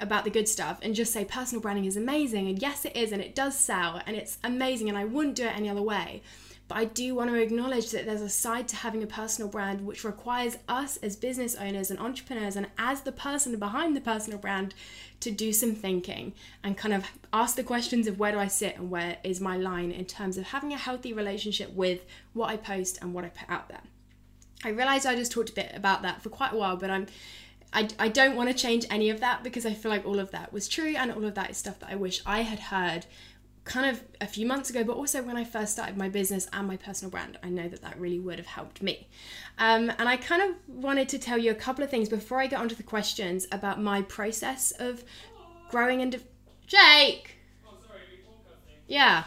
about 0.00 0.24
the 0.24 0.30
good 0.30 0.48
stuff 0.48 0.78
and 0.82 0.94
just 0.94 1.12
say 1.12 1.24
personal 1.24 1.60
branding 1.60 1.84
is 1.84 1.96
amazing 1.96 2.48
and 2.48 2.60
yes 2.60 2.84
it 2.84 2.96
is 2.96 3.12
and 3.12 3.22
it 3.22 3.34
does 3.34 3.56
sell 3.56 4.00
and 4.06 4.16
it's 4.16 4.38
amazing 4.44 4.88
and 4.88 4.96
i 4.96 5.04
wouldn't 5.04 5.36
do 5.36 5.44
it 5.44 5.56
any 5.56 5.68
other 5.68 5.82
way 5.82 6.22
but 6.70 6.78
I 6.78 6.84
do 6.84 7.16
want 7.16 7.30
to 7.30 7.34
acknowledge 7.34 7.90
that 7.90 8.06
there's 8.06 8.20
a 8.20 8.28
side 8.28 8.68
to 8.68 8.76
having 8.76 9.02
a 9.02 9.06
personal 9.08 9.50
brand 9.50 9.84
which 9.84 10.04
requires 10.04 10.56
us 10.68 10.98
as 10.98 11.16
business 11.16 11.56
owners 11.56 11.90
and 11.90 11.98
entrepreneurs 11.98 12.54
and 12.54 12.68
as 12.78 13.00
the 13.00 13.10
person 13.10 13.58
behind 13.58 13.96
the 13.96 14.00
personal 14.00 14.38
brand 14.38 14.72
to 15.18 15.32
do 15.32 15.52
some 15.52 15.74
thinking 15.74 16.32
and 16.62 16.78
kind 16.78 16.94
of 16.94 17.06
ask 17.32 17.56
the 17.56 17.64
questions 17.64 18.06
of 18.06 18.20
where 18.20 18.30
do 18.30 18.38
I 18.38 18.46
sit 18.46 18.76
and 18.76 18.88
where 18.88 19.16
is 19.24 19.40
my 19.40 19.56
line 19.56 19.90
in 19.90 20.04
terms 20.04 20.38
of 20.38 20.44
having 20.44 20.72
a 20.72 20.76
healthy 20.76 21.12
relationship 21.12 21.72
with 21.74 22.04
what 22.34 22.50
I 22.50 22.56
post 22.56 22.98
and 23.02 23.12
what 23.12 23.24
I 23.24 23.30
put 23.30 23.50
out 23.50 23.68
there. 23.68 23.82
I 24.62 24.68
realize 24.68 25.04
I 25.04 25.16
just 25.16 25.32
talked 25.32 25.50
a 25.50 25.54
bit 25.54 25.72
about 25.74 26.02
that 26.02 26.22
for 26.22 26.28
quite 26.28 26.52
a 26.52 26.56
while, 26.56 26.76
but 26.76 26.88
I'm 26.88 27.08
I, 27.72 27.88
I 27.98 28.08
don't 28.08 28.36
want 28.36 28.48
to 28.50 28.54
change 28.54 28.84
any 28.90 29.10
of 29.10 29.20
that 29.20 29.44
because 29.44 29.64
I 29.64 29.74
feel 29.74 29.90
like 29.90 30.04
all 30.04 30.18
of 30.18 30.30
that 30.32 30.52
was 30.52 30.68
true 30.68 30.94
and 30.96 31.12
all 31.12 31.24
of 31.24 31.34
that 31.34 31.50
is 31.50 31.56
stuff 31.56 31.78
that 31.80 31.90
I 31.90 31.96
wish 31.96 32.20
I 32.26 32.40
had 32.42 32.58
heard 32.58 33.06
kind 33.64 33.88
of 33.88 34.02
a 34.20 34.26
few 34.26 34.46
months 34.46 34.70
ago, 34.70 34.82
but 34.82 34.96
also 34.96 35.22
when 35.22 35.36
I 35.36 35.44
first 35.44 35.72
started 35.72 35.96
my 35.96 36.08
business 36.08 36.48
and 36.52 36.66
my 36.66 36.76
personal 36.76 37.10
brand, 37.10 37.38
I 37.42 37.50
know 37.50 37.68
that 37.68 37.82
that 37.82 37.98
really 38.00 38.18
would 38.18 38.38
have 38.38 38.46
helped 38.46 38.82
me. 38.82 39.08
Um, 39.58 39.92
and 39.98 40.08
I 40.08 40.16
kind 40.16 40.42
of 40.42 40.56
wanted 40.66 41.08
to 41.10 41.18
tell 41.18 41.38
you 41.38 41.50
a 41.50 41.54
couple 41.54 41.84
of 41.84 41.90
things 41.90 42.08
before 42.08 42.40
I 42.40 42.46
get 42.46 42.58
onto 42.58 42.74
the 42.74 42.82
questions 42.82 43.46
about 43.52 43.80
my 43.80 44.02
process 44.02 44.72
of 44.72 45.04
growing 45.70 46.00
into. 46.00 46.20
Jake! 46.66 47.36
Oh, 47.66 47.76
sorry, 47.86 48.00
yeah. 48.88 49.24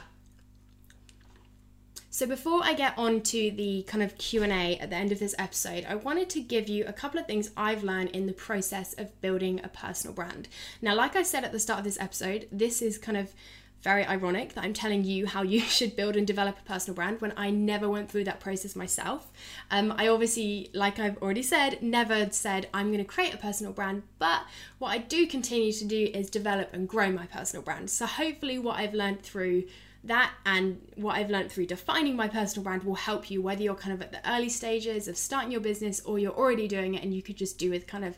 So 2.13 2.27
before 2.27 2.59
I 2.63 2.75
get 2.75 2.95
on 2.95 3.21
to 3.21 3.49
the 3.49 3.81
kind 3.87 4.03
of 4.03 4.19
Q&A 4.19 4.77
at 4.77 4.91
the 4.91 4.95
end 4.95 5.11
of 5.11 5.17
this 5.17 5.33
episode, 5.39 5.83
I 5.89 5.95
wanted 5.95 6.29
to 6.29 6.41
give 6.41 6.69
you 6.69 6.85
a 6.85 6.93
couple 6.93 7.19
of 7.19 7.25
things 7.25 7.49
I've 7.57 7.83
learned 7.83 8.11
in 8.11 8.27
the 8.27 8.33
process 8.33 8.93
of 8.99 9.19
building 9.19 9.59
a 9.63 9.67
personal 9.67 10.13
brand. 10.13 10.47
Now, 10.79 10.93
like 10.93 11.15
I 11.15 11.23
said 11.23 11.43
at 11.43 11.51
the 11.51 11.59
start 11.59 11.79
of 11.79 11.85
this 11.85 11.99
episode, 11.99 12.47
this 12.51 12.83
is 12.83 12.99
kind 12.99 13.17
of 13.17 13.33
very 13.81 14.05
ironic 14.05 14.53
that 14.53 14.63
I'm 14.63 14.73
telling 14.73 15.03
you 15.03 15.25
how 15.25 15.41
you 15.41 15.59
should 15.61 15.95
build 15.95 16.15
and 16.15 16.27
develop 16.27 16.55
a 16.59 16.69
personal 16.69 16.93
brand 16.93 17.19
when 17.19 17.33
I 17.35 17.49
never 17.49 17.89
went 17.89 18.11
through 18.11 18.25
that 18.25 18.39
process 18.39 18.75
myself. 18.75 19.31
Um, 19.71 19.91
I 19.97 20.07
obviously, 20.07 20.69
like 20.71 20.99
I've 20.99 21.17
already 21.17 21.41
said, 21.41 21.81
never 21.81 22.29
said 22.29 22.69
I'm 22.75 22.91
going 22.91 23.03
to 23.03 23.05
create 23.05 23.33
a 23.33 23.37
personal 23.37 23.73
brand, 23.73 24.03
but 24.19 24.43
what 24.77 24.89
I 24.89 24.99
do 24.99 25.25
continue 25.25 25.71
to 25.73 25.85
do 25.85 26.11
is 26.13 26.29
develop 26.29 26.75
and 26.75 26.87
grow 26.87 27.11
my 27.11 27.25
personal 27.25 27.63
brand. 27.63 27.89
So 27.89 28.05
hopefully, 28.05 28.59
what 28.59 28.77
I've 28.77 28.93
learned 28.93 29.23
through 29.23 29.63
that 30.03 30.31
and 30.45 30.81
what 30.95 31.15
I've 31.15 31.29
learned 31.29 31.51
through 31.51 31.67
defining 31.67 32.15
my 32.15 32.27
personal 32.27 32.63
brand 32.63 32.83
will 32.83 32.95
help 32.95 33.31
you 33.31 33.41
whether 33.41 33.63
you're 33.63 33.75
kind 33.75 33.93
of 33.93 34.01
at 34.01 34.11
the 34.11 34.29
early 34.29 34.49
stages 34.49 35.07
of 35.07 35.17
starting 35.17 35.51
your 35.51 35.61
business 35.61 36.01
or 36.01 36.19
you're 36.19 36.33
already 36.33 36.67
doing 36.67 36.95
it 36.95 37.03
and 37.03 37.13
you 37.13 37.21
could 37.21 37.37
just 37.37 37.57
do 37.57 37.69
with 37.69 37.87
kind 37.87 38.03
of 38.03 38.17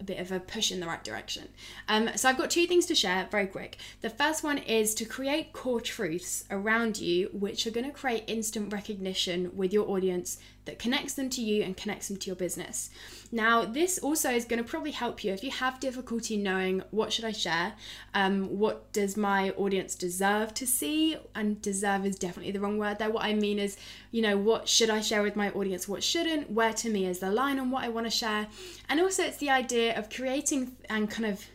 a 0.00 0.04
bit 0.04 0.18
of 0.18 0.30
a 0.30 0.38
push 0.38 0.70
in 0.70 0.80
the 0.80 0.86
right 0.86 1.02
direction. 1.02 1.48
Um, 1.88 2.10
so 2.14 2.28
I've 2.28 2.38
got 2.38 2.50
two 2.50 2.66
things 2.66 2.86
to 2.86 2.94
share 2.94 3.26
very 3.30 3.46
quick. 3.46 3.78
The 4.00 4.10
first 4.10 4.44
one 4.44 4.58
is 4.58 4.94
to 4.94 5.04
create 5.04 5.52
core 5.52 5.80
truths 5.80 6.44
around 6.50 6.98
you, 6.98 7.30
which 7.32 7.66
are 7.66 7.72
going 7.72 7.86
to 7.86 7.92
create 7.92 8.24
instant 8.26 8.72
recognition 8.72 9.50
with 9.56 9.72
your 9.72 9.88
audience 9.90 10.38
that 10.68 10.78
connects 10.78 11.14
them 11.14 11.30
to 11.30 11.40
you 11.40 11.62
and 11.62 11.78
connects 11.78 12.08
them 12.08 12.18
to 12.18 12.26
your 12.26 12.36
business. 12.36 12.90
Now, 13.32 13.64
this 13.64 13.98
also 13.98 14.30
is 14.30 14.44
going 14.44 14.62
to 14.62 14.68
probably 14.68 14.90
help 14.90 15.24
you 15.24 15.32
if 15.32 15.42
you 15.42 15.50
have 15.50 15.80
difficulty 15.80 16.36
knowing 16.36 16.82
what 16.90 17.10
should 17.10 17.24
I 17.24 17.32
share, 17.32 17.72
um, 18.12 18.58
what 18.58 18.92
does 18.92 19.16
my 19.16 19.50
audience 19.52 19.94
deserve 19.94 20.52
to 20.54 20.66
see, 20.66 21.16
and 21.34 21.60
deserve 21.62 22.04
is 22.04 22.18
definitely 22.18 22.52
the 22.52 22.60
wrong 22.60 22.76
word 22.76 22.98
there. 22.98 23.10
What 23.10 23.24
I 23.24 23.32
mean 23.32 23.58
is, 23.58 23.78
you 24.10 24.20
know, 24.20 24.36
what 24.36 24.68
should 24.68 24.90
I 24.90 25.00
share 25.00 25.22
with 25.22 25.36
my 25.36 25.50
audience, 25.52 25.88
what 25.88 26.04
shouldn't, 26.04 26.50
where 26.50 26.74
to 26.74 26.90
me 26.90 27.06
is 27.06 27.20
the 27.20 27.30
line 27.30 27.58
on 27.58 27.70
what 27.70 27.84
I 27.84 27.88
want 27.88 28.06
to 28.06 28.10
share, 28.10 28.48
and 28.90 29.00
also 29.00 29.22
it's 29.22 29.38
the 29.38 29.48
idea 29.48 29.98
of 29.98 30.10
creating 30.10 30.76
and 30.90 31.10
kind 31.10 31.26
of 31.26 31.46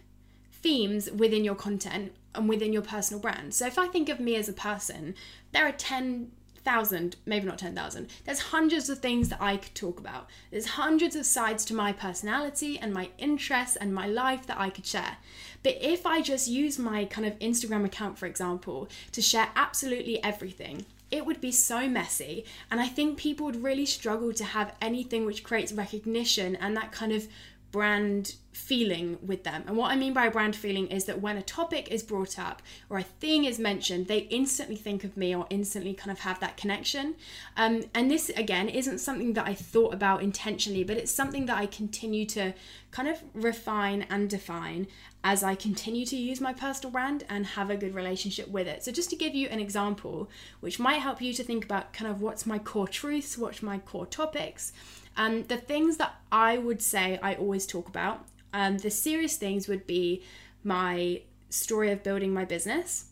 themes 0.51 1.11
within 1.11 1.43
your 1.43 1.55
content 1.55 2.14
and 2.34 2.49
within 2.49 2.74
your 2.74 2.82
personal 2.82 3.22
brand. 3.22 3.53
So 3.53 3.68
if 3.68 3.78
I 3.78 3.88
think 3.88 4.09
of 4.09 4.20
me 4.20 4.36
as 4.38 4.49
a 4.49 4.53
person, 4.53 5.14
there 5.51 5.68
are 5.68 5.72
10 5.72 6.32
thousand, 6.64 7.16
maybe 7.26 7.45
not 7.45 7.57
10,000. 7.57 8.09
There's 8.26 8.39
hundreds 8.39 8.89
of 8.89 8.99
things 8.99 9.30
that 9.30 9.41
I 9.41 9.57
could 9.57 9.76
talk 9.76 9.99
about. 9.99 10.30
There's 10.51 10.66
hundreds 10.66 11.16
of 11.16 11.26
sides 11.26 11.66
to 11.66 11.74
my 11.74 11.91
personality 11.91 12.80
and 12.80 12.93
my 12.93 13.09
interests 13.18 13.76
and 13.76 13.93
my 13.93 14.07
life 14.07 14.47
that 14.47 14.59
I 14.59 14.70
could 14.70 14.86
share. 14.86 15.18
But 15.64 15.78
if 15.82 16.05
I 16.05 16.22
just 16.22 16.47
use 16.47 16.78
my 16.80 17.05
kind 17.05 17.28
of 17.28 17.38
Instagram 17.39 17.86
account, 17.86 18.18
for 18.18 18.26
example, 18.26 18.89
to 19.11 19.22
share 19.22 19.49
absolutely 19.55 20.24
everything, 20.24 20.86
it 21.11 21.26
would 21.26 21.39
be 21.39 21.51
so 21.51 21.88
messy. 21.88 22.45
And 22.72 22.80
I 22.80 22.88
think 22.88 23.18
people 23.18 23.45
would 23.45 23.64
really 23.64 23.86
struggle 23.86 24.34
to 24.34 24.43
have 24.43 24.76
anything 24.82 25.26
which 25.26 25.43
creates 25.43 25.72
recognition 25.72 26.55
and 26.55 26.76
that 26.76 26.91
kind 26.91 27.11
of 27.11 27.28
brand 27.72 28.36
feeling 28.54 29.18
with 29.22 29.43
them. 29.43 29.64
And 29.68 29.76
what 29.76 29.91
I 29.91 29.95
mean 29.95 30.14
by 30.14 30.30
brand 30.30 30.56
feeling 30.56 30.88
is 30.88 31.06
that 31.06 31.22
when 31.22 31.38
a 31.38 31.41
topic 31.41 31.89
is 31.91 32.04
brought 32.04 32.38
up 32.38 32.62
or 32.89 32.97
a 32.97 33.04
thing 33.04 33.45
is 33.45 33.60
mentioned, 33.60 34.08
they 34.08 34.20
instantly 34.30 34.76
think 34.76 35.04
of 35.04 35.18
me 35.18 35.36
or 35.36 35.47
instantly 35.49 35.93
kind 35.93 36.12
of 36.12 36.20
have 36.20 36.39
that 36.39 36.58
connection. 36.58 37.16
Um, 37.58 37.86
and 37.93 38.10
this, 38.10 38.30
again, 38.30 38.70
isn't 38.70 38.99
something 38.99 39.34
that 39.34 39.47
I 39.47 39.54
thought 39.54 39.93
about 39.93 40.24
intentionally, 40.24 40.84
but 40.84 40.97
it's 40.97 41.12
something 41.12 41.45
that 41.47 41.58
I 41.58 41.66
continue 41.66 42.26
to 42.28 42.54
kind 42.91 43.08
of 43.08 43.22
refine 43.34 44.06
and 44.10 44.30
define 44.30 44.88
as 45.24 45.43
I 45.43 45.56
continue 45.56 46.06
to 46.06 46.16
use 46.16 46.41
my 46.41 46.54
personal 46.54 46.91
brand 46.91 47.24
and 47.30 47.45
have 47.45 47.70
a 47.70 47.78
good 47.78 47.95
relationship 47.95 48.49
with 48.49 48.68
it. 48.68 48.84
So, 48.84 48.91
just 48.91 49.10
to 49.12 49.16
give 49.16 49.34
you 49.34 49.47
an 49.47 49.60
example, 49.60 50.30
which 50.60 50.80
might 50.80 51.01
help 51.01 51.22
you 51.22 51.34
to 51.34 51.43
think 51.43 51.66
about 51.66 51.93
kind 51.93 52.12
of 52.12 52.22
what's 52.22 52.45
my 52.45 52.60
core 52.60 52.88
truths, 52.88 53.38
what's 53.38 53.64
my 53.64 53.80
core 53.80 54.06
topics. 54.06 54.74
Um, 55.16 55.43
the 55.43 55.57
things 55.57 55.97
that 55.97 56.16
I 56.32 56.57
would 56.57 56.82
say 56.82 57.20
I 57.22 57.36
always 57.36 57.66
talk 57.66 57.88
about, 57.88 58.26
um, 58.53 58.78
the 58.78 58.89
serious 58.89 59.38
things 59.38 59.68
would 59.68 59.86
be 59.86 60.24
my 60.64 61.22
story 61.49 61.91
of 61.91 62.03
building 62.03 62.34
my 62.34 62.45
business, 62.45 63.05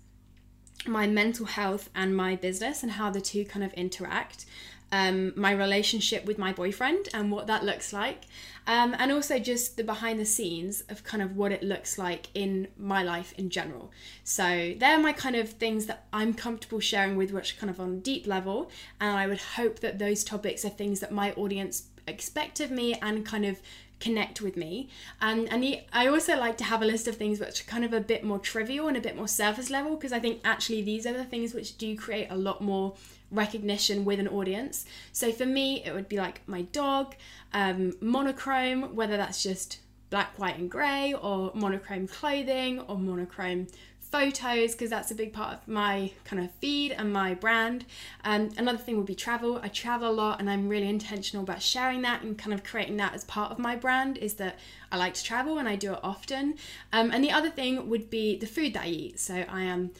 my 0.88 1.06
mental 1.06 1.46
health 1.46 1.90
and 1.94 2.16
my 2.16 2.36
business, 2.36 2.82
and 2.84 2.94
how 2.94 3.10
the 3.12 3.22
two 3.22 3.46
kind 3.46 3.64
of 3.64 3.74
interact. 3.74 4.46
Um, 4.94 5.32
my 5.38 5.54
relationship 5.54 6.26
with 6.26 6.38
my 6.38 6.52
boyfriend 6.52 7.08
and 7.14 7.32
what 7.32 7.48
that 7.48 7.64
looks 7.64 7.94
like, 7.94 8.26
um, 8.68 8.94
and 9.00 9.10
also 9.10 9.40
just 9.40 9.78
the 9.78 9.86
behind 9.86 10.20
the 10.20 10.26
scenes 10.26 10.82
of 10.90 11.06
kind 11.06 11.24
of 11.24 11.38
what 11.38 11.54
it 11.54 11.64
looks 11.64 11.98
like 11.98 12.28
in 12.34 12.68
my 12.78 13.02
life 13.02 13.34
in 13.38 13.50
general. 13.50 13.90
So 14.26 14.74
they're 14.78 15.00
my 15.00 15.14
kind 15.14 15.38
of 15.38 15.48
things 15.48 15.86
that 15.86 16.08
I'm 16.12 16.34
comfortable 16.34 16.82
sharing 16.82 17.16
with, 17.16 17.32
which 17.32 17.58
kind 17.58 17.70
of 17.70 17.80
on 17.80 17.94
a 17.94 17.98
deep 17.98 18.28
level, 18.28 18.70
and 19.00 19.18
I 19.18 19.28
would 19.28 19.40
hope 19.40 19.80
that 19.80 19.98
those 19.98 20.26
topics 20.26 20.66
are 20.66 20.70
things 20.70 21.00
that 21.00 21.14
my 21.14 21.32
audience 21.36 21.84
expect 22.08 22.60
of 22.60 22.72
me 22.72 22.96
and 23.02 23.26
kind 23.26 23.46
of 23.46 23.60
connect 24.00 24.42
with 24.42 24.58
me. 24.58 24.90
Um, 25.22 25.48
and 25.50 25.64
the, 25.64 25.82
I 25.94 26.08
also 26.08 26.36
like 26.38 26.58
to 26.58 26.64
have 26.66 26.82
a 26.82 26.86
list 26.86 27.08
of 27.08 27.16
things 27.16 27.40
which 27.40 27.62
are 27.62 27.66
kind 27.66 27.86
of 27.86 27.94
a 27.94 28.02
bit 28.02 28.24
more 28.24 28.40
trivial 28.40 28.88
and 28.88 28.98
a 28.98 29.02
bit 29.02 29.16
more 29.16 29.28
surface 29.28 29.70
level 29.70 29.96
because 29.96 30.12
I 30.12 30.20
think 30.20 30.42
actually 30.44 30.82
these 30.82 31.06
are 31.06 31.14
the 31.14 31.24
things 31.24 31.54
which 31.54 31.78
do 31.78 31.96
create 31.96 32.28
a 32.30 32.36
lot 32.36 32.62
more 32.62 32.96
recognition 33.30 34.04
with 34.04 34.20
an 34.20 34.28
audience. 34.28 34.86
So 35.14 35.32
for 35.32 35.46
me, 35.46 35.84
it 35.86 35.94
would 35.94 36.10
be 36.10 36.18
like 36.18 36.42
my 36.48 36.64
dog, 36.64 37.16
um, 37.54 37.94
monochrome, 38.02 38.96
whether 38.96 39.16
that's 39.16 39.42
just 39.42 39.80
black, 40.10 40.38
white, 40.38 40.58
and 40.58 40.70
grey, 40.70 41.14
or 41.14 41.52
monochrome 41.56 42.08
clothing, 42.08 42.82
or 42.82 42.98
monochrome 42.98 43.68
photos 44.12 44.74
because 44.74 44.90
that's 44.90 45.10
a 45.10 45.16
big 45.16 45.32
part 45.32 45.54
of 45.54 45.68
my 45.68 46.12
kind 46.26 46.44
of 46.44 46.52
feed 46.56 46.92
and 46.92 47.12
my 47.12 47.34
brand. 47.34 47.86
Um, 48.26 48.50
another 48.58 48.78
thing 48.78 48.98
would 48.98 49.06
be 49.06 49.16
travel. 49.16 49.60
I 49.64 49.70
travel 49.70 50.10
a 50.10 50.12
lot 50.12 50.40
and 50.40 50.50
I'm 50.50 50.68
really 50.68 50.90
intentional 50.90 51.44
about 51.44 51.62
sharing 51.62 52.02
that 52.02 52.22
and 52.22 52.38
kind 52.38 52.54
of 52.54 52.64
creating 52.64 52.98
that 52.98 53.14
as 53.14 53.24
part 53.24 53.52
of 53.52 53.60
my 53.60 53.76
brand 53.76 54.18
is 54.18 54.36
that 54.36 54.60
I 54.92 54.98
like 54.98 55.14
to 55.16 55.24
travel 55.24 55.58
and 55.58 55.68
I 55.68 55.76
do 55.76 55.94
it 55.94 56.00
often. 56.04 56.56
Um, 56.92 57.12
and 57.12 57.24
the 57.24 57.32
other 57.32 57.50
thing 57.50 57.90
would 57.90 58.10
be 58.10 58.38
the 58.38 58.48
food 58.48 58.74
that 58.74 58.84
I 58.84 58.88
eat. 58.88 59.20
So 59.20 59.46
I 59.48 59.62
am 59.62 59.92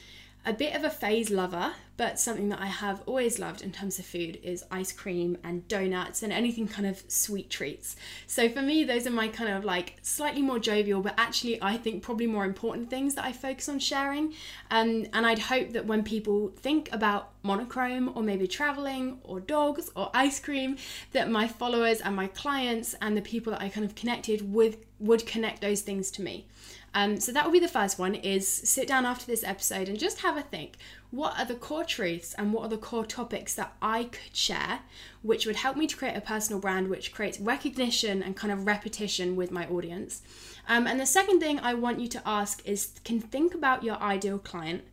a 0.44 0.52
bit 0.52 0.74
of 0.74 0.82
a 0.82 0.90
phase 0.90 1.30
lover, 1.30 1.72
but 1.96 2.18
something 2.18 2.48
that 2.48 2.60
I 2.60 2.66
have 2.66 3.02
always 3.06 3.38
loved 3.38 3.62
in 3.62 3.70
terms 3.70 4.00
of 4.00 4.06
food 4.06 4.40
is 4.42 4.64
ice 4.72 4.90
cream 4.90 5.38
and 5.44 5.68
donuts 5.68 6.22
and 6.22 6.32
anything 6.32 6.66
kind 6.66 6.86
of 6.86 7.00
sweet 7.06 7.48
treats. 7.48 7.94
So 8.26 8.48
for 8.48 8.60
me, 8.60 8.82
those 8.82 9.06
are 9.06 9.10
my 9.10 9.28
kind 9.28 9.50
of 9.50 9.64
like 9.64 9.98
slightly 10.02 10.42
more 10.42 10.58
jovial, 10.58 11.00
but 11.00 11.14
actually 11.16 11.62
I 11.62 11.76
think 11.76 12.02
probably 12.02 12.26
more 12.26 12.44
important 12.44 12.90
things 12.90 13.14
that 13.14 13.24
I 13.24 13.30
focus 13.30 13.68
on 13.68 13.78
sharing. 13.78 14.34
Um, 14.70 15.06
and 15.12 15.24
I'd 15.24 15.38
hope 15.38 15.72
that 15.74 15.86
when 15.86 16.02
people 16.02 16.48
think 16.56 16.92
about 16.92 17.30
monochrome 17.44 18.10
or 18.16 18.22
maybe 18.22 18.48
traveling 18.48 19.18
or 19.22 19.38
dogs 19.38 19.90
or 19.94 20.10
ice 20.12 20.40
cream, 20.40 20.76
that 21.12 21.30
my 21.30 21.46
followers 21.46 22.00
and 22.00 22.16
my 22.16 22.26
clients 22.26 22.96
and 23.00 23.16
the 23.16 23.22
people 23.22 23.52
that 23.52 23.62
I 23.62 23.68
kind 23.68 23.86
of 23.86 23.94
connected 23.94 24.52
with 24.52 24.78
would 24.98 25.26
connect 25.26 25.60
those 25.60 25.82
things 25.82 26.10
to 26.12 26.22
me. 26.22 26.46
Um, 26.94 27.20
so 27.20 27.32
that 27.32 27.44
will 27.44 27.52
be 27.52 27.58
the 27.58 27.68
first 27.68 27.98
one 27.98 28.14
is 28.14 28.46
sit 28.46 28.86
down 28.86 29.06
after 29.06 29.24
this 29.24 29.44
episode 29.44 29.88
and 29.88 29.98
just 29.98 30.20
have 30.20 30.36
a 30.36 30.42
think. 30.42 30.76
What 31.10 31.38
are 31.38 31.44
the 31.44 31.54
core 31.54 31.84
truths 31.84 32.34
and 32.34 32.52
what 32.52 32.64
are 32.64 32.68
the 32.68 32.76
core 32.76 33.06
topics 33.06 33.54
that 33.54 33.74
I 33.80 34.04
could 34.04 34.36
share, 34.36 34.80
which 35.22 35.46
would 35.46 35.56
help 35.56 35.76
me 35.76 35.86
to 35.86 35.96
create 35.96 36.16
a 36.16 36.20
personal 36.20 36.60
brand 36.60 36.88
which 36.88 37.12
creates 37.12 37.40
recognition 37.40 38.22
and 38.22 38.36
kind 38.36 38.52
of 38.52 38.66
repetition 38.66 39.36
with 39.36 39.50
my 39.50 39.66
audience? 39.68 40.22
Um, 40.68 40.86
and 40.86 41.00
the 41.00 41.06
second 41.06 41.40
thing 41.40 41.58
I 41.60 41.74
want 41.74 42.00
you 42.00 42.08
to 42.08 42.22
ask 42.26 42.66
is 42.66 42.92
can 43.04 43.20
think 43.20 43.54
about 43.54 43.82
your 43.82 43.96
ideal 43.96 44.38
client 44.38 44.84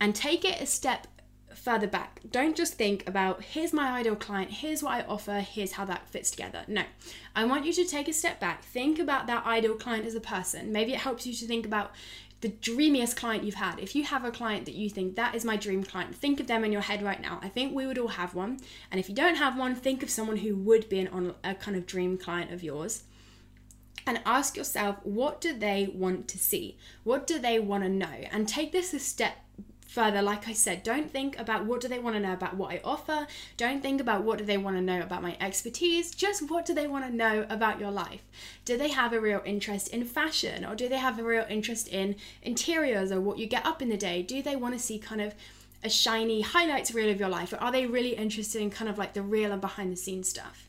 and 0.00 0.14
take 0.14 0.44
it 0.44 0.60
a 0.60 0.66
step 0.66 1.06
further 1.62 1.86
back. 1.86 2.20
Don't 2.28 2.56
just 2.56 2.74
think 2.74 3.08
about 3.08 3.42
here's 3.42 3.72
my 3.72 3.92
ideal 3.92 4.16
client, 4.16 4.50
here's 4.50 4.82
what 4.82 4.92
I 4.94 5.02
offer, 5.02 5.38
here's 5.40 5.72
how 5.72 5.84
that 5.84 6.08
fits 6.08 6.30
together. 6.30 6.64
No, 6.66 6.82
I 7.36 7.44
want 7.44 7.64
you 7.64 7.72
to 7.74 7.84
take 7.84 8.08
a 8.08 8.12
step 8.12 8.40
back. 8.40 8.64
Think 8.64 8.98
about 8.98 9.28
that 9.28 9.46
ideal 9.46 9.76
client 9.76 10.04
as 10.04 10.16
a 10.16 10.20
person. 10.20 10.72
Maybe 10.72 10.92
it 10.92 10.98
helps 10.98 11.24
you 11.24 11.32
to 11.32 11.46
think 11.46 11.64
about 11.64 11.92
the 12.40 12.48
dreamiest 12.48 13.16
client 13.16 13.44
you've 13.44 13.54
had. 13.54 13.78
If 13.78 13.94
you 13.94 14.02
have 14.02 14.24
a 14.24 14.32
client 14.32 14.64
that 14.64 14.74
you 14.74 14.90
think 14.90 15.14
that 15.14 15.36
is 15.36 15.44
my 15.44 15.56
dream 15.56 15.84
client, 15.84 16.16
think 16.16 16.40
of 16.40 16.48
them 16.48 16.64
in 16.64 16.72
your 16.72 16.80
head 16.80 17.00
right 17.00 17.22
now. 17.22 17.38
I 17.40 17.48
think 17.48 17.72
we 17.72 17.86
would 17.86 17.98
all 17.98 18.08
have 18.08 18.34
one. 18.34 18.58
And 18.90 18.98
if 18.98 19.08
you 19.08 19.14
don't 19.14 19.36
have 19.36 19.56
one, 19.56 19.76
think 19.76 20.02
of 20.02 20.10
someone 20.10 20.38
who 20.38 20.56
would 20.56 20.88
be 20.88 20.98
an 20.98 21.08
on 21.08 21.34
a 21.44 21.54
kind 21.54 21.76
of 21.76 21.86
dream 21.86 22.18
client 22.18 22.50
of 22.50 22.64
yours. 22.64 23.04
And 24.04 24.20
ask 24.26 24.56
yourself, 24.56 24.96
what 25.04 25.40
do 25.40 25.56
they 25.56 25.88
want 25.94 26.26
to 26.28 26.38
see? 26.38 26.76
What 27.04 27.24
do 27.24 27.38
they 27.38 27.60
want 27.60 27.84
to 27.84 27.88
know? 27.88 28.26
And 28.32 28.48
take 28.48 28.72
this 28.72 28.92
a 28.92 28.98
step 28.98 29.36
further 29.92 30.22
like 30.22 30.48
i 30.48 30.52
said 30.52 30.82
don't 30.82 31.10
think 31.10 31.38
about 31.38 31.64
what 31.66 31.80
do 31.80 31.88
they 31.88 31.98
want 31.98 32.16
to 32.16 32.20
know 32.20 32.32
about 32.32 32.56
what 32.56 32.72
i 32.72 32.80
offer. 32.84 33.26
Don't 33.56 33.82
think 33.82 34.00
about 34.00 34.22
what 34.22 34.38
do 34.38 34.44
they 34.44 34.58
want 34.58 34.76
to 34.76 34.82
know 34.82 35.00
about 35.00 35.22
my 35.22 35.36
expertise. 35.40 36.10
Just 36.10 36.50
what 36.50 36.64
do 36.64 36.74
they 36.74 36.86
want 36.86 37.04
to 37.06 37.14
know 37.14 37.46
about 37.48 37.80
your 37.80 37.90
life? 37.90 38.22
Do 38.64 38.76
they 38.76 38.88
have 38.88 39.12
a 39.12 39.20
real 39.20 39.42
interest 39.44 39.88
in 39.88 40.04
fashion 40.04 40.64
or 40.64 40.74
do 40.74 40.88
they 40.88 40.98
have 40.98 41.18
a 41.18 41.24
real 41.24 41.46
interest 41.48 41.88
in 41.88 42.16
interiors 42.42 43.12
or 43.12 43.20
what 43.20 43.38
you 43.38 43.46
get 43.46 43.66
up 43.66 43.82
in 43.82 43.88
the 43.88 43.96
day? 43.96 44.22
Do 44.22 44.42
they 44.42 44.56
want 44.56 44.74
to 44.74 44.80
see 44.80 44.98
kind 44.98 45.20
of 45.20 45.34
a 45.84 45.90
shiny 45.90 46.42
highlights 46.42 46.94
reel 46.94 47.10
of 47.10 47.18
your 47.18 47.28
life 47.28 47.52
or 47.52 47.56
are 47.56 47.72
they 47.72 47.86
really 47.86 48.14
interested 48.14 48.62
in 48.62 48.70
kind 48.70 48.88
of 48.88 48.98
like 48.98 49.14
the 49.14 49.22
real 49.22 49.52
and 49.52 49.60
behind 49.60 49.90
the 49.90 49.96
scenes 49.96 50.28
stuff 50.28 50.68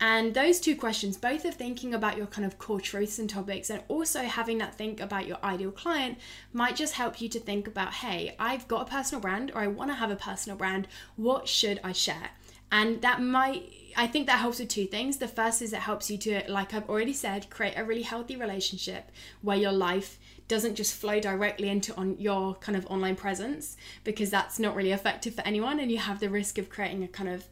and 0.00 0.34
those 0.34 0.60
two 0.60 0.76
questions, 0.76 1.16
both 1.16 1.44
of 1.44 1.54
thinking 1.54 1.94
about 1.94 2.16
your 2.16 2.26
kind 2.26 2.44
of 2.44 2.58
core 2.58 2.80
truths 2.80 3.18
and 3.18 3.30
topics, 3.30 3.70
and 3.70 3.82
also 3.88 4.22
having 4.22 4.58
that 4.58 4.74
think 4.74 5.00
about 5.00 5.26
your 5.26 5.38
ideal 5.42 5.70
client, 5.70 6.18
might 6.52 6.76
just 6.76 6.94
help 6.94 7.20
you 7.20 7.28
to 7.28 7.38
think 7.38 7.66
about 7.66 7.94
hey, 7.94 8.34
I've 8.38 8.68
got 8.68 8.86
a 8.86 8.90
personal 8.90 9.20
brand 9.20 9.52
or 9.54 9.60
I 9.60 9.66
want 9.68 9.90
to 9.90 9.94
have 9.94 10.10
a 10.10 10.16
personal 10.16 10.58
brand. 10.58 10.88
What 11.16 11.48
should 11.48 11.80
I 11.84 11.92
share? 11.92 12.30
And 12.72 13.02
that 13.02 13.22
might, 13.22 13.70
I 13.96 14.08
think 14.08 14.26
that 14.26 14.40
helps 14.40 14.58
with 14.58 14.68
two 14.68 14.86
things. 14.86 15.18
The 15.18 15.28
first 15.28 15.62
is 15.62 15.72
it 15.72 15.80
helps 15.80 16.10
you 16.10 16.18
to, 16.18 16.42
like 16.48 16.74
I've 16.74 16.88
already 16.88 17.12
said, 17.12 17.48
create 17.48 17.74
a 17.76 17.84
really 17.84 18.02
healthy 18.02 18.34
relationship 18.34 19.12
where 19.42 19.56
your 19.56 19.70
life 19.70 20.18
doesn't 20.48 20.74
just 20.74 20.94
flow 20.94 21.20
directly 21.20 21.68
into 21.68 21.94
on 21.96 22.18
your 22.18 22.56
kind 22.56 22.76
of 22.76 22.84
online 22.86 23.16
presence 23.16 23.76
because 24.02 24.28
that's 24.28 24.58
not 24.58 24.74
really 24.74 24.92
effective 24.92 25.34
for 25.34 25.42
anyone 25.42 25.78
and 25.78 25.90
you 25.90 25.98
have 25.98 26.20
the 26.20 26.28
risk 26.28 26.58
of 26.58 26.68
creating 26.68 27.02
a 27.02 27.08
kind 27.08 27.30
of 27.30 27.46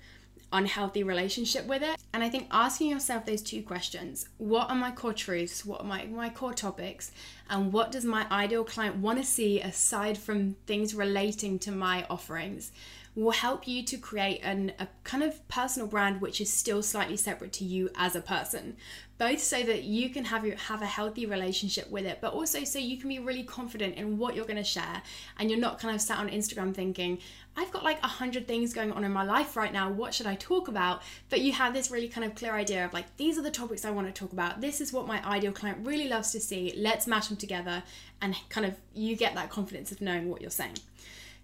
unhealthy 0.53 1.03
relationship 1.03 1.66
with 1.66 1.82
it. 1.82 1.96
And 2.12 2.22
I 2.22 2.28
think 2.28 2.48
asking 2.50 2.88
yourself 2.88 3.26
those 3.26 3.42
two 3.42 3.62
questions 3.62 4.28
what 4.38 4.70
are 4.70 4.76
my 4.76 4.90
core 4.90 5.12
truths? 5.12 5.64
What 5.64 5.80
are 5.80 5.86
my, 5.86 6.05
my 6.07 6.30
core 6.30 6.55
topics? 6.55 7.12
and 7.53 7.70
what 7.70 7.92
does 7.92 8.05
my 8.05 8.26
ideal 8.30 8.64
client 8.64 8.96
want 8.96 9.18
to 9.18 9.24
see 9.24 9.61
aside 9.61 10.16
from 10.16 10.57
things 10.66 10.94
relating 10.94 11.59
to 11.59 11.70
my 11.70 12.07
offerings 12.09 12.72
will 13.14 13.30
help 13.30 13.68
you 13.68 13.84
to 13.84 13.98
create 13.98 14.40
an, 14.42 14.72
a 14.78 14.88
kind 15.05 15.22
of 15.22 15.46
personal 15.48 15.86
brand 15.86 16.22
which 16.22 16.40
is 16.40 16.50
still 16.50 16.82
slightly 16.82 17.16
separate 17.16 17.53
to 17.53 17.64
you 17.64 17.90
as 17.94 18.16
a 18.16 18.22
person 18.22 18.74
both 19.22 19.38
so 19.38 19.62
that 19.62 19.84
you 19.84 20.10
can 20.10 20.24
have 20.24 20.44
your, 20.44 20.56
have 20.56 20.82
a 20.82 20.86
healthy 20.86 21.26
relationship 21.26 21.88
with 21.92 22.04
it 22.04 22.18
but 22.20 22.32
also 22.32 22.64
so 22.64 22.76
you 22.76 22.98
can 22.98 23.08
be 23.08 23.20
really 23.20 23.44
confident 23.44 23.94
in 23.94 24.18
what 24.18 24.34
you're 24.34 24.44
going 24.44 24.56
to 24.56 24.64
share 24.64 25.00
and 25.38 25.48
you're 25.48 25.60
not 25.60 25.78
kind 25.78 25.94
of 25.94 26.00
sat 26.00 26.18
on 26.18 26.28
Instagram 26.28 26.74
thinking 26.74 27.18
I've 27.56 27.70
got 27.70 27.84
like 27.84 28.02
a 28.02 28.08
hundred 28.08 28.48
things 28.48 28.72
going 28.72 28.90
on 28.90 29.04
in 29.04 29.12
my 29.12 29.24
life 29.24 29.56
right 29.56 29.72
now. 29.72 29.90
What 29.90 30.14
should 30.14 30.26
I 30.26 30.36
talk 30.36 30.68
about? 30.68 31.02
But 31.28 31.42
you 31.42 31.52
have 31.52 31.74
this 31.74 31.90
really 31.90 32.08
kind 32.08 32.24
of 32.26 32.34
clear 32.34 32.54
idea 32.54 32.84
of 32.84 32.94
like 32.94 33.14
these 33.18 33.38
are 33.38 33.42
the 33.42 33.50
topics 33.50 33.84
I 33.84 33.90
want 33.90 34.06
to 34.06 34.12
talk 34.12 34.32
about. 34.32 34.62
This 34.62 34.80
is 34.80 34.90
what 34.90 35.06
my 35.06 35.22
ideal 35.26 35.52
client 35.52 35.86
really 35.86 36.08
loves 36.08 36.32
to 36.32 36.40
see. 36.40 36.72
Let's 36.76 37.06
mash 37.06 37.28
them 37.28 37.36
together. 37.36 37.82
And 38.22 38.34
kind 38.48 38.64
of 38.64 38.76
you 38.94 39.16
get 39.16 39.34
that 39.34 39.50
confidence 39.50 39.92
of 39.92 40.00
knowing 40.00 40.30
what 40.30 40.40
you're 40.40 40.50
saying 40.50 40.78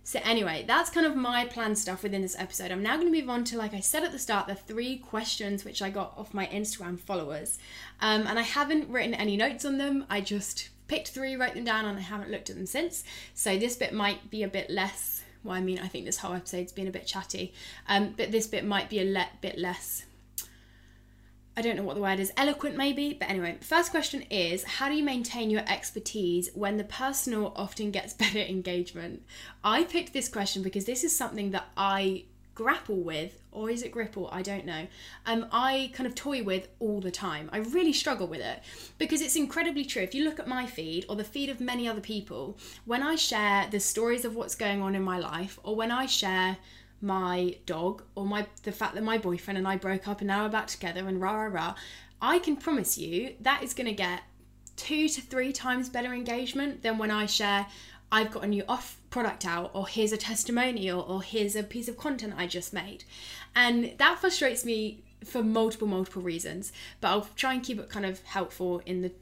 so, 0.09 0.21
anyway, 0.25 0.65
that's 0.67 0.89
kind 0.89 1.05
of 1.05 1.15
my 1.17 1.45
plan 1.45 1.77
stuff 1.77 2.03
within 2.03 2.23
this 2.23 2.35
episode. 2.39 2.71
I'm 2.71 2.83
now 2.83 2.97
going 2.97 3.13
to 3.13 3.21
move 3.21 3.29
on 3.29 3.45
to, 3.45 3.59
like 3.59 3.75
I 3.75 3.81
said 3.81 4.05
at 4.05 4.11
the 4.11 4.19
start, 4.19 4.47
the 4.47 4.55
three 4.55 4.97
questions 4.97 5.67
which 5.67 5.83
I 5.83 5.91
got 5.91 6.15
off 6.17 6.33
my 6.33 6.47
Instagram 6.47 6.99
followers. 6.99 7.59
Um, 8.01 8.27
and 8.27 8.39
I 8.39 8.43
haven't 8.43 8.89
written 8.89 9.13
any 9.13 9.37
notes 9.37 9.67
on 9.67 9.77
them. 9.77 10.07
I 10.09 10.23
just 10.23 10.71
picked 10.87 11.09
three, 11.09 11.37
wrote 11.37 11.53
them 11.53 11.65
down, 11.65 11.85
and 11.85 11.99
I 11.99 12.01
haven't 12.01 12.31
looked 12.31 12.49
at 12.49 12.57
them 12.57 12.65
since. 12.65 13.05
So, 13.35 13.59
this 13.59 13.77
bit 13.77 13.93
might 13.93 14.31
be 14.31 14.43
a 14.43 14.49
bit 14.49 14.71
less. 14.71 15.25
Well, 15.45 15.55
I 15.55 15.61
mean, 15.61 15.79
I 15.79 15.89
think 15.89 16.07
this 16.07 16.17
whole 16.17 16.33
episode's 16.33 16.73
been 16.73 16.89
a 16.89 16.91
bit 16.91 17.07
chatty, 17.07 17.53
um, 17.87 18.15
but 18.17 18.33
this 18.33 18.47
bit 18.47 18.65
might 18.65 18.89
be 18.89 19.01
a 19.01 19.05
le- 19.05 19.29
bit 19.43 19.59
less 19.59 20.07
I 21.59 21.61
don't 21.61 21.75
know 21.75 21.83
what 21.83 21.97
the 21.97 22.03
word 22.03 22.21
is, 22.21 22.33
eloquent 22.37 22.77
maybe. 22.77 23.15
But 23.15 23.31
anyway, 23.31 23.59
first 23.61 23.91
question 23.91 24.23
is 24.31 24.63
how 24.63 24.89
do 24.89 24.95
you 24.95 25.03
maintain 25.03 25.51
your 25.51 25.65
expertise 25.67 26.51
when 26.55 26.77
the 26.77 26.85
personal 26.85 27.53
often 27.57 27.91
gets 27.91 28.15
better 28.25 28.39
engagement? 28.39 29.25
I 29.65 29.83
picked 29.83 30.13
this 30.13 30.29
question 30.29 30.63
because 30.63 30.85
this 30.85 31.03
is 31.03 31.17
something 31.17 31.51
that 31.51 31.65
I 31.77 32.27
grapple 32.55 33.01
with, 33.01 33.43
or 33.51 33.71
is 33.71 33.83
it 33.83 33.91
gripple? 33.91 34.29
I 34.31 34.41
don't 34.41 34.67
know. 34.67 34.87
Um, 35.27 35.47
I 35.51 35.91
kind 35.95 36.07
of 36.07 36.15
toy 36.15 36.45
with 36.45 36.69
all 36.79 37.01
the 37.01 37.11
time. 37.11 37.51
I 37.53 37.59
really 37.59 37.93
struggle 37.93 38.29
with 38.29 38.41
it 38.41 38.63
because 38.99 39.21
it's 39.21 39.35
incredibly 39.35 39.85
true. 39.85 40.03
If 40.03 40.15
you 40.15 40.23
look 40.23 40.39
at 40.39 40.47
my 40.47 40.65
feed 40.65 41.07
or 41.09 41.17
the 41.17 41.25
feed 41.25 41.49
of 41.49 41.61
many 41.61 41.89
other 41.89 42.01
people, 42.01 42.57
when 42.85 43.03
I 43.03 43.17
share 43.17 43.67
the 43.69 43.81
stories 43.81 44.25
of 44.25 44.37
what's 44.37 44.55
going 44.55 44.81
on 44.81 44.95
in 44.95 45.03
my 45.03 45.19
life, 45.19 45.59
or 45.65 45.75
when 45.75 45.91
I 45.91 46.07
share 46.07 46.59
my 47.01 47.57
dog 47.67 48.03
or 48.15 48.25
my 48.27 48.47
the 48.63 48.73
fact 48.73 48.95
that 48.95 49.05
my 49.05 49.19
boyfriend 49.19 49.59
and 49.59 49.69
I 49.69 49.77
broke 49.77 50.09
up 50.09 50.21
and 50.21 50.29
now 50.29 50.45
we're 50.45 50.51
back 50.51 50.67
together 50.67 51.07
and 51.07 51.21
rah 51.21 51.33
rah 51.33 51.53
rah, 51.53 51.75
I 52.21 52.39
can 52.39 52.57
promise 52.57 52.99
you 52.99 53.35
that 53.41 53.63
is 53.63 53.75
going 53.75 53.87
to 53.87 53.93
get 53.93 54.23
two 54.77 55.09
to 55.09 55.21
three 55.21 55.53
times 55.53 55.89
better 55.89 56.13
engagement 56.13 56.83
than 56.83 56.99
when 56.99 57.11
I 57.11 57.27
share 57.27 57.67
I've 58.11 58.31
got 58.31 58.45
a 58.45 58.47
new 58.47 58.65
off 58.69 58.99
product 59.11 59.45
out 59.45 59.71
or 59.75 59.87
here's 59.87 60.13
a 60.13 60.17
testimonial 60.17 61.01
or 61.01 61.23
here's 61.23 61.57
a 61.57 61.63
piece 61.63 61.89
of 61.89 61.99
content 61.99 62.35
I 62.37 62.47
just 62.47 62.73
made. 62.73 63.05
And 63.55 63.93
that 63.99 64.19
frustrates 64.19 64.65
me 64.65 65.03
for 65.25 65.43
multiple 65.43 65.89
multiple 65.89 66.23
reasons, 66.23 66.73
but 67.01 67.09
I'll 67.09 67.29
try 67.37 67.55
and 67.55 67.63
keep 67.63 67.79
it 67.79 67.91
kind 67.91 68.07
of 68.07 68.23
helpful 68.23 68.81
in 68.87 69.03
the 69.03 69.13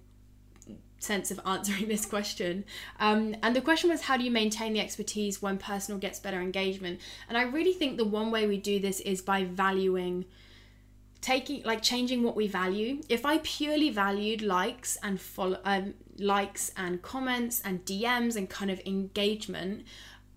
sense 0.99 1.31
of 1.31 1.41
answering 1.47 1.89
this 1.89 2.07
question. 2.07 2.65
Um, 2.99 3.37
and 3.43 3.55
the 3.55 3.61
question 3.61 3.91
was, 3.91 4.03
how 4.03 4.17
do 4.17 4.25
you 4.25 4.31
maintain 4.31 4.73
the 4.73 4.81
expertise 4.81 5.43
when 5.43 5.59
personal 5.59 5.99
gets 5.99 6.19
better 6.19 6.41
engagement? 6.41 7.01
And 7.29 7.37
I 7.37 7.43
really 7.43 7.73
think 7.73 7.97
the 7.97 8.05
one 8.05 8.31
way 8.31 8.47
we 8.47 8.59
do 8.59 8.79
this 8.81 9.01
is 9.01 9.23
by 9.23 9.45
valuing 9.45 10.27
taking 11.23 11.63
like 11.65 11.83
changing 11.83 12.23
what 12.23 12.37
we 12.37 12.47
value 12.47 13.01
if 13.09 13.25
i 13.25 13.39
purely 13.39 13.89
valued 13.89 14.43
likes 14.43 14.99
and 15.03 15.21
follow 15.21 15.59
um, 15.65 15.95
likes 16.19 16.71
and 16.77 17.01
comments 17.03 17.61
and 17.65 17.85
dms 17.87 18.37
and 18.37 18.51
kind 18.51 18.71
of 18.71 18.79
engagement 18.85 19.83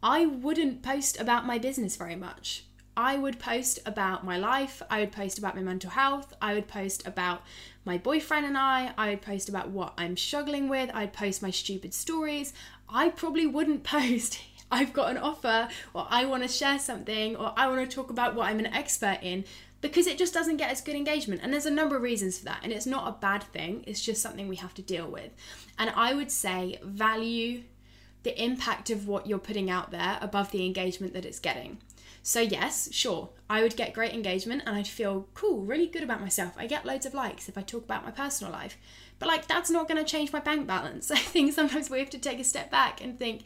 i 0.02 0.26
wouldn't 0.26 0.82
post 0.82 1.20
about 1.20 1.46
my 1.46 1.58
business 1.58 1.98
very 1.98 2.16
much 2.16 2.64
I 2.98 3.18
would 3.18 3.40
post 3.40 3.80
about 3.86 4.26
my 4.26 4.38
life, 4.38 4.82
I 4.90 5.00
would 5.02 5.12
post 5.12 5.38
about 5.38 5.56
my 5.56 5.62
mental 5.62 5.92
health, 5.92 6.34
I 6.42 6.54
would 6.54 6.68
post 6.68 7.08
about 7.08 7.44
my 7.86 7.98
boyfriend 7.98 8.46
and 8.46 8.58
I, 8.58 8.94
I 8.98 9.12
would 9.12 9.22
post 9.22 9.50
about 9.50 9.70
what 9.70 9.94
I'm 9.98 10.18
struggling 10.18 10.68
with, 10.68 10.90
I'd 10.94 11.14
post 11.14 11.42
my 11.42 11.52
stupid 11.52 11.94
stories. 11.94 12.54
I 12.90 13.10
probably 13.10 13.48
wouldn't 13.48 13.84
post 13.96 14.40
I've 14.72 14.94
got 14.94 15.10
an 15.10 15.18
offer 15.18 15.68
or 15.94 16.08
I 16.10 16.26
want 16.26 16.44
to 16.44 16.50
share 16.50 16.80
something 16.80 17.36
or 17.36 17.54
I 17.58 17.68
want 17.68 17.88
to 17.90 17.96
talk 17.96 18.10
about 18.10 18.36
what 18.36 18.48
I'm 18.48 18.60
an 18.60 18.68
expert 18.68 19.20
in 19.22 19.46
because 19.82 20.08
it 20.08 20.18
just 20.18 20.34
doesn't 20.34 20.58
get 20.58 20.70
as 20.70 20.82
good 20.82 20.96
engagement. 20.96 21.42
And 21.44 21.54
there's 21.54 21.66
a 21.66 21.72
number 21.72 21.96
of 21.96 22.02
reasons 22.02 22.38
for 22.38 22.46
that. 22.46 22.60
And 22.64 22.72
it's 22.72 22.86
not 22.86 23.08
a 23.08 23.20
bad 23.20 23.44
thing, 23.44 23.84
it's 23.88 24.02
just 24.02 24.22
something 24.22 24.48
we 24.48 24.58
have 24.58 24.74
to 24.76 24.82
deal 24.82 25.08
with. 25.08 25.32
And 25.78 25.90
I 25.96 26.14
would 26.14 26.32
say 26.32 26.80
value 26.84 27.64
the 28.24 28.44
impact 28.44 28.90
of 28.90 29.08
what 29.08 29.28
you're 29.28 29.40
putting 29.40 29.70
out 29.70 29.92
there 29.92 30.20
above 30.22 30.52
the 30.52 30.66
engagement 30.66 31.14
that 31.14 31.26
it's 31.26 31.40
getting. 31.40 31.80
So, 32.24 32.42
yes, 32.42 32.94
sure, 32.94 33.30
I 33.50 33.62
would 33.62 33.76
get 33.76 33.94
great 33.94 34.14
engagement 34.14 34.64
and 34.66 34.76
I'd 34.76 34.88
feel 34.88 35.28
cool, 35.34 35.62
really 35.62 35.88
good 35.88 36.04
about 36.04 36.22
myself. 36.22 36.54
I 36.58 36.68
get 36.68 36.86
loads 36.86 37.06
of 37.06 37.14
likes 37.14 37.50
if 37.50 37.58
I 37.58 37.62
talk 37.62 37.84
about 37.84 38.06
my 38.06 38.12
personal 38.12 38.54
life. 38.54 38.78
But, 39.18 39.28
like, 39.28 39.48
that's 39.48 39.70
not 39.70 39.88
going 39.88 40.04
to 40.04 40.10
change 40.10 40.32
my 40.32 40.40
bank 40.40 40.68
balance. 40.68 41.12
I 41.12 41.18
think 41.18 41.54
sometimes 41.54 41.90
we 41.90 42.00
have 42.00 42.10
to 42.12 42.20
take 42.20 42.40
a 42.40 42.44
step 42.44 42.70
back 42.72 43.02
and 43.02 43.18
think, 43.18 43.44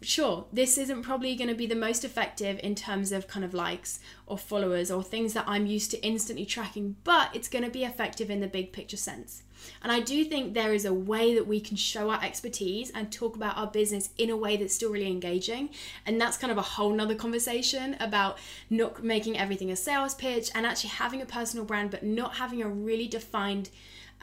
sure, 0.00 0.46
this 0.52 0.76
isn't 0.78 1.02
probably 1.02 1.34
going 1.36 1.48
to 1.48 1.54
be 1.54 1.66
the 1.66 1.74
most 1.74 2.04
effective 2.04 2.60
in 2.62 2.74
terms 2.74 3.12
of 3.12 3.26
kind 3.26 3.44
of 3.44 3.54
likes 3.54 4.00
or 4.26 4.36
followers 4.36 4.90
or 4.90 5.02
things 5.02 5.32
that 5.34 5.44
I'm 5.46 5.66
used 5.66 5.90
to 5.92 6.02
instantly 6.04 6.44
tracking, 6.44 6.96
but 7.04 7.34
it's 7.34 7.48
going 7.48 7.64
to 7.64 7.70
be 7.70 7.84
effective 7.84 8.30
in 8.30 8.40
the 8.40 8.46
big 8.46 8.72
picture 8.72 8.96
sense. 8.96 9.42
And 9.82 9.90
I 9.90 10.00
do 10.00 10.24
think 10.24 10.52
there 10.52 10.74
is 10.74 10.84
a 10.84 10.92
way 10.92 11.34
that 11.34 11.46
we 11.46 11.60
can 11.60 11.76
show 11.76 12.10
our 12.10 12.22
expertise 12.22 12.90
and 12.90 13.10
talk 13.10 13.36
about 13.36 13.56
our 13.56 13.66
business 13.66 14.10
in 14.18 14.30
a 14.30 14.36
way 14.36 14.56
that's 14.56 14.74
still 14.74 14.90
really 14.90 15.10
engaging. 15.10 15.70
And 16.04 16.20
that's 16.20 16.36
kind 16.36 16.50
of 16.50 16.58
a 16.58 16.62
whole 16.62 16.92
nother 16.92 17.14
conversation 17.14 17.96
about 18.00 18.38
not 18.68 19.02
making 19.02 19.38
everything 19.38 19.70
a 19.70 19.76
sales 19.76 20.14
pitch 20.14 20.50
and 20.54 20.66
actually 20.66 20.90
having 20.90 21.22
a 21.22 21.26
personal 21.26 21.64
brand, 21.64 21.90
but 21.90 22.02
not 22.02 22.34
having 22.34 22.62
a 22.62 22.68
really 22.68 23.08
defined 23.08 23.70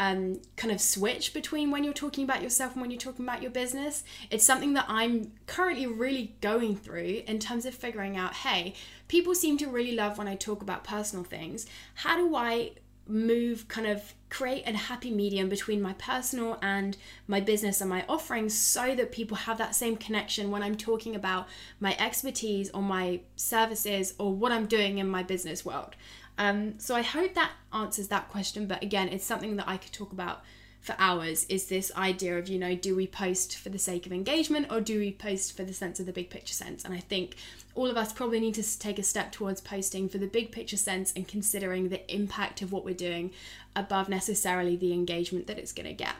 um, 0.01 0.41
kind 0.57 0.73
of 0.73 0.81
switch 0.81 1.31
between 1.31 1.69
when 1.69 1.83
you're 1.83 1.93
talking 1.93 2.23
about 2.23 2.41
yourself 2.41 2.71
and 2.73 2.81
when 2.81 2.89
you're 2.89 2.99
talking 2.99 3.23
about 3.23 3.43
your 3.43 3.51
business. 3.51 4.03
It's 4.31 4.43
something 4.43 4.73
that 4.73 4.85
I'm 4.87 5.33
currently 5.45 5.85
really 5.85 6.33
going 6.41 6.75
through 6.75 7.21
in 7.27 7.37
terms 7.37 7.67
of 7.67 7.75
figuring 7.75 8.17
out 8.17 8.33
hey, 8.33 8.73
people 9.07 9.35
seem 9.35 9.59
to 9.59 9.67
really 9.67 9.91
love 9.91 10.17
when 10.17 10.27
I 10.27 10.35
talk 10.35 10.63
about 10.63 10.83
personal 10.83 11.23
things. 11.23 11.67
How 11.93 12.17
do 12.17 12.35
I 12.35 12.71
move 13.07 13.67
kind 13.67 13.85
of 13.85 14.13
create 14.29 14.67
a 14.67 14.75
happy 14.75 15.11
medium 15.11 15.49
between 15.49 15.81
my 15.81 15.93
personal 15.93 16.57
and 16.63 16.97
my 17.27 17.39
business 17.39 17.79
and 17.81 17.89
my 17.89 18.03
offerings 18.09 18.57
so 18.57 18.95
that 18.95 19.11
people 19.11 19.35
have 19.35 19.59
that 19.59 19.75
same 19.75 19.97
connection 19.97 20.49
when 20.49 20.63
I'm 20.63 20.75
talking 20.75 21.15
about 21.15 21.47
my 21.79 21.95
expertise 21.99 22.71
or 22.71 22.81
my 22.81 23.19
services 23.35 24.15
or 24.17 24.33
what 24.33 24.51
I'm 24.51 24.65
doing 24.65 24.97
in 24.97 25.07
my 25.07 25.21
business 25.21 25.63
world. 25.63 25.95
Um, 26.41 26.79
so 26.79 26.95
I 26.95 27.03
hope 27.03 27.35
that 27.35 27.51
answers 27.71 28.07
that 28.07 28.27
question. 28.29 28.65
But 28.65 28.81
again, 28.81 29.09
it's 29.09 29.23
something 29.23 29.57
that 29.57 29.69
I 29.69 29.77
could 29.77 29.93
talk 29.93 30.11
about 30.11 30.41
for 30.79 30.95
hours 30.97 31.45
is 31.49 31.67
this 31.67 31.91
idea 31.95 32.39
of, 32.39 32.47
you 32.47 32.57
know, 32.57 32.73
do 32.73 32.95
we 32.95 33.05
post 33.05 33.55
for 33.59 33.69
the 33.69 33.77
sake 33.77 34.07
of 34.07 34.11
engagement 34.11 34.71
or 34.71 34.81
do 34.81 34.97
we 34.97 35.11
post 35.11 35.55
for 35.55 35.63
the 35.63 35.73
sense 35.73 35.99
of 35.99 36.07
the 36.07 36.11
big 36.11 36.31
picture 36.31 36.55
sense? 36.55 36.83
And 36.83 36.95
I 36.95 36.97
think 36.97 37.35
all 37.75 37.85
of 37.85 37.95
us 37.95 38.11
probably 38.11 38.39
need 38.39 38.55
to 38.55 38.79
take 38.79 38.97
a 38.97 39.03
step 39.03 39.31
towards 39.31 39.61
posting 39.61 40.09
for 40.09 40.17
the 40.17 40.25
big 40.25 40.51
picture 40.51 40.77
sense 40.77 41.13
and 41.15 41.27
considering 41.27 41.89
the 41.89 42.11
impact 42.11 42.63
of 42.63 42.71
what 42.71 42.83
we're 42.83 42.95
doing 42.95 43.29
above 43.75 44.09
necessarily 44.09 44.75
the 44.75 44.93
engagement 44.93 45.45
that 45.45 45.59
it's 45.59 45.71
going 45.71 45.85
to 45.85 45.93
get. 45.93 46.15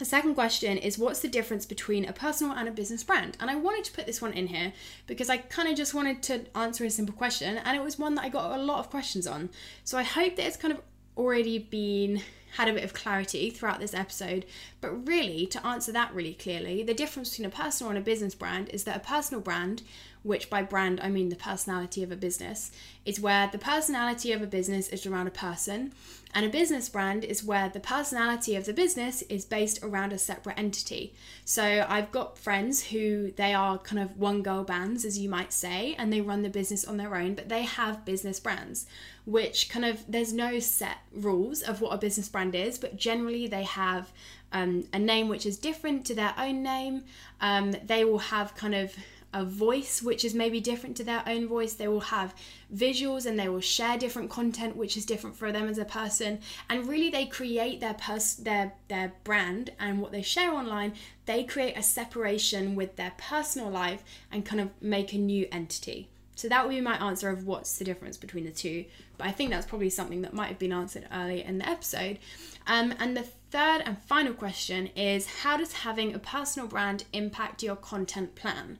The 0.00 0.06
second 0.06 0.34
question 0.34 0.78
is 0.78 0.98
what's 0.98 1.20
the 1.20 1.28
difference 1.28 1.66
between 1.66 2.06
a 2.06 2.14
personal 2.14 2.56
and 2.56 2.66
a 2.66 2.72
business 2.72 3.04
brand? 3.04 3.36
And 3.38 3.50
I 3.50 3.56
wanted 3.56 3.84
to 3.84 3.92
put 3.92 4.06
this 4.06 4.22
one 4.22 4.32
in 4.32 4.46
here 4.46 4.72
because 5.06 5.28
I 5.28 5.36
kind 5.36 5.68
of 5.68 5.76
just 5.76 5.92
wanted 5.92 6.22
to 6.22 6.46
answer 6.54 6.86
a 6.86 6.90
simple 6.90 7.14
question 7.14 7.58
and 7.58 7.76
it 7.76 7.84
was 7.84 7.98
one 7.98 8.14
that 8.14 8.24
I 8.24 8.30
got 8.30 8.58
a 8.58 8.62
lot 8.62 8.78
of 8.78 8.88
questions 8.88 9.26
on. 9.26 9.50
So 9.84 9.98
I 9.98 10.02
hope 10.02 10.36
that 10.36 10.46
it's 10.46 10.56
kind 10.56 10.72
of 10.72 10.80
already 11.20 11.58
been 11.58 12.22
had 12.54 12.68
a 12.68 12.72
bit 12.72 12.82
of 12.82 12.92
clarity 12.92 13.50
throughout 13.50 13.78
this 13.78 13.94
episode. 13.94 14.44
But 14.80 15.06
really, 15.06 15.46
to 15.46 15.64
answer 15.64 15.92
that 15.92 16.12
really 16.12 16.34
clearly, 16.34 16.82
the 16.82 16.94
difference 16.94 17.30
between 17.30 17.46
a 17.46 17.54
personal 17.54 17.90
and 17.90 17.98
a 17.98 18.02
business 18.02 18.34
brand 18.34 18.70
is 18.70 18.84
that 18.84 18.96
a 18.96 19.00
personal 19.00 19.40
brand 19.40 19.82
which 20.22 20.50
by 20.50 20.62
brand 20.62 21.00
I 21.02 21.08
mean 21.08 21.28
the 21.28 21.36
personality 21.36 22.02
of 22.02 22.12
a 22.12 22.16
business, 22.16 22.70
is 23.04 23.20
where 23.20 23.48
the 23.50 23.58
personality 23.58 24.32
of 24.32 24.42
a 24.42 24.46
business 24.46 24.88
is 24.88 25.06
around 25.06 25.26
a 25.26 25.32
person, 25.32 25.92
and 26.34 26.44
a 26.44 26.50
business 26.50 26.88
brand 26.88 27.24
is 27.24 27.42
where 27.42 27.68
the 27.68 27.80
personality 27.80 28.54
of 28.54 28.66
the 28.66 28.72
business 28.72 29.22
is 29.22 29.44
based 29.44 29.82
around 29.82 30.12
a 30.12 30.18
separate 30.18 30.58
entity. 30.58 31.14
So 31.44 31.86
I've 31.88 32.12
got 32.12 32.38
friends 32.38 32.84
who 32.84 33.32
they 33.32 33.54
are 33.54 33.78
kind 33.78 34.00
of 34.00 34.18
one 34.18 34.42
girl 34.42 34.62
bands, 34.62 35.04
as 35.04 35.18
you 35.18 35.28
might 35.28 35.52
say, 35.52 35.94
and 35.98 36.12
they 36.12 36.20
run 36.20 36.42
the 36.42 36.50
business 36.50 36.84
on 36.84 36.98
their 36.98 37.16
own, 37.16 37.34
but 37.34 37.48
they 37.48 37.62
have 37.62 38.04
business 38.04 38.38
brands, 38.38 38.86
which 39.30 39.68
kind 39.68 39.84
of 39.84 40.04
there's 40.08 40.32
no 40.32 40.58
set 40.58 40.98
rules 41.12 41.62
of 41.62 41.80
what 41.80 41.94
a 41.94 41.98
business 41.98 42.28
brand 42.28 42.54
is, 42.54 42.78
but 42.78 42.96
generally 42.96 43.46
they 43.46 43.62
have 43.62 44.10
um, 44.52 44.84
a 44.92 44.98
name 44.98 45.28
which 45.28 45.46
is 45.46 45.56
different 45.56 46.04
to 46.06 46.14
their 46.14 46.34
own 46.36 46.62
name. 46.64 47.04
Um, 47.40 47.72
they 47.84 48.04
will 48.04 48.18
have 48.18 48.56
kind 48.56 48.74
of 48.74 48.92
a 49.32 49.44
voice 49.44 50.02
which 50.02 50.24
is 50.24 50.34
maybe 50.34 50.60
different 50.60 50.96
to 50.96 51.04
their 51.04 51.22
own 51.28 51.46
voice. 51.46 51.74
They 51.74 51.86
will 51.86 52.00
have 52.00 52.34
visuals 52.74 53.26
and 53.26 53.38
they 53.38 53.48
will 53.48 53.60
share 53.60 53.96
different 53.96 54.30
content 54.30 54.74
which 54.74 54.96
is 54.96 55.06
different 55.06 55.36
for 55.36 55.52
them 55.52 55.68
as 55.68 55.78
a 55.78 55.84
person. 55.84 56.40
And 56.68 56.88
really 56.88 57.10
they 57.10 57.26
create 57.26 57.80
their 57.80 57.94
pers- 57.94 58.34
their 58.34 58.72
their 58.88 59.12
brand 59.22 59.70
and 59.78 60.00
what 60.00 60.10
they 60.10 60.22
share 60.22 60.52
online, 60.52 60.94
they 61.26 61.44
create 61.44 61.78
a 61.78 61.82
separation 61.84 62.74
with 62.74 62.96
their 62.96 63.12
personal 63.16 63.70
life 63.70 64.02
and 64.32 64.44
kind 64.44 64.60
of 64.60 64.70
make 64.82 65.12
a 65.12 65.18
new 65.18 65.46
entity. 65.52 66.08
So 66.40 66.48
that 66.48 66.64
would 66.64 66.70
be 66.70 66.80
my 66.80 66.96
answer 66.96 67.28
of 67.28 67.46
what's 67.46 67.76
the 67.76 67.84
difference 67.84 68.16
between 68.16 68.44
the 68.44 68.50
two. 68.50 68.86
But 69.18 69.26
I 69.26 69.30
think 69.30 69.50
that's 69.50 69.66
probably 69.66 69.90
something 69.90 70.22
that 70.22 70.32
might 70.32 70.48
have 70.48 70.58
been 70.58 70.72
answered 70.72 71.06
earlier 71.12 71.44
in 71.44 71.58
the 71.58 71.68
episode. 71.68 72.18
Um, 72.66 72.94
and 72.98 73.14
the 73.14 73.24
third 73.50 73.82
and 73.84 73.98
final 73.98 74.32
question 74.32 74.86
is 74.96 75.26
how 75.42 75.58
does 75.58 75.72
having 75.72 76.14
a 76.14 76.18
personal 76.18 76.66
brand 76.66 77.04
impact 77.12 77.62
your 77.62 77.76
content 77.76 78.36
plan? 78.36 78.78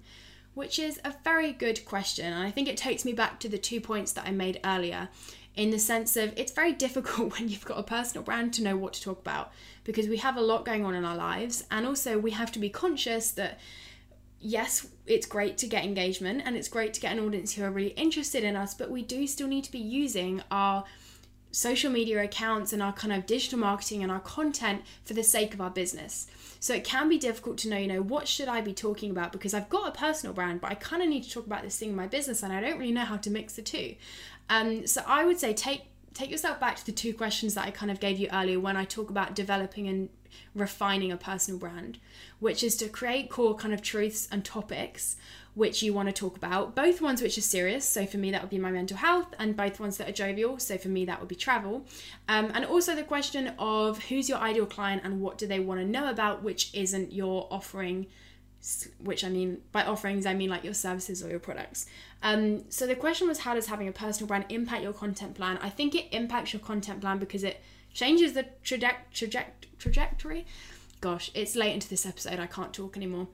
Which 0.54 0.78
is 0.78 1.00
a 1.04 1.12
very 1.22 1.52
good 1.52 1.84
question. 1.84 2.32
And 2.32 2.42
I 2.42 2.50
think 2.50 2.66
it 2.66 2.78
takes 2.78 3.04
me 3.04 3.12
back 3.12 3.38
to 3.40 3.48
the 3.50 3.58
two 3.58 3.80
points 3.80 4.12
that 4.12 4.26
I 4.26 4.30
made 4.30 4.58
earlier 4.64 5.10
in 5.54 5.68
the 5.68 5.78
sense 5.78 6.16
of 6.16 6.32
it's 6.38 6.52
very 6.52 6.72
difficult 6.86 7.38
when 7.38 7.50
you've 7.50 7.66
got 7.66 7.78
a 7.78 7.82
personal 7.82 8.24
brand 8.24 8.54
to 8.54 8.62
know 8.62 8.76
what 8.78 8.94
to 8.94 9.02
talk 9.02 9.20
about 9.20 9.52
because 9.84 10.08
we 10.08 10.16
have 10.16 10.38
a 10.38 10.40
lot 10.40 10.64
going 10.64 10.82
on 10.86 10.94
in 10.94 11.04
our 11.04 11.16
lives. 11.16 11.64
And 11.70 11.84
also, 11.84 12.18
we 12.18 12.30
have 12.30 12.52
to 12.52 12.58
be 12.58 12.70
conscious 12.70 13.30
that 13.32 13.60
yes, 14.40 14.86
it's 15.06 15.26
great 15.26 15.58
to 15.58 15.66
get 15.66 15.84
engagement 15.84 16.42
and 16.44 16.56
it's 16.56 16.68
great 16.68 16.94
to 16.94 17.00
get 17.00 17.12
an 17.12 17.24
audience 17.24 17.54
who 17.54 17.62
are 17.62 17.70
really 17.70 17.90
interested 17.90 18.42
in 18.42 18.56
us, 18.56 18.74
but 18.74 18.90
we 18.90 19.02
do 19.02 19.26
still 19.26 19.48
need 19.48 19.64
to 19.64 19.72
be 19.72 19.78
using 19.78 20.42
our 20.50 20.84
social 21.52 21.90
media 21.90 22.22
accounts 22.22 22.72
and 22.72 22.82
our 22.82 22.92
kind 22.92 23.12
of 23.12 23.26
digital 23.26 23.58
marketing 23.58 24.02
and 24.02 24.10
our 24.10 24.20
content 24.20 24.82
for 25.04 25.14
the 25.14 25.22
sake 25.22 25.52
of 25.52 25.60
our 25.60 25.70
business. 25.70 26.26
So 26.60 26.74
it 26.74 26.84
can 26.84 27.08
be 27.08 27.18
difficult 27.18 27.58
to 27.58 27.68
know, 27.68 27.76
you 27.76 27.88
know, 27.88 28.02
what 28.02 28.28
should 28.28 28.48
I 28.48 28.60
be 28.60 28.72
talking 28.72 29.10
about 29.10 29.32
because 29.32 29.52
I've 29.52 29.68
got 29.68 29.88
a 29.88 29.98
personal 29.98 30.32
brand, 30.32 30.60
but 30.60 30.70
I 30.70 30.74
kind 30.74 31.02
of 31.02 31.08
need 31.08 31.24
to 31.24 31.30
talk 31.30 31.46
about 31.46 31.62
this 31.62 31.78
thing 31.78 31.90
in 31.90 31.96
my 31.96 32.06
business 32.06 32.42
and 32.42 32.52
I 32.52 32.60
don't 32.60 32.78
really 32.78 32.92
know 32.92 33.04
how 33.04 33.16
to 33.16 33.30
mix 33.30 33.54
the 33.54 33.62
two. 33.62 33.96
Um, 34.48 34.86
so 34.86 35.02
I 35.06 35.24
would 35.24 35.38
say 35.38 35.52
take 35.52 35.82
take 36.12 36.30
yourself 36.30 36.58
back 36.58 36.76
to 36.76 36.84
the 36.84 36.92
two 36.92 37.14
questions 37.14 37.54
that 37.54 37.66
I 37.66 37.70
kind 37.70 37.90
of 37.90 38.00
gave 38.00 38.18
you 38.18 38.28
earlier 38.32 38.58
when 38.58 38.76
I 38.76 38.84
talk 38.84 39.10
about 39.10 39.34
developing 39.34 39.88
and 39.88 40.08
refining 40.54 41.12
a 41.12 41.16
personal 41.16 41.58
brand, 41.58 41.98
which 42.38 42.62
is 42.62 42.76
to 42.76 42.88
create 42.88 43.30
core 43.30 43.54
kind 43.54 43.74
of 43.74 43.82
truths 43.82 44.28
and 44.30 44.44
topics 44.44 45.16
which 45.54 45.82
you 45.82 45.92
want 45.92 46.08
to 46.08 46.12
talk 46.12 46.36
about. 46.36 46.76
Both 46.76 47.00
ones 47.00 47.20
which 47.20 47.36
are 47.36 47.42
serious, 47.42 47.84
so 47.84 48.06
for 48.06 48.18
me 48.18 48.30
that 48.30 48.40
would 48.40 48.50
be 48.50 48.58
my 48.58 48.70
mental 48.70 48.96
health, 48.96 49.34
and 49.38 49.56
both 49.56 49.80
ones 49.80 49.96
that 49.96 50.08
are 50.08 50.12
jovial, 50.12 50.58
so 50.58 50.78
for 50.78 50.88
me 50.88 51.04
that 51.06 51.18
would 51.18 51.28
be 51.28 51.34
travel. 51.34 51.84
Um, 52.28 52.52
and 52.54 52.64
also 52.64 52.94
the 52.94 53.02
question 53.02 53.52
of 53.58 54.04
who's 54.04 54.28
your 54.28 54.38
ideal 54.38 54.66
client 54.66 55.02
and 55.04 55.20
what 55.20 55.38
do 55.38 55.46
they 55.46 55.60
want 55.60 55.80
to 55.80 55.86
know 55.86 56.08
about, 56.08 56.42
which 56.42 56.72
isn't 56.74 57.12
your 57.12 57.48
offering 57.50 58.06
which 58.98 59.24
I 59.24 59.30
mean 59.30 59.62
by 59.72 59.84
offerings, 59.84 60.26
I 60.26 60.34
mean 60.34 60.50
like 60.50 60.64
your 60.64 60.74
services 60.74 61.24
or 61.24 61.30
your 61.30 61.38
products. 61.38 61.86
Um, 62.22 62.70
so 62.70 62.86
the 62.86 62.94
question 62.94 63.26
was, 63.26 63.38
how 63.38 63.54
does 63.54 63.66
having 63.66 63.88
a 63.88 63.92
personal 63.92 64.28
brand 64.28 64.46
impact 64.50 64.82
your 64.82 64.92
content 64.92 65.34
plan? 65.34 65.58
I 65.62 65.70
think 65.70 65.94
it 65.94 66.06
impacts 66.12 66.52
your 66.52 66.60
content 66.60 67.00
plan 67.00 67.18
because 67.18 67.42
it 67.42 67.62
changes 67.94 68.34
the 68.34 68.44
traje- 68.62 68.94
traje- 69.14 69.46
trajectory. 69.80 70.46
Gosh, 71.00 71.30
it's 71.34 71.56
late 71.56 71.74
into 71.74 71.88
this 71.88 72.06
episode. 72.06 72.38
I 72.38 72.46
can't 72.46 72.72
talk 72.72 72.96
anymore. 72.96 73.28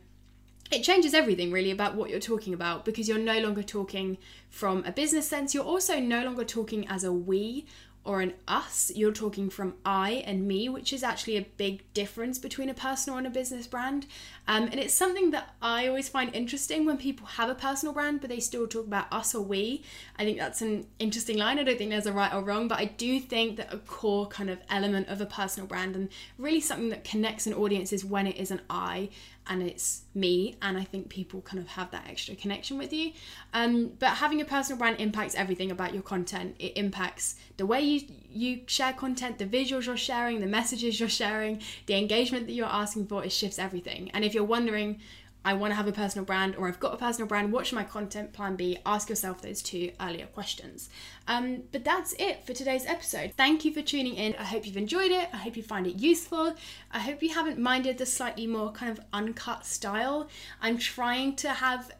It 0.70 0.82
changes 0.82 1.14
everything 1.14 1.52
really 1.52 1.70
about 1.70 1.94
what 1.94 2.10
you're 2.10 2.18
talking 2.18 2.54
about 2.54 2.84
because 2.84 3.08
you're 3.08 3.18
no 3.18 3.38
longer 3.38 3.62
talking 3.62 4.18
from 4.48 4.84
a 4.84 4.92
business 4.92 5.28
sense. 5.28 5.54
You're 5.54 5.64
also 5.64 6.00
no 6.00 6.24
longer 6.24 6.44
talking 6.44 6.88
as 6.88 7.04
a 7.04 7.12
we 7.12 7.66
or 8.06 8.20
an 8.20 8.32
us, 8.46 8.92
you're 8.94 9.12
talking 9.12 9.50
from 9.50 9.74
I 9.84 10.22
and 10.26 10.46
me, 10.46 10.68
which 10.68 10.92
is 10.92 11.02
actually 11.02 11.36
a 11.36 11.46
big 11.56 11.82
difference 11.92 12.38
between 12.38 12.70
a 12.70 12.74
personal 12.74 13.18
and 13.18 13.26
a 13.26 13.30
business 13.30 13.66
brand. 13.66 14.06
Um, 14.46 14.64
and 14.64 14.74
it's 14.74 14.94
something 14.94 15.32
that 15.32 15.54
I 15.60 15.88
always 15.88 16.08
find 16.08 16.34
interesting 16.34 16.86
when 16.86 16.98
people 16.98 17.26
have 17.26 17.50
a 17.50 17.54
personal 17.54 17.92
brand, 17.92 18.20
but 18.20 18.30
they 18.30 18.38
still 18.38 18.68
talk 18.68 18.86
about 18.86 19.12
us 19.12 19.34
or 19.34 19.42
we. 19.42 19.82
I 20.18 20.24
think 20.24 20.38
that's 20.38 20.62
an 20.62 20.86
interesting 21.00 21.36
line. 21.36 21.58
I 21.58 21.64
don't 21.64 21.76
think 21.76 21.90
there's 21.90 22.06
a 22.06 22.12
right 22.12 22.32
or 22.32 22.42
wrong, 22.42 22.68
but 22.68 22.78
I 22.78 22.84
do 22.84 23.18
think 23.18 23.56
that 23.56 23.74
a 23.74 23.78
core 23.78 24.28
kind 24.28 24.50
of 24.50 24.60
element 24.70 25.08
of 25.08 25.20
a 25.20 25.26
personal 25.26 25.66
brand 25.66 25.96
and 25.96 26.08
really 26.38 26.60
something 26.60 26.90
that 26.90 27.02
connects 27.02 27.46
an 27.46 27.54
audience 27.54 27.92
is 27.92 28.04
when 28.04 28.28
it 28.28 28.36
is 28.36 28.52
an 28.52 28.60
I 28.70 29.10
and 29.48 29.62
it's 29.62 30.02
me 30.14 30.56
and 30.62 30.76
i 30.76 30.84
think 30.84 31.08
people 31.08 31.40
kind 31.42 31.58
of 31.62 31.68
have 31.68 31.90
that 31.90 32.04
extra 32.08 32.34
connection 32.34 32.78
with 32.78 32.92
you. 32.92 33.12
Um, 33.52 33.92
but 33.98 34.10
having 34.10 34.40
a 34.40 34.44
personal 34.44 34.78
brand 34.78 35.00
impacts 35.00 35.34
everything 35.34 35.70
about 35.70 35.92
your 35.92 36.02
content. 36.02 36.56
It 36.58 36.76
impacts 36.76 37.36
the 37.56 37.66
way 37.66 37.80
you 37.80 38.00
you 38.30 38.60
share 38.66 38.92
content 38.92 39.38
the 39.38 39.46
visuals 39.46 39.86
you're 39.86 39.96
sharing 39.96 40.40
the 40.40 40.46
messages 40.46 41.00
you're 41.00 41.08
sharing 41.08 41.62
the 41.86 41.94
engagement 41.94 42.46
that 42.46 42.52
you're 42.52 42.66
asking 42.66 43.06
for 43.06 43.24
it 43.24 43.32
shifts 43.32 43.58
everything. 43.58 44.10
And 44.12 44.24
if 44.24 44.34
you're 44.34 44.44
wondering 44.44 45.00
I 45.46 45.54
want 45.54 45.70
to 45.70 45.76
have 45.76 45.86
a 45.86 45.92
personal 45.92 46.24
brand 46.24 46.56
or 46.56 46.66
I've 46.66 46.80
got 46.80 46.92
a 46.92 46.96
personal 46.96 47.28
brand, 47.28 47.52
what 47.52 47.68
should 47.68 47.76
my 47.76 47.84
content 47.84 48.32
plan 48.32 48.56
be? 48.56 48.78
Ask 48.84 49.08
yourself 49.08 49.40
those 49.40 49.62
two 49.62 49.92
earlier 50.00 50.26
questions. 50.26 50.90
Um, 51.28 51.62
but 51.70 51.84
that's 51.84 52.14
it 52.18 52.44
for 52.44 52.52
today's 52.52 52.84
episode. 52.84 53.32
Thank 53.36 53.64
you 53.64 53.72
for 53.72 53.80
tuning 53.80 54.16
in. 54.16 54.34
I 54.40 54.42
hope 54.42 54.66
you've 54.66 54.76
enjoyed 54.76 55.12
it. 55.12 55.28
I 55.32 55.36
hope 55.36 55.56
you 55.56 55.62
find 55.62 55.86
it 55.86 56.00
useful. 56.00 56.56
I 56.90 56.98
hope 56.98 57.22
you 57.22 57.32
haven't 57.32 57.60
minded 57.60 57.98
the 57.98 58.06
slightly 58.06 58.48
more 58.48 58.72
kind 58.72 58.90
of 58.90 59.04
uncut 59.12 59.64
style. 59.64 60.28
I'm 60.60 60.78
trying 60.78 61.36
to 61.36 61.50
have 61.50 61.92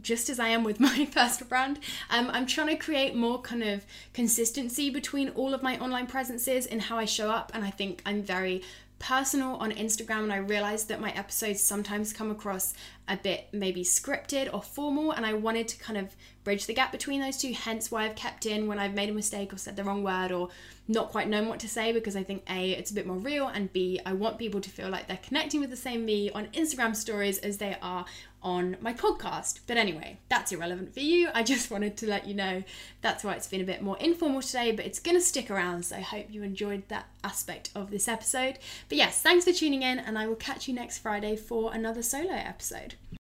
just 0.00 0.28
as 0.30 0.38
I 0.38 0.48
am 0.48 0.64
with 0.64 0.80
my 0.88 1.08
personal 1.12 1.48
brand, 1.48 1.80
um, 2.10 2.30
I'm 2.30 2.46
trying 2.46 2.68
to 2.68 2.76
create 2.76 3.14
more 3.14 3.40
kind 3.40 3.62
of 3.62 3.84
consistency 4.14 4.90
between 4.90 5.30
all 5.30 5.54
of 5.54 5.62
my 5.62 5.78
online 5.78 6.06
presences 6.06 6.66
and 6.66 6.82
how 6.82 6.98
I 6.98 7.04
show 7.04 7.30
up. 7.30 7.50
And 7.54 7.64
I 7.64 7.70
think 7.70 8.02
I'm 8.06 8.22
very 8.22 8.62
personal 8.98 9.56
on 9.56 9.72
Instagram 9.72 10.22
and 10.22 10.32
I 10.32 10.38
realized 10.38 10.88
that 10.88 11.00
my 11.00 11.10
episodes 11.12 11.62
sometimes 11.62 12.12
come 12.12 12.30
across 12.30 12.72
a 13.08 13.16
bit 13.16 13.46
maybe 13.52 13.82
scripted 13.84 14.52
or 14.52 14.62
formal 14.62 15.12
and 15.12 15.24
I 15.24 15.34
wanted 15.34 15.68
to 15.68 15.78
kind 15.78 15.98
of 15.98 16.14
bridge 16.44 16.66
the 16.66 16.74
gap 16.74 16.92
between 16.92 17.20
those 17.20 17.36
two 17.36 17.52
hence 17.52 17.90
why 17.90 18.04
I've 18.04 18.16
kept 18.16 18.46
in 18.46 18.66
when 18.66 18.78
I've 18.78 18.94
made 18.94 19.10
a 19.10 19.12
mistake 19.12 19.52
or 19.52 19.58
said 19.58 19.76
the 19.76 19.84
wrong 19.84 20.02
word 20.02 20.32
or 20.32 20.48
not 20.88 21.10
quite 21.10 21.28
known 21.28 21.48
what 21.48 21.60
to 21.60 21.68
say 21.68 21.92
because 21.92 22.16
I 22.16 22.22
think 22.22 22.42
A 22.48 22.72
it's 22.72 22.90
a 22.90 22.94
bit 22.94 23.06
more 23.06 23.18
real 23.18 23.48
and 23.48 23.72
B 23.72 24.00
I 24.06 24.14
want 24.14 24.38
people 24.38 24.60
to 24.60 24.70
feel 24.70 24.88
like 24.88 25.08
they're 25.08 25.18
connecting 25.18 25.60
with 25.60 25.70
the 25.70 25.76
same 25.76 26.04
me 26.04 26.30
on 26.30 26.46
Instagram 26.48 26.96
stories 26.96 27.38
as 27.38 27.58
they 27.58 27.76
are 27.82 28.06
on 28.46 28.76
my 28.80 28.94
podcast. 28.94 29.58
But 29.66 29.76
anyway, 29.76 30.18
that's 30.28 30.52
irrelevant 30.52 30.94
for 30.94 31.00
you. 31.00 31.28
I 31.34 31.42
just 31.42 31.68
wanted 31.72 31.96
to 31.96 32.06
let 32.06 32.28
you 32.28 32.34
know 32.34 32.62
that's 33.02 33.24
why 33.24 33.34
it's 33.34 33.48
been 33.48 33.60
a 33.60 33.64
bit 33.64 33.82
more 33.82 33.98
informal 33.98 34.40
today, 34.40 34.70
but 34.70 34.86
it's 34.86 35.00
going 35.00 35.16
to 35.16 35.20
stick 35.20 35.50
around. 35.50 35.84
So 35.84 35.96
I 35.96 36.00
hope 36.00 36.26
you 36.30 36.44
enjoyed 36.44 36.84
that 36.88 37.08
aspect 37.24 37.70
of 37.74 37.90
this 37.90 38.06
episode. 38.06 38.60
But 38.88 38.98
yes, 38.98 39.20
thanks 39.20 39.44
for 39.44 39.52
tuning 39.52 39.82
in, 39.82 39.98
and 39.98 40.16
I 40.16 40.28
will 40.28 40.36
catch 40.36 40.68
you 40.68 40.74
next 40.74 40.98
Friday 40.98 41.34
for 41.34 41.74
another 41.74 42.02
solo 42.02 42.34
episode. 42.34 42.94